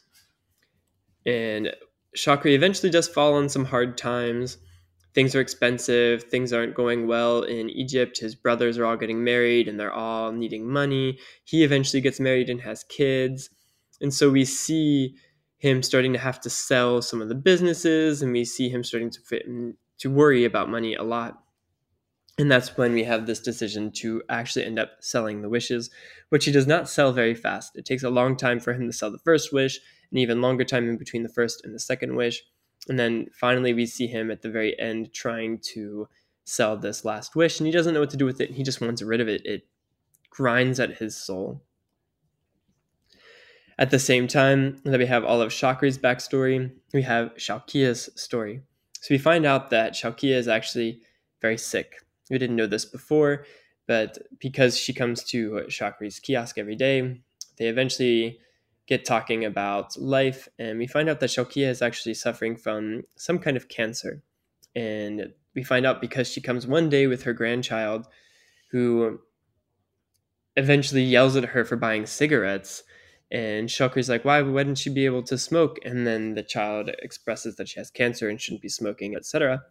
And 1.26 1.74
Shokri 2.16 2.54
eventually 2.54 2.90
does 2.90 3.08
fall 3.08 3.34
on 3.34 3.48
some 3.48 3.64
hard 3.64 3.96
times. 3.96 4.58
Things 5.14 5.34
are 5.34 5.40
expensive, 5.40 6.24
things 6.24 6.52
aren't 6.52 6.74
going 6.74 7.06
well 7.06 7.42
in 7.42 7.68
Egypt. 7.68 8.18
His 8.18 8.34
brothers 8.34 8.78
are 8.78 8.86
all 8.86 8.96
getting 8.96 9.22
married 9.22 9.68
and 9.68 9.78
they're 9.78 9.92
all 9.92 10.32
needing 10.32 10.66
money. 10.66 11.18
He 11.44 11.64
eventually 11.64 12.00
gets 12.00 12.18
married 12.18 12.48
and 12.48 12.60
has 12.62 12.84
kids. 12.84 13.50
And 14.00 14.12
so 14.12 14.30
we 14.30 14.44
see 14.44 15.14
him 15.58 15.82
starting 15.82 16.12
to 16.12 16.18
have 16.18 16.40
to 16.40 16.50
sell 16.50 17.02
some 17.02 17.20
of 17.20 17.28
the 17.28 17.34
businesses 17.34 18.22
and 18.22 18.32
we 18.32 18.44
see 18.44 18.68
him 18.68 18.82
starting 18.82 19.10
to 19.10 19.20
fit 19.20 19.46
to 19.98 20.10
worry 20.10 20.44
about 20.44 20.70
money 20.70 20.94
a 20.94 21.02
lot. 21.02 21.42
And 22.38 22.50
that's 22.50 22.76
when 22.76 22.94
we 22.94 23.04
have 23.04 23.26
this 23.26 23.40
decision 23.40 23.92
to 23.96 24.22
actually 24.28 24.64
end 24.64 24.78
up 24.78 24.92
selling 25.00 25.42
the 25.42 25.50
wishes, 25.50 25.90
which 26.30 26.46
he 26.46 26.52
does 26.52 26.66
not 26.66 26.88
sell 26.88 27.12
very 27.12 27.34
fast. 27.34 27.76
It 27.76 27.84
takes 27.84 28.02
a 28.02 28.10
long 28.10 28.36
time 28.36 28.58
for 28.58 28.72
him 28.72 28.86
to 28.86 28.92
sell 28.92 29.10
the 29.10 29.18
first 29.18 29.52
wish, 29.52 29.78
an 30.10 30.18
even 30.18 30.40
longer 30.40 30.64
time 30.64 30.88
in 30.88 30.96
between 30.96 31.22
the 31.22 31.28
first 31.28 31.64
and 31.64 31.74
the 31.74 31.78
second 31.78 32.16
wish. 32.16 32.42
And 32.88 32.98
then 32.98 33.28
finally, 33.32 33.72
we 33.72 33.86
see 33.86 34.06
him 34.06 34.30
at 34.30 34.42
the 34.42 34.50
very 34.50 34.78
end 34.78 35.12
trying 35.12 35.58
to 35.74 36.08
sell 36.44 36.76
this 36.76 37.04
last 37.04 37.36
wish, 37.36 37.60
and 37.60 37.66
he 37.66 37.72
doesn't 37.72 37.94
know 37.94 38.00
what 38.00 38.10
to 38.10 38.16
do 38.16 38.24
with 38.24 38.40
it. 38.40 38.50
He 38.50 38.62
just 38.62 38.80
wants 38.80 39.02
rid 39.02 39.20
of 39.20 39.28
it. 39.28 39.46
It 39.46 39.66
grinds 40.30 40.80
at 40.80 40.96
his 40.98 41.16
soul. 41.16 41.62
At 43.78 43.90
the 43.90 43.98
same 43.98 44.26
time 44.26 44.80
that 44.84 44.98
we 44.98 45.06
have 45.06 45.24
all 45.24 45.40
of 45.40 45.50
Shokri's 45.50 45.98
backstory, 45.98 46.72
we 46.92 47.02
have 47.02 47.34
Shaukia's 47.36 48.10
story. 48.20 48.62
So 49.00 49.14
we 49.14 49.18
find 49.18 49.46
out 49.46 49.70
that 49.70 49.94
Shaukia 49.94 50.36
is 50.36 50.48
actually 50.48 51.00
very 51.40 51.58
sick. 51.58 51.94
We 52.30 52.38
didn't 52.38 52.56
know 52.56 52.66
this 52.66 52.84
before, 52.84 53.44
but 53.86 54.18
because 54.38 54.78
she 54.78 54.92
comes 54.92 55.24
to 55.24 55.64
Shokri's 55.68 56.20
kiosk 56.20 56.58
every 56.58 56.76
day, 56.76 57.20
they 57.58 57.66
eventually 57.66 58.38
get 58.86 59.04
talking 59.04 59.44
about 59.44 59.96
life, 59.96 60.48
and 60.58 60.78
we 60.78 60.86
find 60.86 61.08
out 61.08 61.20
that 61.20 61.30
Shaukia 61.30 61.68
is 61.68 61.82
actually 61.82 62.14
suffering 62.14 62.56
from 62.56 63.04
some 63.16 63.38
kind 63.38 63.56
of 63.56 63.68
cancer. 63.68 64.22
And 64.74 65.32
we 65.54 65.62
find 65.62 65.86
out 65.86 66.00
because 66.00 66.28
she 66.28 66.40
comes 66.40 66.66
one 66.66 66.88
day 66.88 67.06
with 67.06 67.22
her 67.22 67.32
grandchild, 67.32 68.06
who 68.70 69.20
eventually 70.56 71.02
yells 71.02 71.36
at 71.36 71.44
her 71.44 71.64
for 71.64 71.76
buying 71.76 72.06
cigarettes. 72.06 72.82
And 73.30 73.68
Shokri's 73.68 74.08
like, 74.08 74.24
why 74.24 74.42
wouldn't 74.42 74.78
she 74.78 74.90
be 74.90 75.06
able 75.06 75.22
to 75.24 75.38
smoke? 75.38 75.78
And 75.84 76.06
then 76.06 76.34
the 76.34 76.42
child 76.42 76.90
expresses 77.02 77.56
that 77.56 77.68
she 77.68 77.80
has 77.80 77.90
cancer 77.90 78.28
and 78.28 78.40
shouldn't 78.40 78.62
be 78.62 78.68
smoking, 78.68 79.14
etc. 79.16 79.62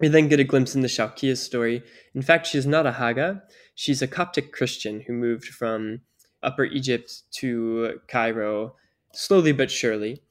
We 0.00 0.08
then 0.08 0.28
get 0.28 0.40
a 0.40 0.44
glimpse 0.44 0.74
into 0.74 0.88
Shaukia's 0.88 1.40
story. 1.40 1.82
In 2.14 2.22
fact, 2.22 2.46
she's 2.46 2.66
not 2.66 2.86
a 2.86 2.92
Haga. 2.92 3.44
She's 3.76 4.02
a 4.02 4.08
Coptic 4.08 4.52
Christian 4.52 5.02
who 5.06 5.12
moved 5.12 5.46
from 5.46 6.00
Upper 6.44 6.64
Egypt 6.64 7.22
to 7.32 8.00
Cairo 8.08 8.74
slowly 9.12 9.52
but 9.52 9.70
surely. 9.70 10.22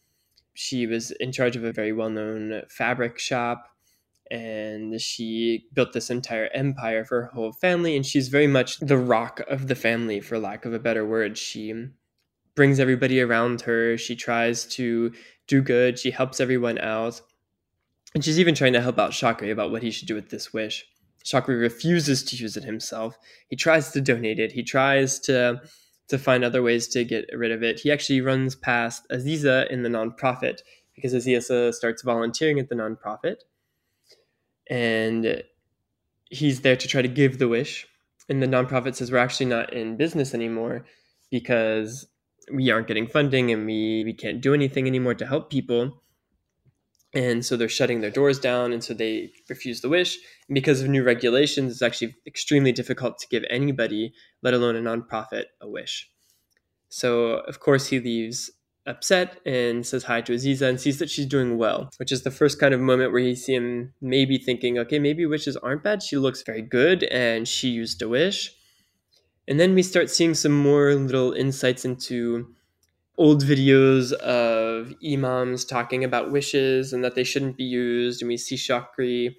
She 0.53 0.85
was 0.85 1.11
in 1.11 1.31
charge 1.31 1.55
of 1.55 1.63
a 1.63 1.71
very 1.71 1.93
well 1.93 2.09
known 2.09 2.61
fabric 2.69 3.19
shop 3.19 3.73
and 4.31 4.99
she 4.99 5.67
built 5.73 5.93
this 5.93 6.09
entire 6.09 6.49
empire 6.55 7.05
for 7.05 7.23
her 7.23 7.27
whole 7.27 7.51
family. 7.51 7.95
And 7.95 8.05
she's 8.05 8.29
very 8.29 8.47
much 8.47 8.79
the 8.79 8.97
rock 8.97 9.41
of 9.47 9.67
the 9.67 9.75
family, 9.75 10.21
for 10.21 10.39
lack 10.39 10.65
of 10.65 10.73
a 10.73 10.79
better 10.79 11.05
word. 11.05 11.37
She 11.37 11.73
brings 12.55 12.79
everybody 12.79 13.21
around 13.21 13.61
her, 13.61 13.97
she 13.97 14.15
tries 14.15 14.65
to 14.65 15.11
do 15.47 15.61
good, 15.61 15.99
she 15.99 16.11
helps 16.11 16.39
everyone 16.39 16.79
out. 16.79 17.21
And 18.15 18.23
she's 18.23 18.39
even 18.39 18.55
trying 18.55 18.73
to 18.73 18.81
help 18.81 18.99
out 18.99 19.11
Shokri 19.11 19.51
about 19.51 19.71
what 19.71 19.83
he 19.83 19.91
should 19.91 20.07
do 20.07 20.15
with 20.15 20.29
this 20.29 20.51
wish. 20.51 20.85
Shokri 21.23 21.59
refuses 21.59 22.23
to 22.23 22.35
use 22.35 22.57
it 22.57 22.63
himself. 22.63 23.17
He 23.49 23.55
tries 23.55 23.91
to 23.91 24.01
donate 24.01 24.39
it. 24.39 24.51
He 24.51 24.63
tries 24.63 25.19
to 25.21 25.61
to 26.09 26.17
find 26.17 26.43
other 26.43 26.61
ways 26.61 26.87
to 26.89 27.03
get 27.03 27.25
rid 27.33 27.51
of 27.51 27.63
it. 27.63 27.79
He 27.79 27.91
actually 27.91 28.21
runs 28.21 28.55
past 28.55 29.07
Aziza 29.09 29.69
in 29.69 29.83
the 29.83 29.89
nonprofit 29.89 30.59
because 30.95 31.13
Aziza 31.13 31.73
starts 31.73 32.01
volunteering 32.01 32.59
at 32.59 32.69
the 32.69 32.75
nonprofit. 32.75 33.37
And 34.69 35.43
he's 36.29 36.61
there 36.61 36.75
to 36.75 36.87
try 36.87 37.01
to 37.01 37.07
give 37.07 37.39
the 37.39 37.47
wish. 37.47 37.87
And 38.29 38.41
the 38.41 38.47
nonprofit 38.47 38.95
says, 38.95 39.11
We're 39.11 39.17
actually 39.17 39.47
not 39.47 39.73
in 39.73 39.97
business 39.97 40.33
anymore 40.33 40.85
because 41.29 42.07
we 42.53 42.69
aren't 42.71 42.87
getting 42.87 43.07
funding 43.07 43.51
and 43.51 43.65
we, 43.65 44.03
we 44.05 44.13
can't 44.13 44.41
do 44.41 44.53
anything 44.53 44.87
anymore 44.87 45.15
to 45.15 45.25
help 45.25 45.49
people. 45.49 46.02
And 47.13 47.45
so 47.45 47.55
they're 47.55 47.69
shutting 47.69 48.01
their 48.01 48.09
doors 48.09 48.39
down. 48.39 48.73
And 48.73 48.83
so 48.83 48.93
they 48.93 49.31
refuse 49.49 49.81
the 49.81 49.89
wish. 49.89 50.17
And 50.47 50.55
because 50.55 50.81
of 50.81 50.89
new 50.89 51.03
regulations, 51.03 51.71
it's 51.71 51.81
actually 51.81 52.15
extremely 52.25 52.71
difficult 52.71 53.19
to 53.19 53.27
give 53.27 53.43
anybody, 53.49 54.13
let 54.41 54.53
alone 54.53 54.75
a 54.75 54.81
nonprofit, 54.81 55.45
a 55.61 55.69
wish. 55.69 56.09
So, 56.89 57.39
of 57.47 57.59
course, 57.59 57.87
he 57.87 57.99
leaves 57.99 58.51
upset 58.85 59.39
and 59.45 59.85
says 59.85 60.03
hi 60.03 60.21
to 60.21 60.33
Aziza 60.33 60.67
and 60.67 60.79
sees 60.79 60.99
that 60.99 61.09
she's 61.09 61.25
doing 61.25 61.57
well, 61.57 61.89
which 61.97 62.11
is 62.11 62.23
the 62.23 62.31
first 62.31 62.59
kind 62.59 62.73
of 62.73 62.79
moment 62.79 63.11
where 63.11 63.21
you 63.21 63.35
see 63.35 63.55
him 63.55 63.93
maybe 64.01 64.37
thinking, 64.37 64.77
okay, 64.77 64.99
maybe 64.99 65.25
wishes 65.25 65.55
aren't 65.57 65.83
bad. 65.83 66.03
She 66.03 66.17
looks 66.17 66.43
very 66.43 66.61
good 66.61 67.03
and 67.03 67.47
she 67.47 67.69
used 67.69 68.01
a 68.01 68.09
wish. 68.09 68.51
And 69.47 69.59
then 69.59 69.73
we 69.73 69.83
start 69.83 70.09
seeing 70.09 70.33
some 70.33 70.51
more 70.51 70.93
little 70.95 71.33
insights 71.33 71.85
into 71.85 72.53
old 73.17 73.43
videos 73.43 74.11
of 74.13 74.93
imams 75.05 75.65
talking 75.65 76.03
about 76.03 76.31
wishes 76.31 76.93
and 76.93 77.03
that 77.03 77.15
they 77.15 77.23
shouldn't 77.23 77.57
be 77.57 77.63
used. 77.63 78.21
And 78.21 78.29
we 78.29 78.37
see 78.37 78.55
Shokri 78.55 79.35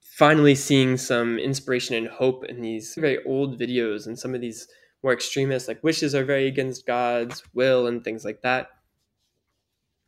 finally 0.00 0.54
seeing 0.54 0.96
some 0.96 1.38
inspiration 1.38 1.96
and 1.96 2.06
hope 2.06 2.44
in 2.44 2.60
these 2.60 2.94
very 2.96 3.24
old 3.24 3.58
videos 3.58 4.06
and 4.06 4.18
some 4.18 4.34
of 4.34 4.40
these 4.40 4.68
more 5.02 5.12
extremists, 5.12 5.66
like 5.66 5.82
wishes 5.82 6.14
are 6.14 6.24
very 6.24 6.46
against 6.46 6.86
God's 6.86 7.42
will 7.54 7.86
and 7.86 8.04
things 8.04 8.24
like 8.24 8.42
that. 8.42 8.68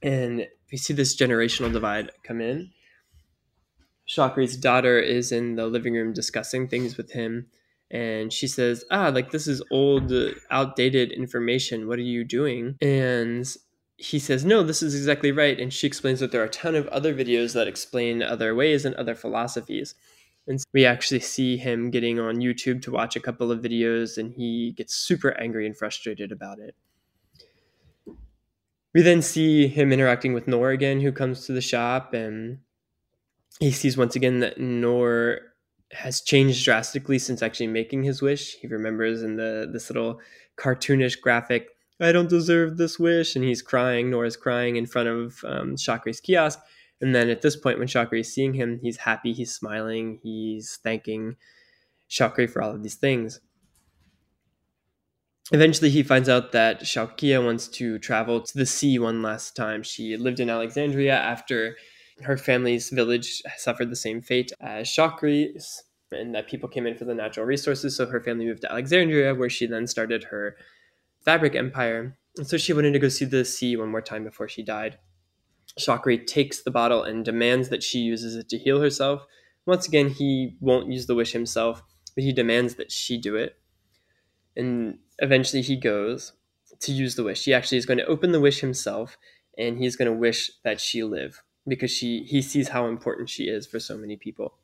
And 0.03 0.47
we 0.71 0.79
see 0.79 0.93
this 0.93 1.17
generational 1.17 1.73
divide 1.73 2.11
come 2.23 2.41
in. 2.41 2.71
Shokri's 4.09 4.57
daughter 4.57 4.99
is 4.99 5.33
in 5.33 5.57
the 5.57 5.67
living 5.67 5.95
room 5.95 6.13
discussing 6.13 6.69
things 6.69 6.97
with 6.97 7.13
him 7.13 7.47
and 7.91 8.33
she 8.33 8.47
says, 8.47 8.85
"Ah, 8.91 9.09
like 9.09 9.31
this 9.31 9.47
is 9.47 9.63
old, 9.71 10.13
outdated 10.51 11.13
information. 11.13 11.87
What 11.87 11.99
are 11.99 12.03
you 12.03 12.25
doing?" 12.25 12.77
And 12.81 13.47
he 13.97 14.19
says, 14.19 14.45
"No, 14.45 14.63
this 14.63 14.83
is 14.83 14.95
exactly 14.95 15.33
right." 15.33 15.59
And 15.59 15.73
she 15.73 15.87
explains 15.87 16.21
that 16.21 16.33
there 16.33 16.43
are 16.43 16.47
a 16.47 16.51
ton 16.51 16.75
of 16.75 16.89
other 16.89 17.15
videos 17.15 17.55
that 17.55 17.69
explain 17.69 18.23
other 18.23 18.55
ways 18.55 18.85
and 18.85 18.95
other 18.97 19.15
philosophies. 19.15 19.95
And 20.47 20.63
we 20.75 20.85
actually 20.85 21.21
see 21.21 21.57
him 21.57 21.91
getting 21.91 22.19
on 22.19 22.37
YouTube 22.37 22.83
to 22.83 22.91
watch 22.91 23.17
a 23.17 23.21
couple 23.21 23.51
of 23.51 23.61
videos, 23.61 24.19
and 24.19 24.33
he 24.35 24.73
gets 24.73 24.95
super 24.95 25.33
angry 25.41 25.65
and 25.65 25.77
frustrated 25.77 26.33
about 26.33 26.59
it. 26.59 26.75
We 28.93 29.03
then 29.03 29.23
see 29.23 29.69
him 29.69 29.93
interacting 29.93 30.35
with 30.35 30.47
Noor 30.47 30.71
again, 30.71 31.01
who 31.01 31.13
comes 31.13 31.47
to 31.47 31.53
the 31.53 31.61
shop, 31.61 32.13
and 32.13 32.59
he 33.59 33.71
sees 33.71 33.97
once 33.97 34.15
again 34.17 34.41
that 34.41 34.59
Noor 34.59 35.54
has 35.93 36.21
changed 36.21 36.65
drastically 36.65 37.19
since 37.19 37.43
actually 37.43 37.69
making 37.69 38.03
his 38.03 38.21
wish. 38.23 38.57
He 38.57 38.67
remembers 38.67 39.23
in 39.23 39.37
the 39.37 39.69
this 39.73 39.91
little 39.91 40.21
cartoonish 40.57 41.21
graphic, 41.21 41.69
"I 42.01 42.13
don't 42.13 42.29
deserve 42.29 42.77
this 42.77 42.99
wish," 42.99 43.37
and 43.37 43.45
he's 43.45 43.63
crying. 43.63 44.11
Noor's 44.11 44.37
crying 44.37 44.77
in 44.77 44.87
front 44.87 45.09
of 45.09 45.45
um, 45.45 45.77
Shokri's 45.77 46.21
kiosk, 46.21 46.61
and 47.01 47.15
then 47.15 47.29
at 47.29 47.43
this 47.43 47.57
point, 47.57 47.79
when 47.79 47.89
Shokri 47.89 48.21
is 48.21 48.33
seeing 48.33 48.55
him, 48.55 48.81
he's 48.83 48.99
happy, 48.99 49.33
he's 49.33 49.55
smiling, 49.55 50.21
he's 50.23 50.79
thanking 50.83 51.37
Shokri 52.09 52.49
for 52.49 52.63
all 52.63 52.75
of 52.75 52.83
these 52.83 52.97
things. 52.97 53.41
Eventually, 55.53 55.91
he 55.91 56.03
finds 56.03 56.29
out 56.29 56.53
that 56.53 56.81
Shaukia 56.81 57.45
wants 57.45 57.69
to 57.69 57.99
travel 57.99 58.41
to 58.41 58.57
the 58.57 58.65
sea 58.65 58.99
one 58.99 59.21
last 59.21 59.55
time. 59.55 59.83
She 59.83 60.17
lived 60.17 60.41
in 60.41 60.49
Alexandria 60.49 61.15
after 61.15 61.77
her 62.23 62.37
family's 62.37 62.91
village 62.91 63.43
suffered 63.57 63.91
the 63.91 63.97
same 63.97 64.23
fate 64.23 64.53
as 64.61 64.87
Shokri's, 64.89 65.83
and 66.13 66.35
that 66.35 66.49
people 66.49 66.69
came 66.69 66.87
in 66.87 66.97
for 66.97 67.05
the 67.05 67.15
natural 67.15 67.47
resources. 67.47 67.97
So 67.97 68.07
her 68.07 68.21
family 68.21 68.47
moved 68.47 68.63
to 68.63 68.71
Alexandria, 68.71 69.35
where 69.35 69.51
she 69.51 69.67
then 69.67 69.87
started 69.87 70.25
her 70.25 70.57
fabric 71.25 71.55
empire. 71.55 72.17
And 72.37 72.47
so 72.47 72.57
she 72.57 72.73
wanted 72.73 72.93
to 72.93 72.99
go 72.99 73.09
see 73.09 73.25
the 73.25 73.45
sea 73.45 73.77
one 73.77 73.91
more 73.91 74.03
time 74.03 74.25
before 74.25 74.49
she 74.49 74.63
died. 74.63 74.99
Shokri 75.79 76.25
takes 76.25 76.63
the 76.63 76.71
bottle 76.71 77.03
and 77.03 77.25
demands 77.25 77.69
that 77.71 77.83
she 77.83 77.99
uses 77.99 78.37
it 78.37 78.49
to 78.51 78.59
heal 78.59 78.81
herself. 78.81 79.25
Once 79.67 79.89
again, 79.89 80.11
he 80.11 80.57
won't 80.61 80.93
use 80.93 81.07
the 81.07 81.15
wish 81.15 81.33
himself, 81.33 81.83
but 82.15 82.23
he 82.23 82.33
demands 82.33 82.77
that 82.77 82.93
she 82.93 83.19
do 83.19 83.35
it. 83.35 83.57
And 84.57 84.99
eventually 85.19 85.63
he 85.63 85.77
goes 85.77 86.33
to 86.81 86.93
use 86.93 87.17
the 87.17 87.25
wish. 87.25 87.45
He 87.45 87.55
actually 87.55 87.79
is 87.79 87.87
going 87.87 87.99
to 87.99 88.07
open 88.07 88.31
the 88.31 88.41
wish 88.41 88.61
himself 88.61 89.17
and 89.57 89.79
he's 89.79 89.97
going 89.97 90.11
to 90.11 90.17
wish 90.17 90.51
that 90.65 90.81
she 90.81 91.03
live 91.03 91.43
because 91.67 91.91
she 91.91 92.25
he 92.25 92.43
sees 92.43 92.69
how 92.69 92.87
important 92.87 93.31
she 93.31 93.45
is 93.45 93.67
for 93.67 93.81
so 93.81 93.97
many 93.97 94.17
people. 94.17 94.55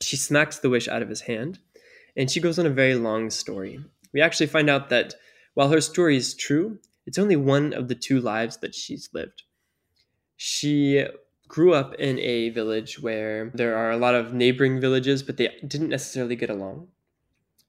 She 0.00 0.16
smacks 0.16 0.58
the 0.58 0.70
wish 0.70 0.88
out 0.88 1.02
of 1.02 1.08
his 1.08 1.22
hand, 1.22 1.58
and 2.16 2.30
she 2.30 2.40
goes 2.40 2.58
on 2.58 2.66
a 2.66 2.70
very 2.70 2.94
long 2.94 3.30
story. 3.30 3.80
We 4.12 4.20
actually 4.20 4.46
find 4.46 4.70
out 4.70 4.88
that 4.90 5.14
while 5.54 5.70
her 5.70 5.80
story 5.80 6.16
is 6.16 6.34
true, 6.34 6.78
it's 7.06 7.18
only 7.18 7.36
one 7.36 7.72
of 7.72 7.88
the 7.88 7.94
two 7.94 8.20
lives 8.20 8.58
that 8.58 8.74
she's 8.74 9.08
lived. 9.12 9.42
She 10.36 11.04
grew 11.48 11.74
up 11.74 11.94
in 11.94 12.18
a 12.20 12.50
village 12.50 13.00
where 13.00 13.50
there 13.54 13.76
are 13.76 13.90
a 13.90 13.96
lot 13.96 14.14
of 14.14 14.34
neighboring 14.34 14.80
villages, 14.80 15.22
but 15.22 15.36
they 15.36 15.48
didn't 15.66 15.88
necessarily 15.88 16.36
get 16.36 16.50
along. 16.50 16.88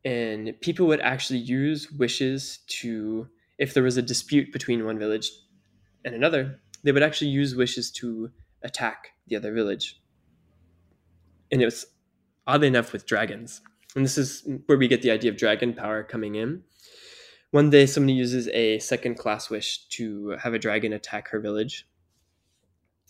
And 0.06 0.54
people 0.62 0.86
would 0.88 1.00
actually 1.00 1.40
use 1.40 1.92
wishes 1.92 2.60
to, 2.68 3.28
if 3.58 3.74
there 3.74 3.84
was 3.84 3.98
a 3.98 4.02
dispute 4.02 4.52
between 4.54 4.86
one 4.86 5.00
village 5.00 5.32
and 6.06 6.14
another, 6.14 6.60
they 6.84 6.92
would 6.92 7.04
actually 7.04 7.32
use 7.32 7.56
wishes 7.56 7.92
to 7.92 8.32
attack 8.64 9.10
the 9.28 9.36
other 9.36 9.54
village. 9.54 10.02
And 11.52 11.62
it 11.62 11.66
was 11.66 11.86
oddly 12.46 12.68
enough 12.68 12.94
with 12.94 13.06
dragons. 13.06 13.62
And 13.96 14.06
this 14.06 14.18
is 14.18 14.48
where 14.66 14.78
we 14.78 14.88
get 14.88 15.02
the 15.02 15.12
idea 15.12 15.32
of 15.32 15.38
dragon 15.38 15.74
power 15.74 16.04
coming 16.04 16.36
in. 16.36 16.64
One 17.52 17.72
day, 17.72 17.88
somebody 17.88 18.14
uses 18.14 18.48
a 18.50 18.78
second 18.80 19.16
class 19.16 19.50
wish 19.50 19.88
to 19.90 20.36
have 20.42 20.54
a 20.54 20.60
dragon 20.60 20.94
attack 20.94 21.30
her 21.30 21.40
village. 21.40 21.88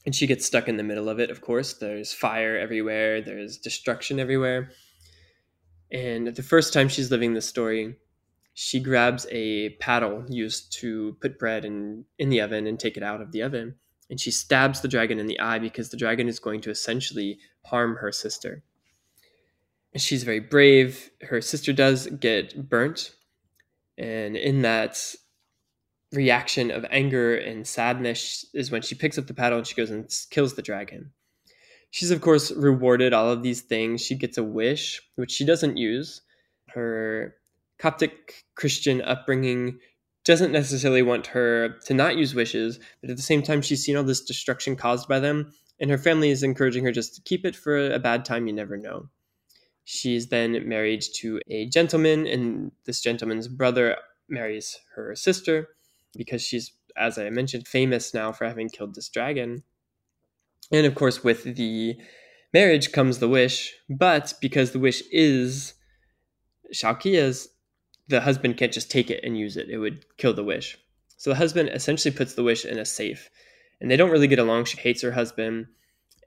And 0.05 0.15
she 0.15 0.28
gets 0.28 0.45
stuck 0.45 0.70
in 0.70 0.78
the 0.78 0.84
middle 0.84 1.09
of 1.09 1.20
it, 1.20 1.30
of 1.30 1.41
course. 1.41 1.74
There's 1.74 2.13
fire 2.13 2.57
everywhere, 2.57 3.22
there's 3.22 3.57
destruction 3.57 4.20
everywhere. 4.20 4.72
And 5.91 6.28
the 6.28 6.43
first 6.43 6.72
time 6.72 6.88
she's 6.88 7.11
living 7.11 7.34
this 7.34 7.47
story, 7.47 7.95
she 8.62 8.82
grabs 8.82 9.26
a 9.32 9.70
paddle 9.80 10.26
used 10.28 10.74
to 10.74 11.16
put 11.22 11.39
bread 11.39 11.64
in, 11.64 12.03
in 12.18 12.28
the 12.28 12.41
oven 12.41 12.68
and 12.68 12.78
take 12.78 12.97
it 12.97 13.03
out 13.03 13.22
of 13.22 13.32
the 13.32 13.41
oven. 13.41 13.76
And 14.10 14.20
she 14.20 14.32
stabs 14.32 14.82
the 14.82 14.89
dragon 14.89 15.18
in 15.18 15.28
the 15.28 15.39
eye 15.39 15.60
because 15.60 15.88
the 15.88 15.95
dragon 15.95 16.28
is 16.28 16.39
going 16.39 16.60
to 16.62 16.70
essentially 16.70 17.39
harm 17.64 17.95
her 17.95 18.12
sister. 18.12 18.62
And 19.93 20.01
she's 20.01 20.26
very 20.26 20.41
brave. 20.41 21.10
Her 21.22 21.39
sister 21.39 21.72
does 21.72 22.07
get 22.07 22.68
burnt. 22.68 23.16
And 23.97 24.36
in 24.36 24.62
that 24.64 25.16
reaction 26.12 26.70
of 26.70 26.86
anger 26.91 27.38
and 27.38 27.66
sadness 27.66 28.45
is 28.53 28.72
when 28.72 28.82
she 28.82 28.93
picks 28.93 29.18
up 29.18 29.28
the 29.28 29.34
paddle 29.34 29.60
and 29.60 29.68
she 29.68 29.76
goes 29.76 29.89
and 29.89 30.14
kills 30.32 30.55
the 30.55 30.62
dragon. 30.62 31.14
She's, 31.91 32.12
of 32.12 32.20
course, 32.20 32.51
rewarded 32.51 33.14
all 33.14 33.32
of 33.32 33.41
these 33.41 33.62
things. 33.62 34.01
She 34.01 34.16
gets 34.16 34.38
a 34.38 34.43
wish, 34.43 35.01
which 35.16 35.32
she 35.32 35.45
doesn't 35.45 35.78
use. 35.78 36.24
Her 36.68 37.36
Coptic 37.80 38.46
Christian 38.56 39.02
upbringing 39.02 39.80
doesn't 40.26 40.52
necessarily 40.52 41.02
want 41.02 41.28
her 41.28 41.80
to 41.86 41.94
not 41.94 42.18
use 42.18 42.36
wishes, 42.36 42.80
but 43.02 43.10
at 43.10 43.16
the 43.16 43.24
same 43.24 43.42
time, 43.42 43.62
she's 43.62 43.84
seen 43.84 43.96
all 43.96 44.04
this 44.04 44.22
destruction 44.22 44.76
caused 44.76 45.08
by 45.08 45.20
them, 45.20 45.54
and 45.80 45.90
her 45.90 45.98
family 45.98 46.30
is 46.30 46.44
encouraging 46.44 46.84
her 46.84 46.92
just 46.92 47.16
to 47.16 47.22
keep 47.22 47.46
it 47.46 47.56
for 47.56 47.92
a 47.92 48.00
bad 48.00 48.26
time 48.26 48.46
you 48.46 48.54
never 48.54 48.78
know. 48.78 49.10
She's 49.86 50.28
then 50.28 50.68
married 50.68 51.04
to 51.16 51.40
a 51.48 51.68
gentleman, 51.68 52.28
and 52.28 52.72
this 52.86 53.02
gentleman's 53.02 53.48
brother 53.48 53.96
marries 54.28 54.78
her 54.96 55.16
sister 55.16 55.70
because 56.16 56.42
she's, 56.42 56.74
as 56.98 57.18
I 57.18 57.30
mentioned, 57.30 57.68
famous 57.68 58.14
now 58.14 58.32
for 58.32 58.46
having 58.46 58.70
killed 58.70 58.96
this 58.96 59.10
dragon. 59.10 59.64
And 60.72 60.86
of 60.86 60.96
course, 60.96 61.24
with 61.24 61.56
the 61.56 61.96
marriage 62.54 62.92
comes 62.92 63.20
the 63.20 63.30
wish, 63.30 63.74
but 63.90 64.34
because 64.42 64.72
the 64.72 64.80
wish 64.80 65.02
is 65.12 65.74
Shaukia's, 66.74 67.50
the 68.10 68.22
husband 68.22 68.57
can't 68.57 68.74
just 68.74 68.91
take 68.91 69.10
it 69.10 69.24
and 69.24 69.38
use 69.38 69.55
it. 69.55 69.70
It 69.70 69.78
would 69.78 70.05
kill 70.18 70.34
the 70.34 70.43
wish. 70.43 70.78
So 71.18 71.30
the 71.30 71.36
husband 71.36 71.70
essentially 71.70 72.14
puts 72.14 72.34
the 72.34 72.43
wish 72.43 72.66
in 72.66 72.80
a 72.80 72.86
safe. 72.86 73.30
And 73.80 73.89
they 73.89 73.95
don't 73.95 74.10
really 74.10 74.28
get 74.28 74.39
along. 74.39 74.66
She 74.66 74.78
hates 74.78 75.01
her 75.03 75.12
husband. 75.12 75.68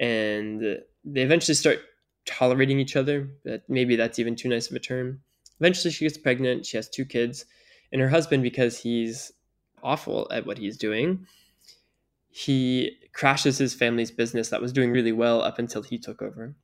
And 0.00 0.62
they 1.04 1.22
eventually 1.22 1.54
start 1.54 1.80
tolerating 2.24 2.78
each 2.78 2.96
other. 2.96 3.28
But 3.44 3.62
maybe 3.68 3.96
that's 3.96 4.18
even 4.18 4.36
too 4.36 4.48
nice 4.48 4.70
of 4.70 4.76
a 4.76 4.80
term. 4.80 5.20
Eventually, 5.60 5.92
she 5.92 6.04
gets 6.04 6.16
pregnant. 6.16 6.66
She 6.66 6.76
has 6.76 6.88
two 6.88 7.04
kids. 7.04 7.44
And 7.90 8.00
her 8.00 8.08
husband, 8.08 8.42
because 8.42 8.78
he's 8.78 9.32
awful 9.82 10.28
at 10.30 10.46
what 10.46 10.58
he's 10.58 10.78
doing, 10.78 11.26
he 12.30 12.96
crashes 13.12 13.58
his 13.58 13.74
family's 13.74 14.10
business 14.10 14.48
that 14.50 14.62
was 14.62 14.72
doing 14.72 14.92
really 14.92 15.12
well 15.12 15.42
up 15.42 15.58
until 15.58 15.82
he 15.82 15.98
took 15.98 16.22
over. 16.22 16.54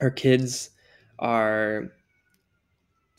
Her 0.00 0.10
kids 0.10 0.70
are 1.18 1.92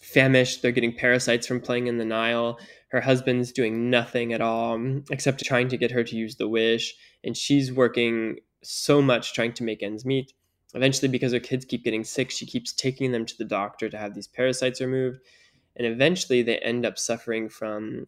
famished. 0.04 0.62
They're 0.62 0.72
getting 0.72 0.96
parasites 0.96 1.48
from 1.48 1.62
playing 1.62 1.88
in 1.88 1.98
the 1.98 2.06
Nile. 2.06 2.60
Her 2.90 3.02
husband's 3.02 3.52
doing 3.52 3.90
nothing 3.90 4.34
at 4.34 4.42
all 4.42 4.76
um, 4.76 5.04
except 5.10 5.44
trying 5.44 5.70
to 5.70 5.78
get 5.78 5.92
her 5.92 6.04
to 6.04 6.16
use 6.16 6.36
the 6.36 6.48
wish. 6.48 6.96
And 7.24 7.36
she's 7.36 7.72
working 7.72 8.38
so 8.62 9.02
much 9.02 9.34
trying 9.34 9.54
to 9.54 9.64
make 9.64 9.82
ends 9.82 10.06
meet. 10.06 10.34
Eventually, 10.76 11.08
because 11.08 11.34
her 11.34 11.40
kids 11.40 11.66
keep 11.66 11.84
getting 11.84 12.04
sick, 12.04 12.32
she 12.32 12.46
keeps 12.46 12.74
taking 12.74 13.12
them 13.12 13.26
to 13.26 13.38
the 13.38 13.46
doctor 13.46 13.90
to 13.90 13.98
have 13.98 14.16
these 14.16 14.28
parasites 14.28 14.82
removed. 14.82 15.20
And 15.76 15.88
eventually, 15.88 16.42
they 16.42 16.58
end 16.60 16.86
up 16.86 16.98
suffering 16.98 17.48
from 17.48 18.06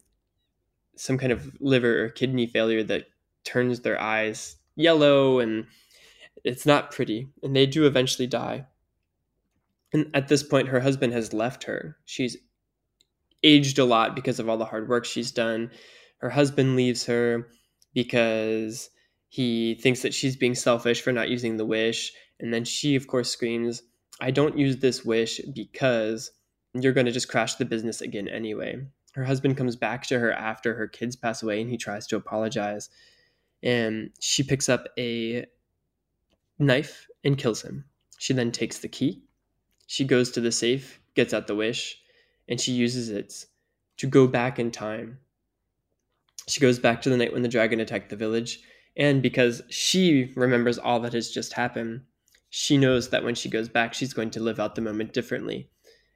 some 0.96 1.18
kind 1.18 1.32
of 1.32 1.56
liver 1.60 2.04
or 2.04 2.08
kidney 2.08 2.46
failure 2.46 2.82
that 2.82 3.06
turns 3.44 3.80
their 3.80 4.00
eyes 4.00 4.56
yellow 4.74 5.38
and 5.38 5.66
it's 6.44 6.66
not 6.66 6.90
pretty. 6.90 7.28
And 7.42 7.54
they 7.54 7.66
do 7.66 7.86
eventually 7.86 8.26
die. 8.26 8.66
And 9.96 10.10
at 10.12 10.28
this 10.28 10.42
point, 10.42 10.68
her 10.68 10.80
husband 10.80 11.14
has 11.14 11.32
left 11.32 11.64
her. 11.64 11.96
She's 12.04 12.36
aged 13.42 13.78
a 13.78 13.84
lot 13.86 14.14
because 14.14 14.38
of 14.38 14.46
all 14.46 14.58
the 14.58 14.66
hard 14.66 14.90
work 14.90 15.06
she's 15.06 15.32
done. 15.32 15.70
Her 16.18 16.28
husband 16.28 16.76
leaves 16.76 17.06
her 17.06 17.48
because 17.94 18.90
he 19.30 19.76
thinks 19.76 20.02
that 20.02 20.12
she's 20.12 20.36
being 20.36 20.54
selfish 20.54 21.00
for 21.00 21.12
not 21.12 21.30
using 21.30 21.56
the 21.56 21.64
wish. 21.64 22.12
And 22.40 22.52
then 22.52 22.66
she, 22.66 22.94
of 22.94 23.06
course, 23.06 23.30
screams, 23.30 23.84
I 24.20 24.30
don't 24.32 24.58
use 24.58 24.76
this 24.76 25.02
wish 25.02 25.40
because 25.54 26.30
you're 26.74 26.92
going 26.92 27.06
to 27.06 27.12
just 27.12 27.30
crash 27.30 27.54
the 27.54 27.64
business 27.64 28.02
again 28.02 28.28
anyway. 28.28 28.76
Her 29.14 29.24
husband 29.24 29.56
comes 29.56 29.76
back 29.76 30.06
to 30.08 30.18
her 30.18 30.30
after 30.30 30.74
her 30.74 30.88
kids 30.88 31.16
pass 31.16 31.42
away 31.42 31.62
and 31.62 31.70
he 31.70 31.78
tries 31.78 32.06
to 32.08 32.16
apologize. 32.16 32.90
And 33.62 34.10
she 34.20 34.42
picks 34.42 34.68
up 34.68 34.88
a 34.98 35.46
knife 36.58 37.06
and 37.24 37.38
kills 37.38 37.62
him. 37.62 37.86
She 38.18 38.34
then 38.34 38.52
takes 38.52 38.80
the 38.80 38.88
key 38.88 39.22
she 39.86 40.04
goes 40.04 40.30
to 40.32 40.40
the 40.40 40.52
safe, 40.52 41.00
gets 41.14 41.32
out 41.32 41.46
the 41.46 41.54
wish, 41.54 41.98
and 42.48 42.60
she 42.60 42.72
uses 42.72 43.08
it 43.08 43.46
to 43.98 44.06
go 44.06 44.26
back 44.26 44.58
in 44.58 44.70
time. 44.70 45.18
She 46.48 46.60
goes 46.60 46.78
back 46.78 47.02
to 47.02 47.10
the 47.10 47.16
night 47.16 47.32
when 47.32 47.42
the 47.42 47.48
dragon 47.48 47.80
attacked 47.80 48.10
the 48.10 48.16
village, 48.16 48.60
and 48.96 49.22
because 49.22 49.62
she 49.68 50.32
remembers 50.36 50.78
all 50.78 51.00
that 51.00 51.12
has 51.12 51.30
just 51.30 51.52
happened, 51.52 52.02
she 52.50 52.78
knows 52.78 53.10
that 53.10 53.24
when 53.24 53.34
she 53.34 53.48
goes 53.48 53.68
back, 53.68 53.94
she's 53.94 54.14
going 54.14 54.30
to 54.30 54.40
live 54.40 54.60
out 54.60 54.74
the 54.74 54.80
moment 54.80 55.12
differently. 55.12 55.68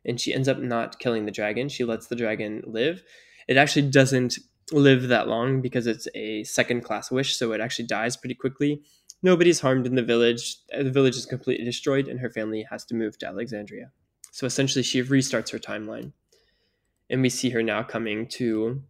And 0.04 0.20
she 0.20 0.32
ends 0.32 0.48
up 0.48 0.58
not 0.58 0.98
killing 0.98 1.26
the 1.26 1.32
dragon. 1.32 1.68
She 1.68 1.84
lets 1.84 2.06
the 2.06 2.16
dragon 2.16 2.62
live. 2.66 3.02
It 3.48 3.58
actually 3.58 3.90
doesn't 3.90 4.38
live 4.72 5.08
that 5.08 5.28
long 5.28 5.60
because 5.60 5.86
it's 5.86 6.08
a 6.14 6.44
second 6.44 6.82
class 6.82 7.10
wish, 7.10 7.36
so 7.36 7.52
it 7.52 7.60
actually 7.60 7.86
dies 7.86 8.16
pretty 8.16 8.34
quickly 8.34 8.82
nobody's 9.22 9.60
harmed 9.60 9.86
in 9.86 9.94
the 9.94 10.02
village. 10.02 10.56
The 10.70 10.90
village 10.90 11.16
is 11.16 11.26
completely 11.26 11.64
destroyed, 11.64 12.08
and 12.08 12.20
her 12.20 12.30
family 12.30 12.66
has 12.70 12.84
to 12.86 12.94
move 12.94 13.18
to 13.18 13.26
Alexandria. 13.26 13.90
So 14.32 14.46
essentially, 14.46 14.82
she 14.82 15.02
restarts 15.02 15.50
her 15.52 15.58
timeline. 15.58 16.12
And 17.08 17.22
we 17.22 17.28
see 17.28 17.50
her 17.50 17.62
now 17.62 17.82
coming 17.82 18.28
to 18.28 18.82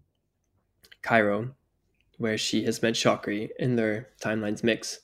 Cairo, 1.02 1.54
where 2.18 2.36
she 2.36 2.64
has 2.64 2.82
met 2.82 2.94
Shokri, 2.94 3.48
and 3.58 3.78
their 3.78 4.08
timelines 4.22 4.62
mix. 4.62 5.00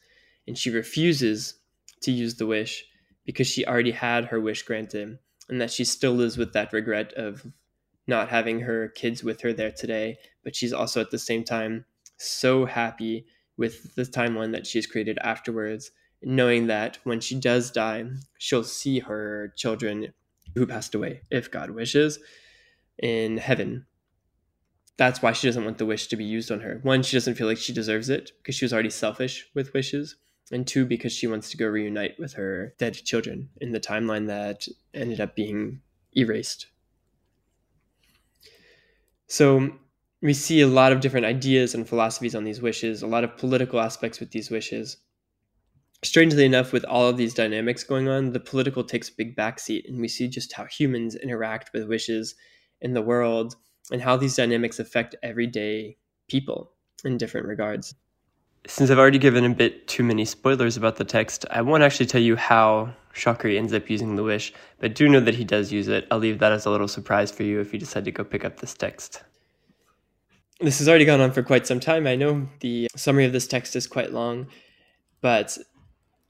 And 0.47 0.57
she 0.57 0.70
refuses 0.70 1.55
to 2.03 2.12
use 2.12 2.37
the 2.37 2.47
wish 2.47 2.85
because 3.24 3.47
she 3.47 3.66
already 3.66 3.91
had 3.91 4.27
her 4.27 4.41
wish 4.41 4.62
granted, 4.62 5.18
and 5.49 5.61
that 5.61 5.72
she 5.72 5.85
still 5.85 6.12
lives 6.12 6.37
with 6.37 6.53
that 6.53 6.72
regret 6.72 7.12
of 7.14 7.47
not 8.07 8.29
having 8.29 8.61
her 8.61 8.89
kids 8.89 9.24
with 9.24 9.41
her 9.41 9.53
there 9.53 9.72
today. 9.72 10.18
But 10.45 10.55
she's 10.55 10.72
also 10.72 11.01
at 11.01 11.11
the 11.11 11.18
same 11.18 11.43
time 11.43 11.87
so 12.18 12.66
happy 12.66 13.27
with 13.57 13.95
the 13.95 14.03
timeline 14.03 14.53
that 14.53 14.67
she's 14.67 14.87
created 14.87 15.19
afterwards, 15.23 15.91
knowing 16.23 16.67
that 16.67 16.99
when 17.05 17.21
she 17.21 17.39
does 17.39 17.71
die, 17.71 18.05
she'll 18.39 18.65
see 18.65 19.01
her 19.01 19.53
children 19.57 20.13
who 20.55 20.67
passed 20.67 20.95
away, 20.95 21.21
if 21.31 21.51
God 21.51 21.71
wishes, 21.71 22.19
in 22.99 23.39
heaven. 23.39 23.87
That's 24.97 25.21
why 25.21 25.33
she 25.33 25.47
doesn't 25.47 25.65
want 25.65 25.79
the 25.79 25.87
wish 25.87 26.07
to 26.09 26.17
be 26.17 26.25
used 26.25 26.51
on 26.51 26.61
her. 26.61 26.81
One, 26.83 27.03
she 27.03 27.17
doesn't 27.17 27.35
feel 27.35 27.47
like 27.47 27.59
she 27.59 27.75
deserves 27.75 28.09
it 28.09 28.33
because 28.39 28.55
she 28.55 28.65
was 28.65 28.73
already 28.73 28.91
selfish 28.91 29.47
with 29.55 29.75
wishes. 29.75 30.17
And 30.53 30.67
two, 30.67 30.87
because 30.87 31.13
she 31.13 31.27
wants 31.27 31.51
to 31.51 31.57
go 31.57 31.67
reunite 31.67 32.15
with 32.19 32.35
her 32.35 32.73
dead 32.79 32.95
children 32.95 33.51
in 33.61 33.73
the 33.73 33.81
timeline 33.81 34.29
that 34.29 34.69
ended 34.95 35.21
up 35.21 35.35
being 35.35 35.81
erased. 36.17 36.69
So 39.27 39.73
we 40.27 40.35
see 40.35 40.61
a 40.61 40.66
lot 40.66 40.91
of 40.91 40.99
different 40.99 41.24
ideas 41.24 41.72
and 41.72 41.89
philosophies 41.89 42.35
on 42.35 42.43
these 42.43 42.61
wishes, 42.61 43.01
a 43.01 43.07
lot 43.07 43.22
of 43.22 43.39
political 43.39 43.79
aspects 43.79 44.18
with 44.18 44.33
these 44.33 44.51
wishes. 44.51 44.97
Strangely 46.03 46.45
enough, 46.45 46.72
with 46.72 46.85
all 46.87 47.07
of 47.07 47.16
these 47.16 47.33
dynamics 47.33 47.85
going 47.85 48.09
on, 48.09 48.33
the 48.33 48.41
political 48.41 48.83
takes 48.83 49.09
a 49.09 49.14
big 49.16 49.37
backseat, 49.37 49.89
and 49.89 50.01
we 50.01 50.09
see 50.09 50.27
just 50.27 50.53
how 50.53 50.64
humans 50.64 51.14
interact 51.14 51.70
with 51.72 51.89
wishes 51.89 52.35
in 52.81 52.93
the 52.93 53.03
world 53.03 53.55
and 53.93 54.03
how 54.03 54.16
these 54.16 54.35
dynamics 54.35 54.81
affect 54.81 55.14
everyday 55.22 55.97
people. 56.29 56.72
in 57.05 57.18
different 57.18 57.47
regards. 57.47 57.95
Since 58.66 58.91
I've 58.91 58.99
already 58.99 59.18
given 59.18 59.45
a 59.45 59.55
bit 59.55 59.87
too 59.87 60.03
many 60.03 60.24
spoilers 60.24 60.77
about 60.77 60.97
the 60.97 61.05
text, 61.05 61.47
I 61.53 61.62
won't 61.62 61.85
actually 61.85 62.07
tell 62.07 62.20
you 62.20 62.35
how 62.35 62.93
Shokri 63.14 63.57
ends 63.57 63.72
up 63.72 63.89
using 63.89 64.16
the 64.16 64.24
wish, 64.24 64.53
but 64.81 64.97
do 64.97 65.09
know 65.09 65.20
that 65.20 65.37
he 65.37 65.45
does 65.45 65.70
use 65.70 65.87
it. 65.87 66.09
I'll 66.11 66.18
leave 66.18 66.41
that 66.41 66.51
as 66.51 66.66
a 66.66 66.70
little 66.70 66.89
surprise 66.89 67.31
for 67.31 67.45
you 67.45 67.61
if 67.61 67.72
you 67.72 67.79
decide 67.79 68.07
to 68.07 68.11
go 68.11 68.24
pick 68.24 68.45
up 68.45 68.59
this 68.59 68.74
text. 68.74 69.22
This 70.61 70.79
has 70.79 70.89
already 70.89 71.05
gone 71.05 71.21
on 71.21 71.33
for 71.33 71.43
quite 71.43 71.67
some 71.67 71.81
time. 71.81 72.07
I 72.07 72.17
know 72.17 72.49
the 72.61 72.89
summary 72.97 73.27
of 73.27 73.33
this 73.33 73.47
text 73.47 73.77
is 73.77 73.87
quite 73.87 74.13
long, 74.13 74.47
but 75.21 75.59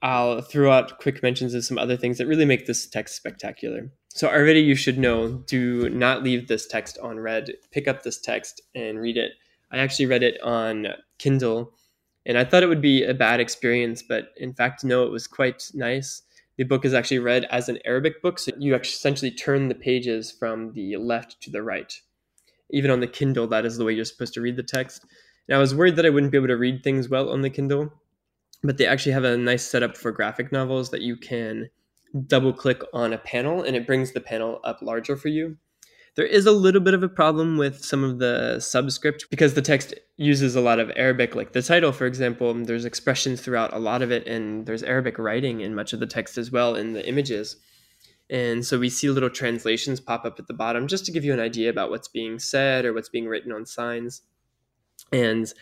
I'll 0.03 0.41
throw 0.41 0.73
out 0.73 0.99
quick 0.99 1.23
mentions 1.23 1.55
of 1.55 1.65
some 1.65 1.79
other 1.79 1.97
things 1.97 2.19
that 2.19 2.27
really 2.27 2.45
make 2.45 2.67
this 2.67 2.87
text 2.87 3.15
spectacular. 3.15 3.91
So, 4.09 4.29
already 4.29 4.61
you 4.61 4.75
should 4.75 4.99
know 4.99 5.29
do 5.47 5.89
not 5.91 6.25
leave 6.25 6.49
this 6.49 6.67
text 6.67 6.99
on 7.03 7.21
read. 7.21 7.53
Pick 7.71 7.87
up 7.87 8.03
this 8.03 8.21
text 8.21 8.61
and 8.75 8.99
read 8.99 9.17
it. 9.17 9.33
I 9.71 9.79
actually 9.79 10.07
read 10.07 10.23
it 10.23 10.41
on 10.43 10.89
Kindle 11.19 11.73
and 12.27 12.37
I 12.37 12.45
thought 12.45 12.65
it 12.65 12.69
would 12.69 12.83
be 12.83 13.05
a 13.05 13.15
bad 13.15 13.39
experience, 13.39 14.03
but 14.03 14.33
in 14.37 14.53
fact, 14.53 14.83
no, 14.83 15.05
it 15.05 15.13
was 15.13 15.29
quite 15.29 15.71
nice. 15.73 16.23
The 16.57 16.65
book 16.65 16.85
is 16.85 16.93
actually 16.93 17.21
read 17.21 17.45
as 17.51 17.69
an 17.69 17.79
Arabic 17.85 18.21
book, 18.21 18.41
so 18.41 18.51
you 18.59 18.75
essentially 18.75 19.31
turn 19.31 19.69
the 19.69 19.75
pages 19.77 20.33
from 20.33 20.73
the 20.73 20.97
left 20.97 21.41
to 21.43 21.51
the 21.51 21.63
right. 21.63 21.95
Even 22.71 22.91
on 22.91 23.01
the 23.01 23.07
Kindle, 23.07 23.47
that 23.49 23.65
is 23.65 23.77
the 23.77 23.85
way 23.85 23.93
you're 23.93 24.05
supposed 24.05 24.35
to 24.35 24.41
read 24.41 24.57
the 24.57 24.63
text. 24.63 25.05
And 25.49 25.57
I 25.57 25.61
was 25.61 25.75
worried 25.75 25.97
that 25.97 26.07
I 26.07 26.11
wouldn't 26.11 26.33
be 26.33 26.39
able 26.39 26.49
to 26.49 26.57
read 26.57 26.83
things 26.83 27.09
well 27.09 27.31
on 27.31 27.43
the 27.43 27.51
Kindle, 27.51 27.93
but 28.63 28.79
they 28.79 28.87
actually 28.87 29.13
have 29.13 29.25
a 29.25 29.37
nice 29.37 29.65
setup 29.65 29.97
for 29.97 30.11
graphic 30.11 30.51
novels 30.53 30.91
that 30.91 31.03
you 31.03 31.17
can 31.17 31.69
double 32.27 32.53
click 32.53 32.83
on 32.93 33.13
a 33.13 33.19
panel 33.19 33.63
and 33.63 33.77
it 33.77 33.87
brings 33.87 34.13
the 34.13 34.21
panel 34.21 34.61
up 34.65 34.81
larger 34.83 35.17
for 35.17 35.29
you. 35.29 35.57
There 36.17 36.25
is 36.25 36.47
a 36.47 36.53
little 36.53 36.81
bit 36.81 36.95
of 36.95 37.03
a 37.03 37.11
problem 37.11 37.59
with 37.59 37.85
some 37.85 38.03
of 38.03 38.19
the 38.19 38.59
subscript 38.59 39.27
because 39.29 39.53
the 39.53 39.61
text 39.61 39.93
uses 40.17 40.57
a 40.57 40.63
lot 40.63 40.79
of 40.79 40.91
Arabic. 40.97 41.35
Like 41.35 41.53
the 41.53 41.61
title, 41.61 41.93
for 41.93 42.07
example, 42.07 42.55
there's 42.55 42.87
expressions 42.87 43.43
throughout 43.43 43.75
a 43.75 43.79
lot 43.79 44.01
of 44.01 44.11
it, 44.11 44.27
and 44.27 44.65
there's 44.65 44.83
Arabic 44.83 45.19
writing 45.19 45.61
in 45.61 45.75
much 45.75 45.93
of 45.93 46.01
the 46.01 46.07
text 46.07 46.39
as 46.39 46.51
well 46.51 46.75
in 46.75 46.95
the 46.95 47.07
images. 47.07 47.57
And 48.29 48.65
so 48.65 48.79
we 48.79 48.89
see 48.89 49.09
little 49.09 49.31
translations 49.31 50.01
pop 50.01 50.25
up 50.25 50.39
at 50.39 50.49
the 50.49 50.55
bottom 50.55 50.89
just 50.89 51.07
to 51.07 51.13
give 51.13 51.25
you 51.25 51.33
an 51.33 51.41
idea 51.41 51.71
about 51.71 51.91
what's 51.91 52.09
being 52.09 52.39
said 52.39 52.85
or 52.85 52.93
what's 52.93 53.09
being 53.09 53.27
written 53.27 53.53
on 53.53 53.67
signs. 53.67 54.23
And 55.13 55.53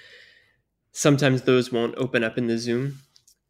sometimes 0.92 1.42
those 1.42 1.70
won't 1.70 1.96
open 1.98 2.24
up 2.24 2.38
in 2.38 2.46
the 2.46 2.58
Zoom 2.58 3.00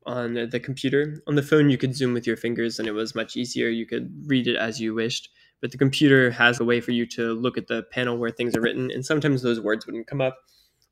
on 0.06 0.34
the 0.34 0.60
computer. 0.60 1.22
On 1.26 1.36
the 1.36 1.42
phone, 1.42 1.70
you 1.70 1.78
could 1.78 1.96
zoom 1.96 2.12
with 2.12 2.26
your 2.26 2.36
fingers 2.36 2.78
and 2.78 2.88
it 2.88 2.92
was 2.92 3.14
much 3.14 3.36
easier. 3.36 3.68
You 3.68 3.86
could 3.86 4.12
read 4.26 4.48
it 4.48 4.56
as 4.56 4.80
you 4.80 4.94
wished 4.94 5.30
but 5.64 5.72
the 5.72 5.78
computer 5.78 6.30
has 6.30 6.60
a 6.60 6.64
way 6.64 6.78
for 6.78 6.90
you 6.90 7.06
to 7.06 7.32
look 7.32 7.56
at 7.56 7.68
the 7.68 7.84
panel 7.84 8.18
where 8.18 8.30
things 8.30 8.54
are 8.54 8.60
written, 8.60 8.90
and 8.90 9.02
sometimes 9.02 9.40
those 9.40 9.62
words 9.62 9.86
wouldn't 9.86 10.06
come 10.06 10.20
up. 10.20 10.36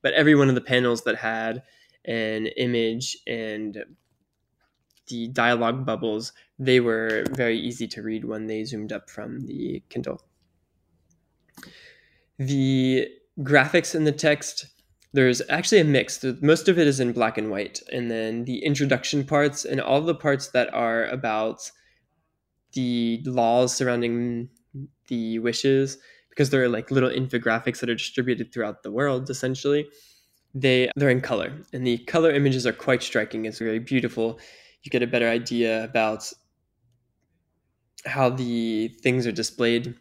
But 0.01 0.15
every 0.15 0.35
one 0.35 0.49
of 0.49 0.55
the 0.55 0.63
panels 0.63 1.05
that 1.05 1.17
had 1.17 1.63
an 2.07 2.47
image 2.47 3.19
and 3.27 3.85
the 5.09 5.29
dialogue 5.29 5.85
bubbles, 5.85 6.33
they 6.65 6.79
were 6.79 7.25
very 7.31 7.59
easy 7.59 7.89
to 7.89 8.03
read 8.03 8.25
when 8.25 8.47
they 8.47 8.63
zoomed 8.65 8.93
up 8.93 9.11
from 9.11 9.41
the 9.47 9.83
Kindle. 9.89 10.23
The 12.39 13.09
graphics 13.41 13.95
in 13.95 14.05
the 14.05 14.13
text, 14.13 14.67
there's 15.13 15.43
actually 15.49 15.81
a 15.81 15.85
mix. 15.85 16.25
Most 16.41 16.69
of 16.69 16.79
it 16.79 16.87
is 16.87 17.01
in 17.01 17.13
black 17.13 17.37
and 17.37 17.51
white, 17.51 17.81
and 17.93 18.11
then 18.11 18.45
the 18.45 18.65
introduction 18.65 19.25
parts 19.25 19.65
and 19.65 19.81
all 19.81 20.01
the 20.01 20.15
parts 20.15 20.49
that 20.49 20.73
are 20.73 21.07
about 21.07 21.69
the 22.75 23.21
laws 23.25 23.75
surrounding 23.75 24.49
the 25.09 25.41
wishes 25.41 25.99
because 26.31 26.51
they're 26.51 26.69
like 26.69 26.91
little 26.91 27.11
infographics 27.11 27.81
that 27.81 27.91
are 27.91 27.95
distributed 27.95 28.53
throughout 28.53 28.83
the 28.83 28.91
world 28.91 29.29
essentially 29.29 29.87
they 30.55 30.91
they're 30.97 31.11
in 31.11 31.21
color 31.21 31.53
and 31.75 31.87
the 31.87 31.99
color 31.99 32.31
images 32.31 32.67
are 32.67 32.73
quite 32.73 33.03
striking 33.03 33.45
it's 33.45 33.59
very 33.59 33.79
beautiful 33.79 34.41
you 34.83 34.91
get 34.91 35.03
a 35.03 35.07
better 35.07 35.29
idea 35.29 35.85
about 35.85 36.33
how 38.05 38.29
the 38.29 38.89
things 39.03 39.27
are 39.27 39.33
displayed 39.33 39.95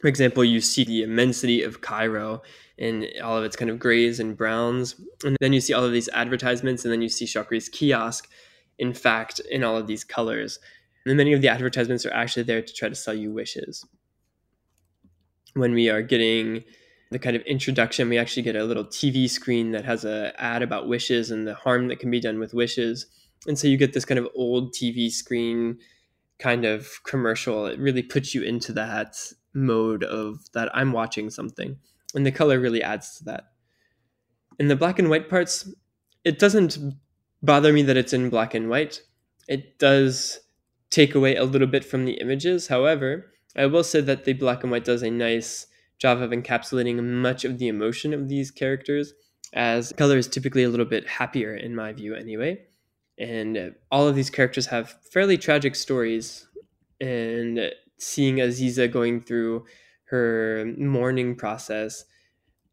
for 0.00 0.08
example 0.08 0.44
you 0.44 0.60
see 0.60 0.84
the 0.84 1.02
immensity 1.02 1.62
of 1.62 1.80
cairo 1.80 2.40
and 2.78 3.06
all 3.22 3.36
of 3.36 3.44
its 3.44 3.56
kind 3.56 3.70
of 3.70 3.78
grays 3.78 4.20
and 4.20 4.36
browns 4.36 4.94
and 5.24 5.36
then 5.40 5.52
you 5.52 5.60
see 5.60 5.72
all 5.72 5.84
of 5.84 5.92
these 5.92 6.08
advertisements 6.14 6.84
and 6.84 6.92
then 6.92 7.02
you 7.02 7.08
see 7.08 7.24
Shokri's 7.24 7.68
kiosk 7.68 8.28
in 8.78 8.94
fact 8.94 9.40
in 9.50 9.64
all 9.64 9.76
of 9.76 9.86
these 9.86 10.04
colors 10.04 10.58
and 11.08 11.16
many 11.16 11.32
of 11.32 11.40
the 11.40 11.48
advertisements 11.48 12.04
are 12.04 12.12
actually 12.12 12.42
there 12.42 12.62
to 12.62 12.74
try 12.74 12.88
to 12.88 12.94
sell 12.94 13.14
you 13.14 13.32
wishes. 13.32 13.84
When 15.54 15.72
we 15.72 15.88
are 15.88 16.02
getting 16.02 16.64
the 17.10 17.18
kind 17.18 17.34
of 17.34 17.42
introduction, 17.42 18.10
we 18.10 18.18
actually 18.18 18.42
get 18.42 18.56
a 18.56 18.64
little 18.64 18.84
TV 18.84 19.28
screen 19.28 19.72
that 19.72 19.86
has 19.86 20.04
a 20.04 20.32
ad 20.38 20.62
about 20.62 20.88
wishes 20.88 21.30
and 21.30 21.46
the 21.46 21.54
harm 21.54 21.88
that 21.88 21.98
can 21.98 22.10
be 22.10 22.20
done 22.20 22.38
with 22.38 22.52
wishes. 22.52 23.06
And 23.46 23.58
so 23.58 23.68
you 23.68 23.78
get 23.78 23.94
this 23.94 24.04
kind 24.04 24.18
of 24.18 24.28
old 24.34 24.74
TV 24.74 25.10
screen 25.10 25.78
kind 26.38 26.64
of 26.64 27.02
commercial. 27.04 27.66
It 27.66 27.78
really 27.78 28.02
puts 28.02 28.34
you 28.34 28.42
into 28.42 28.72
that 28.74 29.16
mode 29.54 30.04
of 30.04 30.50
that 30.52 30.70
I'm 30.74 30.92
watching 30.92 31.30
something. 31.30 31.76
And 32.14 32.24
the 32.24 32.32
color 32.32 32.58
really 32.58 32.82
adds 32.82 33.18
to 33.18 33.24
that. 33.24 33.52
In 34.58 34.68
the 34.68 34.76
black 34.76 34.98
and 34.98 35.10
white 35.10 35.28
parts, 35.28 35.72
it 36.24 36.38
doesn't 36.38 36.78
bother 37.42 37.72
me 37.72 37.82
that 37.82 37.96
it's 37.96 38.12
in 38.12 38.30
black 38.30 38.54
and 38.54 38.68
white. 38.68 39.02
It 39.46 39.78
does 39.78 40.40
take 40.90 41.14
away 41.14 41.36
a 41.36 41.44
little 41.44 41.66
bit 41.68 41.84
from 41.84 42.04
the 42.04 42.14
images. 42.14 42.68
However, 42.68 43.26
I 43.56 43.66
will 43.66 43.84
say 43.84 44.00
that 44.00 44.24
the 44.24 44.32
black 44.32 44.62
and 44.62 44.70
white 44.70 44.84
does 44.84 45.02
a 45.02 45.10
nice 45.10 45.66
job 45.98 46.20
of 46.22 46.30
encapsulating 46.30 47.02
much 47.02 47.44
of 47.44 47.58
the 47.58 47.68
emotion 47.68 48.14
of 48.14 48.28
these 48.28 48.50
characters, 48.50 49.12
as 49.52 49.92
color 49.92 50.16
is 50.16 50.28
typically 50.28 50.62
a 50.62 50.68
little 50.68 50.86
bit 50.86 51.06
happier 51.06 51.54
in 51.54 51.74
my 51.74 51.92
view, 51.92 52.14
anyway. 52.14 52.58
And 53.18 53.74
all 53.90 54.06
of 54.06 54.14
these 54.14 54.30
characters 54.30 54.66
have 54.66 54.96
fairly 55.10 55.36
tragic 55.36 55.74
stories, 55.74 56.46
and 57.00 57.72
seeing 57.98 58.36
Aziza 58.36 58.90
going 58.90 59.20
through 59.20 59.66
her 60.04 60.72
mourning 60.78 61.34
process 61.34 62.04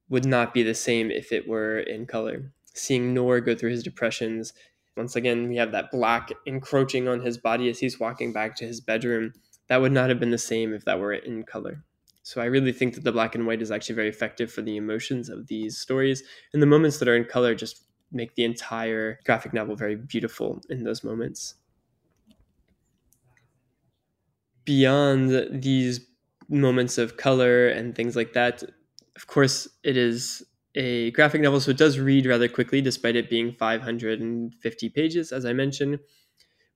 would 0.09 0.25
not 0.25 0.53
be 0.53 0.61
the 0.61 0.75
same 0.75 1.09
if 1.09 1.31
it 1.31 1.47
were 1.47 1.79
in 1.79 2.05
color. 2.05 2.51
Seeing 2.73 3.13
Noor 3.13 3.41
go 3.41 3.55
through 3.55 3.71
his 3.71 3.83
depressions 3.83 4.53
once 4.97 5.15
again, 5.17 5.49
we 5.49 5.57
have 5.57 5.73
that 5.73 5.91
black 5.91 6.31
encroaching 6.45 7.07
on 7.07 7.19
his 7.19 7.37
body 7.37 7.69
as 7.69 7.79
he's 7.79 7.99
walking 7.99 8.31
back 8.31 8.55
to 8.55 8.65
his 8.65 8.79
bedroom. 8.79 9.33
That 9.67 9.81
would 9.81 9.91
not 9.91 10.09
have 10.09 10.19
been 10.19 10.31
the 10.31 10.37
same 10.37 10.73
if 10.73 10.85
that 10.85 10.99
were 10.99 11.13
in 11.13 11.43
color. 11.43 11.83
So 12.23 12.41
I 12.41 12.45
really 12.45 12.71
think 12.71 12.95
that 12.95 13.03
the 13.03 13.11
black 13.11 13.35
and 13.35 13.45
white 13.45 13.61
is 13.61 13.71
actually 13.71 13.95
very 13.95 14.07
effective 14.07 14.51
for 14.51 14.61
the 14.61 14.77
emotions 14.77 15.29
of 15.29 15.47
these 15.47 15.77
stories. 15.77 16.23
And 16.53 16.61
the 16.61 16.67
moments 16.67 16.97
that 16.99 17.07
are 17.07 17.15
in 17.15 17.25
color 17.25 17.53
just 17.53 17.84
make 18.15 18.35
the 18.35 18.43
entire 18.45 19.19
graphic 19.25 19.53
novel 19.53 19.75
very 19.75 19.95
beautiful 19.95 20.61
in 20.69 20.83
those 20.83 21.03
moments. 21.03 21.55
Beyond 24.65 25.61
these 25.61 26.01
moments 26.49 26.97
of 26.97 27.17
color 27.17 27.67
and 27.67 27.93
things 27.95 28.15
like 28.15 28.33
that, 28.33 28.63
of 29.15 29.27
course, 29.27 29.67
it 29.83 29.95
is 29.95 30.43
a 30.73 31.11
graphic 31.11 31.41
novel, 31.41 31.59
so 31.59 31.71
it 31.71 31.77
does 31.77 31.99
read 31.99 32.25
rather 32.25 32.47
quickly, 32.49 32.81
despite 32.81 33.15
it 33.15 33.29
being 33.29 33.53
550 33.53 34.89
pages, 34.89 35.31
as 35.31 35.45
I 35.45 35.53
mentioned. 35.53 35.99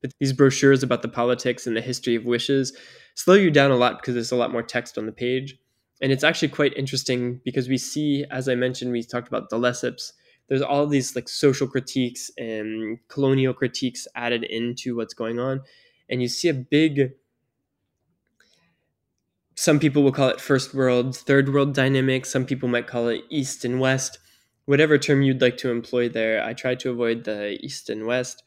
But 0.01 0.11
these 0.19 0.33
brochures 0.33 0.83
about 0.83 1.01
the 1.01 1.09
politics 1.09 1.67
and 1.67 1.75
the 1.77 1.81
history 1.81 2.15
of 2.15 2.25
wishes 2.25 2.77
slow 3.15 3.35
you 3.35 3.51
down 3.51 3.71
a 3.71 3.77
lot 3.77 3.99
because 4.01 4.13
there's 4.15 4.31
a 4.31 4.37
lot 4.37 4.51
more 4.51 4.63
text 4.63 4.97
on 4.97 5.05
the 5.07 5.11
page. 5.13 5.57
And 6.01 6.11
it's 6.11 6.23
actually 6.23 6.49
quite 6.49 6.77
interesting 6.77 7.41
because 7.45 7.69
we 7.69 7.77
see, 7.77 8.25
as 8.31 8.49
I 8.49 8.55
mentioned, 8.55 8.91
we 8.91 9.03
talked 9.03 9.27
about 9.27 9.49
the 9.49 9.57
Lesseps. 9.57 10.13
There's 10.49 10.61
all 10.63 10.87
these 10.87 11.15
like 11.15 11.29
social 11.29 11.67
critiques 11.67 12.31
and 12.37 12.99
colonial 13.07 13.53
critiques 13.53 14.07
added 14.15 14.43
into 14.43 14.97
what's 14.97 15.13
going 15.13 15.39
on. 15.39 15.61
And 16.09 16.21
you 16.21 16.27
see 16.27 16.49
a 16.49 16.53
big 16.53 17.13
some 19.55 19.77
people 19.77 20.03
will 20.03 20.13
call 20.13 20.29
it 20.29 20.39
first 20.39 20.73
world, 20.73 21.17
third 21.17 21.53
world 21.53 21.73
dynamic. 21.73 22.25
Some 22.25 22.45
people 22.45 22.69
might 22.69 22.87
call 22.87 23.09
it 23.09 23.25
east 23.29 23.65
and 23.65 23.79
west. 23.81 24.17
Whatever 24.65 24.97
term 24.97 25.21
you'd 25.21 25.41
like 25.41 25.57
to 25.57 25.69
employ 25.69 26.07
there, 26.07 26.41
I 26.41 26.53
try 26.53 26.75
to 26.75 26.89
avoid 26.89 27.25
the 27.25 27.57
east 27.61 27.89
and 27.89 28.05
west. 28.05 28.41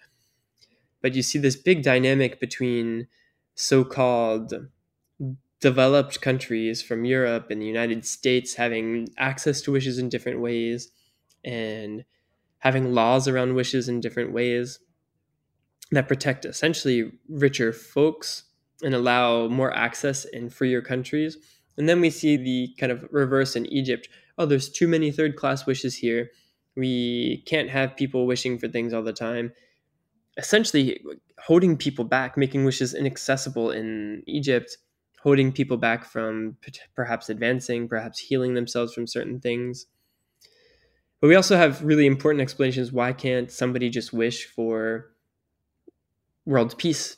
But 1.02 1.14
you 1.14 1.22
see 1.22 1.38
this 1.38 1.54
big 1.54 1.82
dynamic 1.82 2.40
between 2.40 3.08
so 3.54 3.84
called 3.84 4.54
developed 5.60 6.22
countries 6.22 6.80
from 6.80 7.04
Europe 7.04 7.50
and 7.50 7.60
the 7.60 7.66
United 7.66 8.06
States 8.06 8.54
having 8.54 9.08
access 9.18 9.60
to 9.62 9.72
wishes 9.72 9.98
in 9.98 10.08
different 10.08 10.40
ways 10.40 10.90
and 11.44 12.04
having 12.58 12.94
laws 12.94 13.26
around 13.26 13.54
wishes 13.54 13.88
in 13.88 14.00
different 14.00 14.32
ways 14.32 14.78
that 15.90 16.08
protect 16.08 16.44
essentially 16.44 17.12
richer 17.28 17.72
folks 17.72 18.44
and 18.82 18.94
allow 18.94 19.46
more 19.48 19.74
access 19.76 20.24
in 20.24 20.48
freer 20.48 20.80
countries. 20.80 21.36
And 21.76 21.88
then 21.88 22.00
we 22.00 22.10
see 22.10 22.36
the 22.36 22.74
kind 22.78 22.92
of 22.92 23.06
reverse 23.10 23.56
in 23.56 23.66
Egypt. 23.66 24.08
Oh, 24.38 24.46
there's 24.46 24.68
too 24.70 24.88
many 24.88 25.10
third 25.10 25.36
class 25.36 25.66
wishes 25.66 25.96
here. 25.96 26.30
We 26.76 27.42
can't 27.46 27.68
have 27.70 27.96
people 27.96 28.26
wishing 28.26 28.58
for 28.58 28.68
things 28.68 28.92
all 28.92 29.02
the 29.02 29.12
time. 29.12 29.52
Essentially, 30.38 31.02
holding 31.38 31.76
people 31.76 32.04
back, 32.04 32.36
making 32.36 32.64
wishes 32.64 32.94
inaccessible 32.94 33.70
in 33.70 34.22
Egypt, 34.26 34.78
holding 35.22 35.52
people 35.52 35.76
back 35.76 36.04
from 36.04 36.56
perhaps 36.96 37.28
advancing, 37.28 37.88
perhaps 37.88 38.18
healing 38.18 38.54
themselves 38.54 38.94
from 38.94 39.06
certain 39.06 39.40
things. 39.40 39.86
But 41.22 41.28
we 41.28 41.36
also 41.36 41.56
have 41.56 41.84
really 41.84 42.06
important 42.06 42.42
explanations 42.42 42.90
why 42.90 43.12
can't 43.12 43.48
somebody 43.48 43.88
just 43.88 44.12
wish 44.12 44.44
for 44.44 45.12
world 46.44 46.76
peace? 46.76 47.16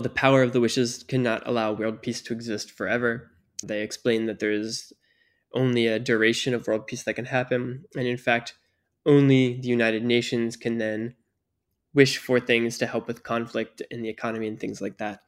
The 0.00 0.08
power 0.08 0.42
of 0.42 0.52
the 0.52 0.60
wishes 0.60 1.04
cannot 1.04 1.46
allow 1.46 1.72
world 1.72 2.02
peace 2.02 2.20
to 2.22 2.32
exist 2.32 2.72
forever. 2.72 3.30
They 3.62 3.82
explain 3.82 4.26
that 4.26 4.40
there 4.40 4.50
is 4.50 4.92
only 5.54 5.86
a 5.86 6.00
duration 6.00 6.52
of 6.52 6.66
world 6.66 6.88
peace 6.88 7.04
that 7.04 7.14
can 7.14 7.26
happen. 7.26 7.84
And 7.94 8.08
in 8.08 8.16
fact, 8.16 8.54
only 9.06 9.60
the 9.60 9.68
United 9.68 10.02
Nations 10.02 10.56
can 10.56 10.78
then 10.78 11.14
wish 11.94 12.18
for 12.18 12.40
things 12.40 12.76
to 12.78 12.88
help 12.88 13.06
with 13.06 13.22
conflict 13.22 13.82
in 13.88 14.02
the 14.02 14.08
economy 14.08 14.48
and 14.48 14.58
things 14.58 14.80
like 14.80 14.98
that. 14.98 15.20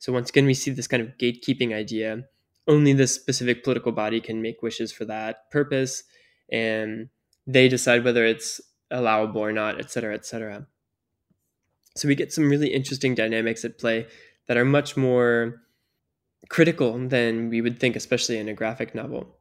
So 0.00 0.12
once 0.12 0.28
again, 0.28 0.44
we 0.44 0.52
see 0.52 0.70
this 0.70 0.86
kind 0.86 1.02
of 1.02 1.16
gatekeeping 1.16 1.74
idea. 1.74 2.24
Only 2.68 2.92
this 2.92 3.14
specific 3.14 3.64
political 3.64 3.92
body 3.92 4.20
can 4.20 4.42
make 4.42 4.62
wishes 4.62 4.92
for 4.92 5.06
that 5.06 5.50
purpose, 5.50 6.04
and 6.52 7.08
they 7.46 7.68
decide 7.68 8.04
whether 8.04 8.24
it's 8.24 8.60
allowable 8.90 9.40
or 9.40 9.52
not, 9.52 9.78
et 9.78 9.90
cetera, 9.90 10.14
et 10.14 10.24
cetera. 10.24 10.66
So 11.96 12.08
we 12.08 12.14
get 12.14 12.32
some 12.32 12.48
really 12.48 12.72
interesting 12.72 13.14
dynamics 13.14 13.64
at 13.64 13.78
play 13.78 14.06
that 14.46 14.56
are 14.56 14.64
much 14.64 14.96
more 14.96 15.62
critical 16.48 16.98
than 17.08 17.48
we 17.48 17.60
would 17.60 17.78
think, 17.78 17.96
especially 17.96 18.38
in 18.38 18.48
a 18.48 18.54
graphic 18.54 18.94
novel. 18.94 19.36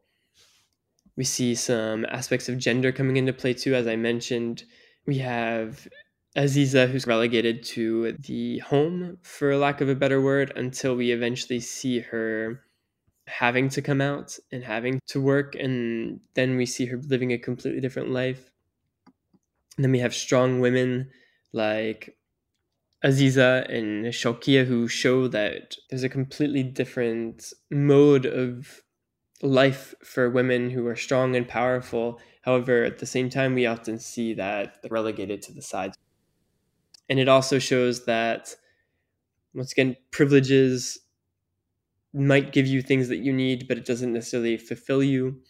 We 1.16 1.24
see 1.24 1.56
some 1.56 2.06
aspects 2.06 2.50
of 2.50 2.58
gender 2.58 2.92
coming 2.92 3.18
into 3.18 3.34
play 3.34 3.54
too, 3.54 3.76
as 3.76 3.88
I 3.88 3.96
mentioned. 3.96 4.64
We 5.06 5.18
have 5.20 5.88
Aziza, 6.36 6.90
who's 6.90 7.06
relegated 7.06 7.64
to 7.64 8.14
the 8.14 8.60
home, 8.60 9.18
for 9.22 9.56
lack 9.56 9.82
of 9.82 9.90
a 9.90 9.96
better 9.96 10.22
word, 10.22 10.54
until 10.56 10.96
we 10.96 11.12
eventually 11.12 11.60
see 11.60 12.00
her 12.00 12.62
having 13.40 13.68
to 13.68 13.82
come 13.82 14.00
out 14.00 14.38
and 14.52 14.64
having 14.64 15.00
to 15.08 15.20
work. 15.20 15.56
And 15.56 16.20
then 16.36 16.56
we 16.56 16.66
see 16.66 16.86
her 16.86 16.98
living 16.98 17.32
a 17.32 17.38
completely 17.38 17.82
different 17.82 18.12
life. 18.12 18.52
And 19.76 19.84
then 19.84 19.92
we 19.92 20.00
have 20.00 20.14
strong 20.14 20.60
women 20.60 21.10
like 21.52 22.16
Aziza 23.04 23.68
and 23.74 24.06
Shaukia 24.06 24.66
who 24.66 24.88
show 24.88 25.28
that 25.30 25.76
there's 25.90 26.04
a 26.04 26.10
completely 26.10 26.64
different 26.64 27.52
mode 27.72 28.26
of 28.26 28.82
life 29.42 29.96
for 30.04 30.30
women 30.30 30.70
who 30.70 30.86
are 30.88 30.96
strong 30.96 31.36
and 31.36 31.48
powerful. 31.48 32.20
However, 32.44 32.84
at 32.84 33.00
the 33.00 33.06
same 33.06 33.30
time, 33.30 33.56
we 33.56 33.66
often 33.66 34.00
see 34.00 34.36
that 34.36 34.78
relegated 34.90 35.42
to 35.44 35.54
the 35.54 35.62
sides. 35.62 35.98
And 37.10 37.20
it 37.20 37.28
also 37.28 37.60
shows 37.60 38.06
that, 38.06 38.56
once 39.54 39.72
again, 39.72 39.98
privileges 40.12 41.00
might 42.14 42.52
give 42.52 42.68
you 42.68 42.82
things 42.82 43.08
that 43.08 43.18
you 43.18 43.34
need, 43.34 43.68
but 43.68 43.78
it 43.78 43.86
doesn't 43.86 44.14
necessarily 44.14 44.58
fulfill 44.58 45.02
you. 45.04 45.42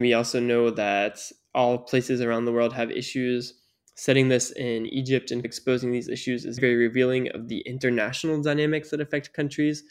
We 0.00 0.14
also 0.14 0.40
know 0.40 0.70
that 0.70 1.20
all 1.54 1.78
places 1.78 2.20
around 2.20 2.44
the 2.44 2.52
world 2.52 2.72
have 2.74 2.90
issues. 2.90 3.54
Setting 3.94 4.28
this 4.28 4.50
in 4.52 4.86
Egypt 4.86 5.30
and 5.30 5.44
exposing 5.44 5.92
these 5.92 6.08
issues 6.08 6.44
is 6.44 6.58
very 6.58 6.76
revealing 6.76 7.28
of 7.34 7.48
the 7.48 7.60
international 7.60 8.42
dynamics 8.42 8.90
that 8.90 9.00
affect 9.00 9.32
countries. 9.32 9.84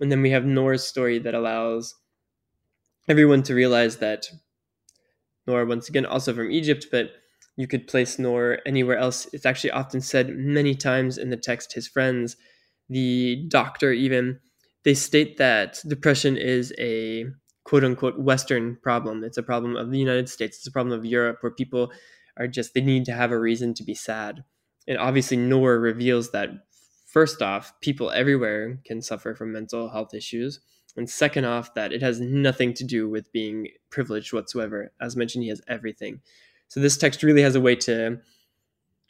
And 0.00 0.12
then 0.12 0.22
we 0.22 0.30
have 0.30 0.44
Noor's 0.44 0.84
story 0.84 1.18
that 1.20 1.34
allows 1.34 1.94
everyone 3.08 3.42
to 3.44 3.54
realize 3.54 3.96
that 3.96 4.26
Noor, 5.46 5.64
once 5.64 5.88
again, 5.88 6.04
also 6.04 6.34
from 6.34 6.50
Egypt, 6.50 6.86
but 6.92 7.10
you 7.56 7.66
could 7.66 7.88
place 7.88 8.18
Noor 8.18 8.58
anywhere 8.66 8.98
else. 8.98 9.26
It's 9.32 9.46
actually 9.46 9.70
often 9.70 10.00
said 10.02 10.36
many 10.36 10.74
times 10.74 11.18
in 11.18 11.30
the 11.30 11.36
text, 11.36 11.72
his 11.72 11.88
friends, 11.88 12.36
the 12.88 13.46
doctor, 13.48 13.92
even, 13.92 14.40
they 14.84 14.94
state 14.94 15.36
that 15.38 15.80
depression 15.86 16.36
is 16.36 16.72
a 16.78 17.26
quote 17.64 17.84
unquote 17.84 18.18
Western 18.18 18.76
problem. 18.82 19.22
It's 19.24 19.38
a 19.38 19.42
problem 19.42 19.76
of 19.76 19.90
the 19.90 19.98
United 19.98 20.28
States, 20.28 20.58
it's 20.58 20.66
a 20.66 20.72
problem 20.72 20.98
of 20.98 21.04
Europe 21.04 21.38
where 21.40 21.52
people 21.52 21.92
are 22.36 22.46
just, 22.46 22.72
they 22.72 22.80
need 22.80 23.04
to 23.06 23.12
have 23.12 23.30
a 23.30 23.38
reason 23.38 23.74
to 23.74 23.82
be 23.82 23.94
sad. 23.94 24.44
And 24.86 24.96
obviously, 24.96 25.36
Noor 25.36 25.78
reveals 25.78 26.30
that 26.30 26.50
first 27.06 27.42
off, 27.42 27.78
people 27.80 28.10
everywhere 28.10 28.80
can 28.86 29.02
suffer 29.02 29.34
from 29.34 29.52
mental 29.52 29.90
health 29.90 30.14
issues. 30.14 30.60
And 30.96 31.08
second 31.08 31.44
off, 31.44 31.74
that 31.74 31.92
it 31.92 32.02
has 32.02 32.20
nothing 32.20 32.74
to 32.74 32.84
do 32.84 33.08
with 33.08 33.30
being 33.32 33.68
privileged 33.90 34.32
whatsoever. 34.32 34.92
As 35.00 35.16
mentioned, 35.16 35.44
he 35.44 35.50
has 35.50 35.60
everything. 35.68 36.20
So 36.68 36.80
this 36.80 36.96
text 36.96 37.22
really 37.22 37.42
has 37.42 37.54
a 37.54 37.60
way 37.60 37.76
to 37.76 38.18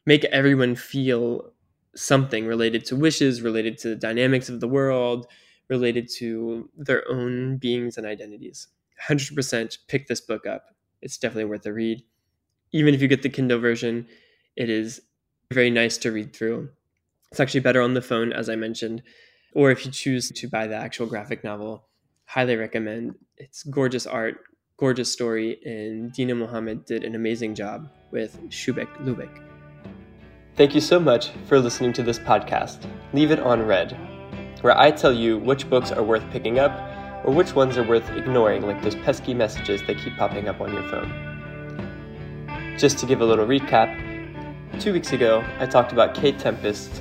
make 0.04 0.24
everyone 0.26 0.74
feel 0.74 1.52
something 1.94 2.46
related 2.46 2.84
to 2.86 2.96
wishes, 2.96 3.42
related 3.42 3.78
to 3.78 3.88
the 3.88 3.96
dynamics 3.96 4.48
of 4.48 4.60
the 4.60 4.68
world, 4.68 5.26
related 5.68 6.08
to 6.16 6.68
their 6.76 7.04
own 7.10 7.56
beings 7.58 7.98
and 7.98 8.06
identities. 8.06 8.68
100% 9.08 9.78
pick 9.86 10.06
this 10.06 10.20
book 10.20 10.46
up. 10.46 10.74
It's 11.02 11.18
definitely 11.18 11.44
worth 11.44 11.66
a 11.66 11.72
read. 11.72 12.02
Even 12.72 12.94
if 12.94 13.02
you 13.02 13.08
get 13.08 13.22
the 13.22 13.28
Kindle 13.28 13.58
version, 13.58 14.06
it 14.56 14.68
is 14.68 15.00
very 15.52 15.70
nice 15.70 15.96
to 15.98 16.12
read 16.12 16.34
through. 16.34 16.68
It's 17.30 17.40
actually 17.40 17.60
better 17.60 17.80
on 17.80 17.94
the 17.94 18.02
phone, 18.02 18.32
as 18.32 18.48
I 18.48 18.56
mentioned 18.56 19.02
or 19.54 19.70
if 19.70 19.84
you 19.84 19.90
choose 19.90 20.30
to 20.30 20.48
buy 20.48 20.66
the 20.66 20.76
actual 20.76 21.06
graphic 21.06 21.44
novel, 21.44 21.88
highly 22.26 22.56
recommend. 22.56 23.14
It's 23.36 23.62
gorgeous 23.64 24.06
art, 24.06 24.36
gorgeous 24.76 25.12
story, 25.12 25.58
and 25.64 26.12
Deena 26.12 26.34
Mohamed 26.34 26.84
did 26.84 27.04
an 27.04 27.14
amazing 27.14 27.54
job 27.54 27.88
with 28.10 28.38
Shubeik 28.50 28.94
Lubeik. 28.98 29.42
Thank 30.56 30.74
you 30.74 30.80
so 30.80 30.98
much 30.98 31.30
for 31.46 31.60
listening 31.60 31.92
to 31.94 32.02
this 32.02 32.18
podcast, 32.18 32.88
Leave 33.12 33.30
It 33.30 33.38
On 33.38 33.64
Read, 33.64 33.96
where 34.62 34.78
I 34.78 34.90
tell 34.90 35.12
you 35.12 35.38
which 35.38 35.68
books 35.68 35.92
are 35.92 36.02
worth 36.02 36.28
picking 36.30 36.58
up 36.58 36.72
or 37.24 37.32
which 37.32 37.54
ones 37.54 37.76
are 37.76 37.82
worth 37.82 38.08
ignoring, 38.10 38.62
like 38.62 38.82
those 38.82 38.94
pesky 38.96 39.34
messages 39.34 39.82
that 39.86 39.98
keep 39.98 40.16
popping 40.16 40.48
up 40.48 40.60
on 40.60 40.72
your 40.72 40.82
phone. 40.84 42.76
Just 42.78 42.98
to 42.98 43.06
give 43.06 43.20
a 43.20 43.24
little 43.24 43.46
recap, 43.46 44.80
two 44.80 44.92
weeks 44.92 45.12
ago 45.12 45.44
I 45.58 45.66
talked 45.66 45.92
about 45.92 46.14
Kate 46.14 46.38
Tempest's 46.38 47.00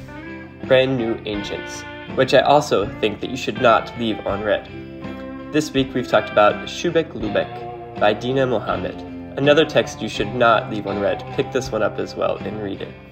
Brand 0.65 0.97
New 0.97 1.21
Ancients, 1.25 1.83
which 2.15 2.33
I 2.33 2.39
also 2.39 2.87
think 2.99 3.21
that 3.21 3.29
you 3.29 3.37
should 3.37 3.61
not 3.61 3.97
leave 3.99 4.17
unread. 4.25 4.67
This 5.53 5.71
week 5.71 5.93
we've 5.93 6.07
talked 6.07 6.29
about 6.29 6.67
Shubeik 6.67 7.13
Lubeik 7.13 7.99
by 7.99 8.13
Deena 8.13 8.45
Mohamed, 8.45 8.99
another 9.37 9.65
text 9.65 10.01
you 10.01 10.09
should 10.09 10.33
not 10.33 10.69
leave 10.69 10.87
unread. 10.87 11.23
Pick 11.35 11.51
this 11.51 11.71
one 11.71 11.83
up 11.83 11.99
as 11.99 12.15
well 12.15 12.37
and 12.37 12.61
read 12.61 12.81
it. 12.81 13.06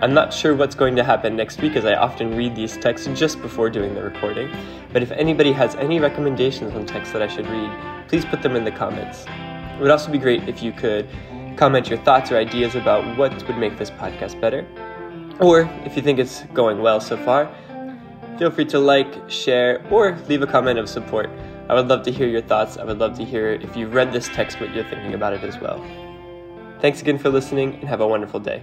I'm 0.00 0.14
not 0.14 0.32
sure 0.32 0.54
what's 0.54 0.74
going 0.74 0.96
to 0.96 1.04
happen 1.04 1.36
next 1.36 1.60
week 1.60 1.76
as 1.76 1.84
I 1.84 1.94
often 1.94 2.36
read 2.36 2.54
these 2.54 2.76
texts 2.76 3.08
just 3.14 3.40
before 3.42 3.68
doing 3.68 3.94
the 3.94 4.02
recording, 4.02 4.50
but 4.92 5.02
if 5.02 5.10
anybody 5.10 5.52
has 5.52 5.74
any 5.76 5.98
recommendations 6.00 6.74
on 6.74 6.86
texts 6.86 7.12
that 7.12 7.22
I 7.22 7.26
should 7.26 7.48
read, 7.48 7.70
please 8.08 8.24
put 8.24 8.42
them 8.42 8.56
in 8.56 8.64
the 8.64 8.70
comments. 8.70 9.24
It 9.26 9.80
would 9.80 9.90
also 9.90 10.10
be 10.10 10.18
great 10.18 10.48
if 10.48 10.62
you 10.62 10.72
could 10.72 11.08
comment 11.56 11.88
your 11.88 11.98
thoughts 11.98 12.30
or 12.30 12.36
ideas 12.36 12.74
about 12.74 13.16
what 13.18 13.32
would 13.48 13.58
make 13.58 13.76
this 13.76 13.90
podcast 13.90 14.40
better. 14.40 14.66
Or 15.40 15.62
if 15.84 15.96
you 15.96 16.02
think 16.02 16.18
it's 16.18 16.42
going 16.54 16.80
well 16.80 17.00
so 17.00 17.16
far, 17.16 17.52
Feel 18.38 18.52
free 18.52 18.66
to 18.66 18.78
like, 18.78 19.28
share, 19.28 19.84
or 19.90 20.16
leave 20.28 20.42
a 20.42 20.46
comment 20.46 20.78
of 20.78 20.88
support. 20.88 21.28
I 21.68 21.74
would 21.74 21.88
love 21.88 22.04
to 22.04 22.12
hear 22.12 22.28
your 22.28 22.40
thoughts. 22.40 22.76
I 22.76 22.84
would 22.84 22.98
love 22.98 23.18
to 23.18 23.24
hear 23.24 23.50
if 23.50 23.76
you've 23.76 23.92
read 23.92 24.12
this 24.12 24.28
text, 24.28 24.60
what 24.60 24.72
you're 24.72 24.84
thinking 24.84 25.14
about 25.14 25.32
it 25.32 25.42
as 25.42 25.58
well. 25.58 25.84
Thanks 26.80 27.02
again 27.02 27.18
for 27.18 27.30
listening, 27.30 27.74
and 27.74 27.88
have 27.88 28.00
a 28.00 28.06
wonderful 28.06 28.38
day. 28.38 28.62